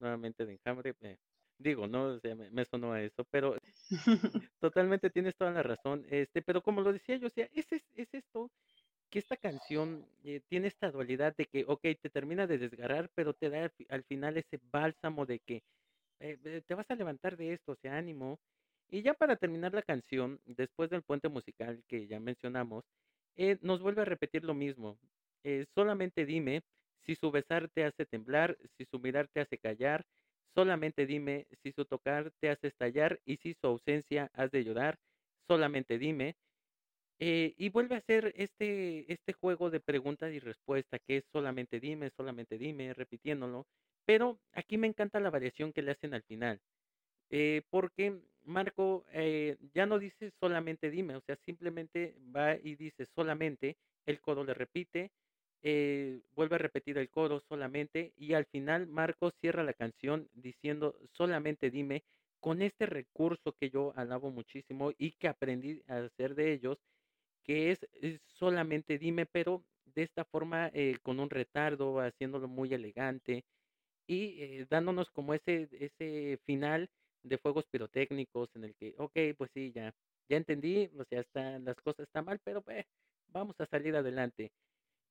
nuevamente 0.00 0.44
de 0.44 0.52
Enjambre. 0.52 0.94
eh, 1.00 1.16
digo, 1.58 1.86
no, 1.86 2.06
o 2.14 2.20
sea, 2.20 2.34
me, 2.34 2.50
me 2.50 2.64
sonó 2.64 2.92
a 2.92 3.02
eso, 3.02 3.24
pero 3.30 3.56
totalmente 4.60 5.10
tienes 5.10 5.36
toda 5.36 5.50
la 5.52 5.62
razón. 5.62 6.04
Este, 6.10 6.42
pero 6.42 6.62
como 6.62 6.80
lo 6.82 6.92
decía 6.92 7.16
yo, 7.16 7.26
o 7.28 7.30
sea, 7.30 7.48
es, 7.54 7.70
es, 7.72 7.82
es 7.94 8.08
esto 8.12 8.50
que 9.10 9.18
esta 9.18 9.36
canción 9.36 10.06
eh, 10.24 10.40
tiene 10.48 10.68
esta 10.68 10.90
dualidad 10.90 11.34
de 11.36 11.46
que, 11.46 11.64
ok, 11.66 11.82
te 12.00 12.10
termina 12.10 12.46
de 12.46 12.58
desgarrar, 12.58 13.10
pero 13.14 13.34
te 13.34 13.50
da 13.50 13.70
al 13.88 14.04
final 14.04 14.36
ese 14.36 14.60
bálsamo 14.70 15.26
de 15.26 15.40
que 15.40 15.62
eh, 16.20 16.38
eh, 16.44 16.62
te 16.66 16.74
vas 16.74 16.90
a 16.90 16.94
levantar 16.96 17.36
de 17.36 17.54
esto, 17.54 17.72
o 17.72 17.76
sea, 17.76 17.96
ánimo. 17.96 18.38
Y 18.90 19.02
ya 19.02 19.14
para 19.14 19.36
terminar 19.36 19.74
la 19.74 19.82
canción, 19.82 20.40
después 20.44 20.90
del 20.90 21.02
puente 21.02 21.28
musical 21.28 21.84
que 21.86 22.06
ya 22.06 22.20
mencionamos, 22.20 22.84
eh, 23.36 23.58
nos 23.60 23.80
vuelve 23.80 24.02
a 24.02 24.06
repetir 24.06 24.44
lo 24.44 24.54
mismo. 24.54 24.98
Eh, 25.44 25.66
solamente 25.74 26.24
dime 26.26 26.62
si 27.04 27.14
su 27.14 27.30
besar 27.30 27.68
te 27.70 27.84
hace 27.84 28.06
temblar, 28.06 28.58
si 28.76 28.84
su 28.86 28.98
mirar 28.98 29.28
te 29.28 29.40
hace 29.40 29.58
callar, 29.58 30.04
solamente 30.54 31.06
dime 31.06 31.46
si 31.62 31.72
su 31.72 31.84
tocar 31.84 32.32
te 32.40 32.50
hace 32.50 32.68
estallar 32.68 33.20
y 33.24 33.36
si 33.36 33.54
su 33.54 33.66
ausencia 33.66 34.30
has 34.34 34.50
de 34.50 34.64
llorar, 34.64 34.98
solamente 35.46 35.98
dime. 35.98 36.36
Eh, 37.20 37.54
y 37.56 37.68
vuelve 37.70 37.96
a 37.96 38.00
ser 38.00 38.32
este, 38.36 39.12
este 39.12 39.32
juego 39.32 39.70
de 39.70 39.80
pregunta 39.80 40.30
y 40.30 40.38
respuesta 40.38 40.98
que 41.00 41.16
es 41.18 41.24
solamente 41.32 41.80
dime, 41.80 42.10
solamente 42.10 42.58
dime, 42.58 42.94
repitiéndolo. 42.94 43.66
Pero 44.06 44.40
aquí 44.52 44.78
me 44.78 44.86
encanta 44.86 45.18
la 45.20 45.30
variación 45.30 45.72
que 45.72 45.82
le 45.82 45.92
hacen 45.92 46.14
al 46.14 46.22
final. 46.22 46.60
eh, 47.30 47.62
porque 47.70 48.22
Marco 48.48 49.04
eh, 49.12 49.56
ya 49.74 49.84
no 49.86 49.98
dice 49.98 50.32
solamente 50.40 50.90
dime, 50.90 51.14
o 51.16 51.20
sea, 51.20 51.36
simplemente 51.44 52.16
va 52.34 52.54
y 52.56 52.76
dice 52.76 53.06
solamente, 53.14 53.76
el 54.06 54.20
coro 54.20 54.42
le 54.42 54.54
repite, 54.54 55.12
eh, 55.62 56.22
vuelve 56.34 56.56
a 56.56 56.58
repetir 56.58 56.96
el 56.96 57.10
coro 57.10 57.40
solamente 57.48 58.14
y 58.16 58.32
al 58.32 58.46
final 58.46 58.86
Marcos 58.86 59.34
cierra 59.40 59.62
la 59.64 59.74
canción 59.74 60.28
diciendo 60.32 60.98
solamente 61.12 61.70
dime 61.70 62.04
con 62.40 62.62
este 62.62 62.86
recurso 62.86 63.52
que 63.52 63.68
yo 63.68 63.92
alabo 63.96 64.30
muchísimo 64.30 64.92
y 64.96 65.12
que 65.12 65.28
aprendí 65.28 65.82
a 65.86 65.98
hacer 65.98 66.34
de 66.34 66.52
ellos, 66.52 66.78
que 67.44 67.72
es, 67.72 67.80
solamente 68.24 68.98
dime, 68.98 69.26
pero 69.26 69.62
de 69.84 70.04
esta 70.04 70.24
forma 70.24 70.70
eh, 70.72 70.96
con 71.02 71.20
un 71.20 71.28
retardo, 71.28 72.00
haciéndolo 72.00 72.48
muy 72.48 72.72
elegante 72.72 73.44
y 74.06 74.64
dándonos 74.70 75.10
como 75.10 75.34
ese, 75.34 75.68
ese 75.72 76.38
final 76.46 76.88
de 77.28 77.38
fuegos 77.38 77.66
pirotécnicos 77.70 78.50
en 78.54 78.64
el 78.64 78.74
que, 78.74 78.94
ok, 78.98 79.36
pues 79.36 79.50
sí, 79.54 79.72
ya, 79.74 79.92
ya 80.28 80.36
entendí, 80.36 80.90
o 80.98 81.04
sea, 81.04 81.20
están, 81.20 81.64
las 81.64 81.76
cosas 81.76 82.06
están 82.06 82.24
mal, 82.24 82.40
pero 82.44 82.62
pues, 82.62 82.84
vamos 83.28 83.56
a 83.60 83.66
salir 83.66 83.96
adelante. 83.96 84.50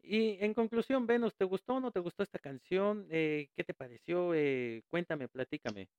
Y 0.01 0.37
en 0.43 0.53
conclusión, 0.53 1.05
Venus, 1.07 1.35
¿te 1.35 1.45
gustó 1.45 1.75
o 1.75 1.79
no 1.79 1.91
te 1.91 1.99
gustó 1.99 2.23
esta 2.23 2.39
canción? 2.39 3.07
Eh, 3.09 3.49
¿Qué 3.55 3.63
te 3.63 3.73
pareció? 3.73 4.33
Eh, 4.33 4.83
cuéntame, 4.89 5.27
platícame. 5.27 5.89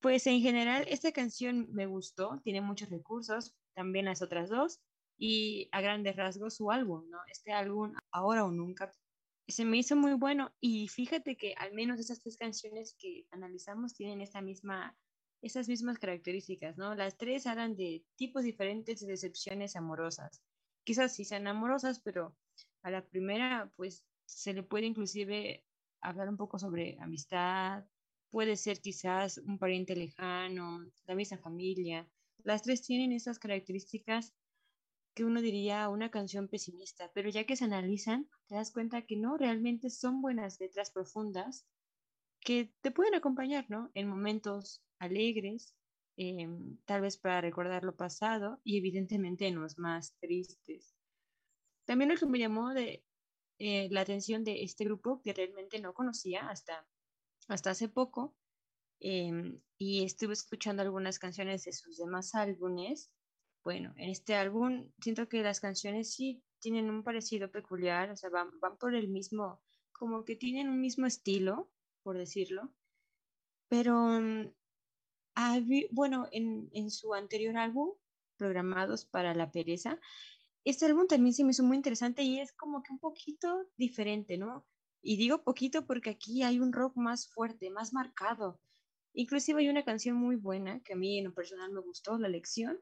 Pues 0.00 0.26
en 0.26 0.40
general, 0.40 0.84
esta 0.88 1.12
canción 1.12 1.66
me 1.72 1.86
gustó, 1.86 2.40
tiene 2.44 2.60
muchos 2.60 2.88
recursos, 2.88 3.54
también 3.74 4.04
las 4.04 4.22
otras 4.22 4.48
dos, 4.48 4.80
y 5.18 5.68
a 5.72 5.80
grandes 5.80 6.14
rasgos 6.16 6.54
su 6.54 6.70
álbum, 6.70 7.10
¿no? 7.10 7.18
Este 7.30 7.52
álbum, 7.52 7.92
Ahora 8.12 8.44
o 8.44 8.50
Nunca, 8.52 8.92
se 9.48 9.64
me 9.64 9.78
hizo 9.78 9.96
muy 9.96 10.12
bueno 10.12 10.52
y 10.60 10.88
fíjate 10.88 11.36
que 11.36 11.54
al 11.54 11.72
menos 11.72 11.98
esas 11.98 12.20
tres 12.20 12.36
canciones 12.36 12.94
que 12.98 13.26
analizamos 13.30 13.94
tienen 13.94 14.20
esta 14.20 14.42
misma, 14.42 14.96
esas 15.42 15.68
mismas 15.68 15.98
características, 15.98 16.76
¿no? 16.76 16.94
Las 16.94 17.16
tres 17.16 17.46
hablan 17.46 17.76
de 17.76 18.04
tipos 18.16 18.44
diferentes 18.44 19.00
de 19.00 19.06
decepciones 19.06 19.76
amorosas. 19.76 20.42
Quizás 20.84 21.14
sí 21.14 21.24
sean 21.24 21.46
amorosas, 21.46 22.00
pero 22.00 22.36
a 22.82 22.90
la 22.90 23.06
primera, 23.06 23.72
pues 23.76 24.04
se 24.26 24.52
le 24.52 24.62
puede 24.62 24.86
inclusive 24.86 25.64
hablar 26.00 26.28
un 26.28 26.36
poco 26.36 26.58
sobre 26.58 26.98
amistad, 27.00 27.84
puede 28.30 28.56
ser 28.56 28.80
quizás 28.80 29.38
un 29.38 29.58
pariente 29.58 29.96
lejano, 29.96 30.84
la 31.06 31.14
misma 31.14 31.38
familia. 31.38 32.08
Las 32.44 32.62
tres 32.62 32.82
tienen 32.82 33.12
esas 33.12 33.38
características 33.38 34.34
que 35.14 35.24
uno 35.24 35.40
diría 35.40 35.88
una 35.88 36.10
canción 36.10 36.48
pesimista, 36.48 37.10
pero 37.12 37.28
ya 37.28 37.44
que 37.44 37.56
se 37.56 37.64
analizan, 37.64 38.28
te 38.46 38.54
das 38.54 38.70
cuenta 38.70 39.02
que 39.02 39.16
no, 39.16 39.36
realmente 39.36 39.90
son 39.90 40.20
buenas 40.20 40.60
letras 40.60 40.90
profundas 40.90 41.66
que 42.40 42.72
te 42.80 42.92
pueden 42.92 43.14
acompañar, 43.14 43.66
¿no? 43.68 43.90
En 43.94 44.08
momentos 44.08 44.84
alegres, 44.98 45.74
em, 46.16 46.78
tal 46.84 47.02
vez 47.02 47.16
para 47.18 47.40
recordar 47.40 47.84
lo 47.84 47.96
pasado 47.96 48.60
y 48.64 48.78
evidentemente 48.78 49.46
en 49.46 49.56
los 49.60 49.78
más 49.78 50.16
tristes. 50.20 50.94
También 51.84 52.10
lo 52.10 52.16
que 52.16 52.26
me 52.26 52.38
llamó 52.38 52.74
de, 52.74 53.04
eh, 53.58 53.88
la 53.90 54.02
atención 54.02 54.44
de 54.44 54.62
este 54.62 54.84
grupo 54.84 55.20
que 55.22 55.32
realmente 55.32 55.80
no 55.80 55.94
conocía 55.94 56.48
hasta, 56.48 56.86
hasta 57.48 57.70
hace 57.70 57.88
poco 57.88 58.36
em, 59.00 59.60
y 59.78 60.04
estuve 60.04 60.34
escuchando 60.34 60.82
algunas 60.82 61.18
canciones 61.18 61.64
de 61.64 61.72
sus 61.72 61.98
demás 61.98 62.34
álbumes 62.34 63.12
bueno, 63.68 63.92
en 63.98 64.08
este 64.08 64.34
álbum 64.34 64.90
siento 64.98 65.28
que 65.28 65.42
las 65.42 65.60
canciones 65.60 66.14
sí 66.14 66.42
tienen 66.58 66.88
un 66.88 67.02
parecido 67.02 67.50
peculiar, 67.50 68.10
o 68.10 68.16
sea, 68.16 68.30
van, 68.30 68.50
por 68.78 68.94
el 68.94 69.08
mismo, 69.08 69.60
como 69.92 70.24
que 70.24 70.36
tienen 70.36 70.70
un 70.70 70.80
mismo 70.80 71.06
estilo, 71.06 71.70
por 72.02 72.16
decirlo, 72.16 72.72
pero 73.68 73.94
mm, 73.94 74.54
bueno, 75.90 76.28
en, 76.32 76.90
su 76.90 77.14
anterior 77.14 77.56
álbum, 77.56 77.90
Programados 78.36 79.04
para 79.04 79.34
la 79.34 79.50
Pereza, 79.50 79.98
este 80.64 80.86
álbum 80.86 81.06
también 81.06 81.34
se 81.34 81.44
me 81.44 81.50
hizo 81.50 81.64
muy 81.64 81.76
interesante 81.76 82.22
y 82.22 82.38
es 82.38 82.52
como 82.52 82.82
que 82.82 82.92
un 82.92 82.98
poquito 82.98 83.66
diferente, 83.76 84.38
¿no? 84.38 84.66
Y 85.02 85.16
digo 85.16 85.42
poquito 85.42 85.86
porque 85.86 86.10
aquí 86.10 86.42
hay 86.42 86.60
un 86.60 86.72
rock 86.72 86.96
más 86.96 87.28
fuerte, 87.28 87.70
más 87.70 87.92
marcado. 87.92 88.60
Inclusive 89.12 89.60
hay 89.60 89.68
una 89.68 89.84
canción 89.84 90.16
muy 90.16 90.36
buena 90.36 90.80
que 90.80 90.92
a 90.92 90.96
mí 90.96 91.18
en 91.18 91.24
lo 91.24 91.34
personal 91.34 91.72
me 91.72 91.80
gustó, 91.80 92.18
La 92.18 92.28
Lección, 92.28 92.78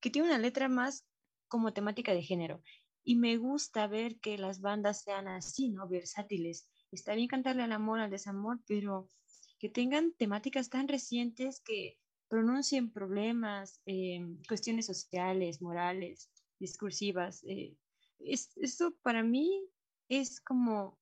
que 0.00 0.10
tiene 0.10 0.28
una 0.28 0.38
letra 0.38 0.68
más 0.68 1.06
como 1.48 1.72
temática 1.72 2.12
de 2.12 2.22
género. 2.22 2.62
Y 3.04 3.16
me 3.16 3.36
gusta 3.36 3.86
ver 3.86 4.18
que 4.20 4.36
las 4.36 4.60
bandas 4.60 5.02
sean 5.02 5.28
así, 5.28 5.70
¿no? 5.70 5.88
Versátiles. 5.88 6.68
Está 6.90 7.14
bien 7.14 7.28
cantarle 7.28 7.62
al 7.62 7.72
amor, 7.72 8.00
al 8.00 8.10
desamor, 8.10 8.60
pero 8.66 9.08
que 9.60 9.68
tengan 9.68 10.12
temáticas 10.14 10.70
tan 10.70 10.88
recientes 10.88 11.60
que 11.60 11.98
pronuncien 12.28 12.90
problemas, 12.90 13.80
eh, 13.86 14.20
cuestiones 14.48 14.86
sociales, 14.86 15.62
morales, 15.62 16.32
discursivas. 16.58 17.44
Eh, 17.44 17.76
es, 18.18 18.50
esto 18.56 18.96
para 19.02 19.22
mí 19.22 19.68
es 20.08 20.40
como 20.40 20.98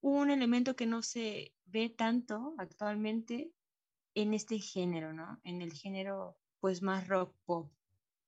un 0.00 0.30
elemento 0.30 0.76
que 0.76 0.86
no 0.86 1.02
se 1.02 1.56
ve 1.64 1.88
tanto 1.88 2.54
actualmente 2.58 3.52
en 4.14 4.34
este 4.34 4.60
género, 4.60 5.12
¿no? 5.12 5.40
En 5.42 5.60
el 5.62 5.72
género 5.72 6.38
pues 6.60 6.82
más 6.82 7.08
rock 7.08 7.34
pop 7.44 7.72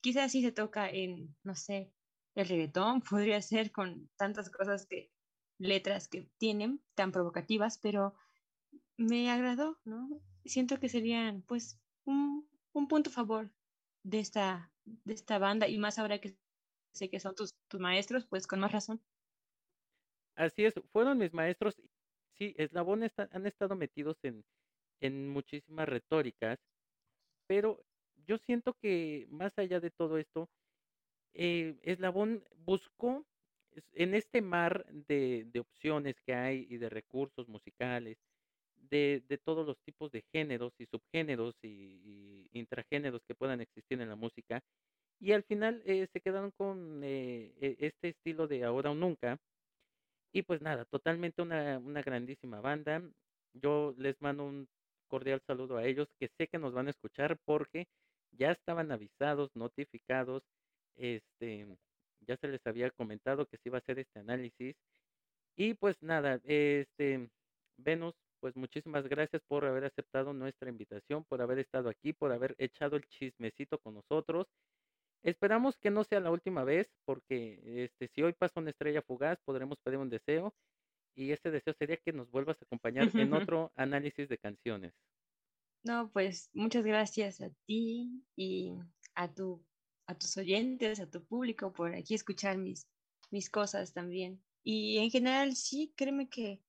quizás 0.01 0.33
sí 0.33 0.43
se 0.43 0.53
toca 0.53 0.89
en, 0.89 1.35
no 1.43 1.55
sé, 1.55 1.93
el 2.35 2.49
reggaetón, 2.49 3.03
podría 3.11 3.41
ser 3.43 3.71
con 3.71 4.09
tantas 4.17 4.51
cosas 4.51 4.87
que, 4.87 5.13
letras 5.59 6.09
que 6.09 6.31
tienen 6.39 6.83
tan 6.95 7.13
provocativas, 7.13 7.79
pero 7.79 8.15
me 9.01 9.31
agradó, 9.31 9.79
¿no? 9.85 10.21
Siento 10.45 10.79
que 10.79 10.89
serían, 10.89 11.43
pues, 11.43 11.79
un, 12.05 12.49
un 12.73 12.89
punto 12.89 13.11
favor 13.11 13.51
de 14.03 14.21
esta, 14.21 14.73
de 14.85 15.15
esta 15.15 15.39
banda 15.39 15.69
y 15.69 15.79
más 15.79 15.99
ahora 15.99 16.21
que 16.21 16.37
sé 16.93 17.09
que 17.09 17.21
son 17.21 17.35
tus, 17.35 17.55
tus 17.69 17.81
maestros, 17.81 18.27
pues 18.27 18.47
con 18.47 18.61
más 18.61 18.73
razón. 18.73 19.01
Así 20.35 20.65
es, 20.65 20.75
fueron 20.93 21.19
mis 21.19 21.33
maestros. 21.33 21.81
Sí, 22.37 22.55
eslabones 22.57 23.13
han 23.19 23.47
estado 23.47 23.75
metidos 23.77 24.17
en, 24.23 24.45
en 25.01 25.29
muchísimas 25.29 25.89
retóricas, 25.89 26.59
pero 27.47 27.83
yo 28.27 28.39
siento 28.39 28.75
que 28.81 29.27
más 29.31 29.53
allá 29.59 29.81
de 29.81 29.91
todo 29.91 30.19
esto, 30.19 30.49
eh, 31.35 31.79
Eslabón 31.83 32.45
buscó 32.57 33.27
en 33.93 34.15
este 34.15 34.43
mar 34.43 34.85
de, 34.91 35.45
de, 35.47 35.61
opciones 35.61 36.17
que 36.27 36.35
hay 36.35 36.67
y 36.69 36.79
de 36.79 36.89
recursos 36.89 37.49
musicales, 37.49 38.19
de, 38.91 39.23
de 39.29 39.39
todos 39.39 39.67
los 39.67 39.79
tipos 39.85 40.11
de 40.13 40.25
géneros 40.33 40.73
y 40.79 40.87
subgéneros 40.87 41.55
y, 41.63 42.49
intragéneros 42.53 43.23
que 43.27 43.35
puedan 43.35 43.61
existir 43.61 44.01
en 44.01 44.09
la 44.09 44.17
música, 44.17 44.61
y 45.21 45.33
al 45.33 45.45
final 45.45 45.83
eh, 45.87 46.09
se 46.13 46.21
quedaron 46.21 46.51
con 46.53 47.03
eh, 47.05 47.53
e, 47.61 47.77
este 47.81 48.09
estilo 48.11 48.49
de 48.49 48.65
ahora 48.65 48.91
o 48.91 48.95
nunca. 48.95 49.39
Y 50.33 50.43
pues 50.43 50.63
nada, 50.63 50.85
totalmente 50.87 51.43
una, 51.43 51.79
una 51.79 52.03
grandísima 52.03 52.61
banda. 52.61 53.03
Yo 53.53 53.95
les 53.99 54.21
mando 54.21 54.45
un 54.45 54.69
cordial 55.09 55.43
saludo 55.47 55.77
a 55.77 55.85
ellos, 55.85 56.09
que 56.19 56.31
sé 56.39 56.47
que 56.49 56.59
nos 56.59 56.73
van 56.73 56.87
a 56.87 56.91
escuchar 56.91 57.37
porque 57.45 57.87
ya 58.33 58.53
estaban 58.53 58.93
avisados, 58.93 59.51
notificados, 59.55 60.43
este, 60.97 61.67
ya 62.27 62.37
se 62.37 62.49
les 62.49 62.65
había 62.67 62.91
comentado 62.91 63.47
que 63.47 63.57
se 63.59 63.69
iba 63.69 63.79
a 63.79 63.81
hacer 63.81 63.99
este 63.99 64.21
análisis. 64.21 64.77
Y 65.57 65.75
pues 65.75 65.97
nada, 66.01 66.41
este, 66.45 67.29
Venus, 67.77 68.15
pues 68.41 68.57
muchísimas 68.57 69.07
gracias 69.07 69.43
por 69.47 69.65
haber 69.65 69.85
aceptado 69.85 70.33
nuestra 70.33 70.71
invitación, 70.71 71.25
por 71.25 71.43
haber 71.43 71.59
estado 71.59 71.89
aquí, 71.89 72.13
por 72.13 72.33
haber 72.33 72.55
echado 72.59 72.97
el 72.97 73.07
chismecito 73.07 73.79
con 73.79 73.95
nosotros. 73.95 74.47
Esperamos 75.23 75.77
que 75.79 75.91
no 75.91 76.05
sea 76.05 76.21
la 76.21 76.31
última 76.31 76.65
vez, 76.65 76.89
porque 77.05 77.85
este, 77.85 78.09
si 78.09 78.23
hoy 78.23 78.33
pasa 78.33 78.61
una 78.61 78.71
estrella 78.71 79.03
fugaz, 79.03 79.39
podremos 79.45 79.79
pedir 79.85 79.99
un 79.99 80.09
deseo, 80.09 80.55
y 81.15 81.33
ese 81.33 81.51
deseo 81.51 81.75
sería 81.75 81.99
que 81.99 82.13
nos 82.13 82.31
vuelvas 82.31 82.57
a 82.61 82.65
acompañar 82.65 83.11
en 83.15 83.33
otro 83.53 83.73
análisis 83.77 84.29
de 84.29 84.39
canciones. 84.39 84.95
No, 85.83 86.11
pues 86.13 86.51
muchas 86.53 86.85
gracias 86.85 87.41
a 87.41 87.51
ti 87.67 88.23
y 88.37 88.75
a, 89.15 89.33
tu, 89.33 89.63
a 90.07 90.15
tus 90.15 90.37
oyentes, 90.37 91.01
a 91.01 91.11
tu 91.11 91.25
público 91.25 91.73
por 91.73 91.95
aquí 91.95 92.15
escuchar 92.15 92.59
mis, 92.59 92.87
mis 93.31 93.51
cosas 93.51 93.93
también. 93.93 94.43
Y 94.63 94.99
en 94.99 95.11
general, 95.11 95.57
sí, 95.57 95.93
créeme 95.97 96.29
que 96.29 96.61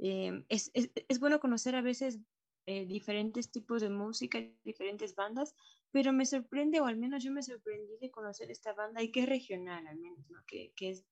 em, 0.00 0.44
es, 0.48 0.70
es, 0.74 0.90
es, 1.08 1.20
bueno 1.20 1.40
conocer 1.40 1.74
a 1.74 1.82
veces 1.82 2.20
eh, 2.66 2.86
diferentes 2.86 3.50
tipos 3.50 3.82
de 3.82 3.90
música, 3.90 4.38
diferentes 4.64 5.14
bandas, 5.14 5.54
pero 5.90 6.12
me 6.12 6.26
sorprende, 6.26 6.80
o 6.80 6.86
al 6.86 6.96
menos 6.96 7.22
yo 7.22 7.32
me 7.32 7.42
sorprendí 7.42 7.96
de 8.00 8.10
conocer 8.10 8.50
esta 8.50 8.72
banda 8.72 9.02
y 9.02 9.12
que 9.12 9.20
es 9.20 9.28
regional, 9.28 9.86
al 9.86 9.98
menos, 9.98 10.28
¿no? 10.30 10.42
que, 10.46 10.72
que 10.76 10.90
es 10.90 11.06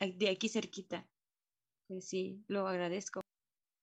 de 0.00 0.28
aquí 0.28 0.48
cerquita. 0.48 1.08
Pues 1.86 2.08
sí, 2.08 2.44
lo 2.46 2.68
agradezco. 2.68 3.20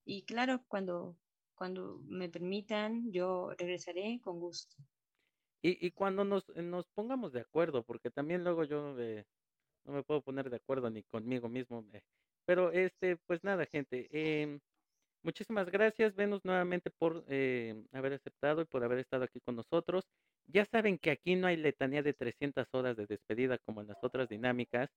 Y 0.05 0.23
claro, 0.23 0.63
cuando 0.67 1.17
cuando 1.57 1.99
me 2.05 2.29
permitan, 2.29 3.11
yo 3.11 3.49
regresaré 3.57 4.21
con 4.23 4.39
gusto. 4.39 4.77
Y, 5.63 5.85
y 5.85 5.91
cuando 5.91 6.23
nos, 6.23 6.47
nos 6.49 6.88
pongamos 6.89 7.33
de 7.33 7.41
acuerdo, 7.41 7.83
porque 7.83 8.11
también 8.11 8.43
luego 8.43 8.63
yo 8.63 8.95
no 9.85 9.91
me 9.91 10.03
puedo 10.03 10.21
poner 10.21 10.51
de 10.51 10.57
acuerdo 10.57 10.89
ni 10.91 11.01
conmigo 11.03 11.49
mismo. 11.49 11.83
Pero 12.48 12.72
este, 12.72 13.18
pues 13.28 13.43
nada, 13.43 13.66
gente. 13.66 14.08
Eh, 14.10 14.60
muchísimas 15.22 15.70
gracias, 15.70 16.16
Venus, 16.16 16.45
nuevamente 16.45 16.89
por 16.89 17.26
eh, 17.28 17.76
haber 17.91 18.14
aceptado 18.14 18.62
y 18.62 18.66
por 18.66 18.86
haber 18.86 19.00
estado 19.00 19.26
aquí 19.26 19.41
con 19.41 19.58
nosotros. 19.58 20.06
Ya 20.48 20.64
saben 20.66 20.98
que 20.98 21.12
aquí 21.12 21.36
no 21.36 21.48
hay 21.48 21.58
letanía 21.58 22.02
de 22.04 22.14
300 22.14 22.66
horas 22.72 22.95
de 22.95 23.06
despedida 23.06 23.58
como 23.66 23.82
en 23.82 23.88
las 23.88 23.98
otras 24.02 24.30
dinámicas, 24.30 24.89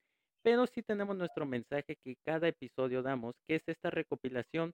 pero 0.42 0.64
sí 0.68 0.82
tenemos 0.82 1.16
nuestro 1.16 1.44
mensaje 1.44 1.96
que 2.04 2.16
cada 2.24 2.46
episodio 2.46 3.02
damos, 3.02 3.34
que 3.48 3.56
es 3.56 3.62
esta 3.66 3.90
recopilación 3.90 4.72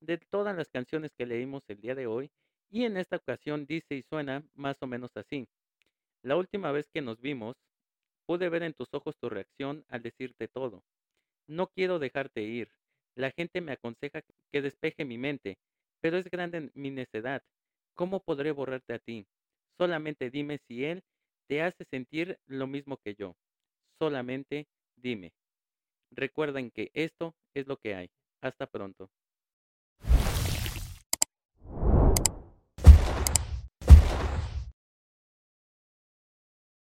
de 0.00 0.18
todas 0.18 0.56
las 0.56 0.68
canciones 0.68 1.12
que 1.16 1.26
leímos 1.26 1.62
el 1.68 1.80
día 1.80 1.94
de 1.94 2.08
hoy. 2.08 2.28
Y 2.70 2.86
en 2.86 2.96
esta 2.96 3.16
ocasión 3.16 3.66
dice 3.66 3.94
y 3.94 4.02
suena 4.02 4.42
más 4.54 4.76
o 4.80 4.88
menos 4.88 5.12
así. 5.14 5.46
La 6.22 6.36
última 6.36 6.72
vez 6.72 6.88
que 6.92 7.02
nos 7.02 7.20
vimos, 7.20 7.56
pude 8.26 8.48
ver 8.48 8.64
en 8.64 8.74
tus 8.74 8.88
ojos 8.94 9.16
tu 9.20 9.28
reacción 9.28 9.84
al 9.88 10.02
decirte 10.02 10.48
todo. 10.48 10.82
No 11.50 11.66
quiero 11.68 11.98
dejarte 11.98 12.42
ir. 12.42 12.72
La 13.14 13.30
gente 13.30 13.60
me 13.60 13.72
aconseja 13.72 14.22
que 14.50 14.62
despeje 14.62 15.04
mi 15.04 15.18
mente, 15.18 15.58
pero 16.00 16.16
es 16.16 16.30
grande 16.30 16.70
mi 16.74 16.90
necedad. 16.90 17.42
¿Cómo 17.94 18.20
podré 18.22 18.52
borrarte 18.52 18.94
a 18.94 18.98
ti? 18.98 19.26
Solamente 19.76 20.30
dime 20.30 20.60
si 20.66 20.84
él 20.84 21.02
te 21.48 21.60
hace 21.62 21.84
sentir 21.90 22.38
lo 22.46 22.66
mismo 22.66 22.96
que 23.04 23.14
yo. 23.16 23.36
Solamente 23.98 24.68
dime. 24.96 25.32
Recuerden 26.12 26.70
que 26.70 26.90
esto 26.94 27.34
es 27.54 27.66
lo 27.66 27.78
que 27.78 27.94
hay. 27.94 28.10
Hasta 28.42 28.66
pronto. 28.66 29.10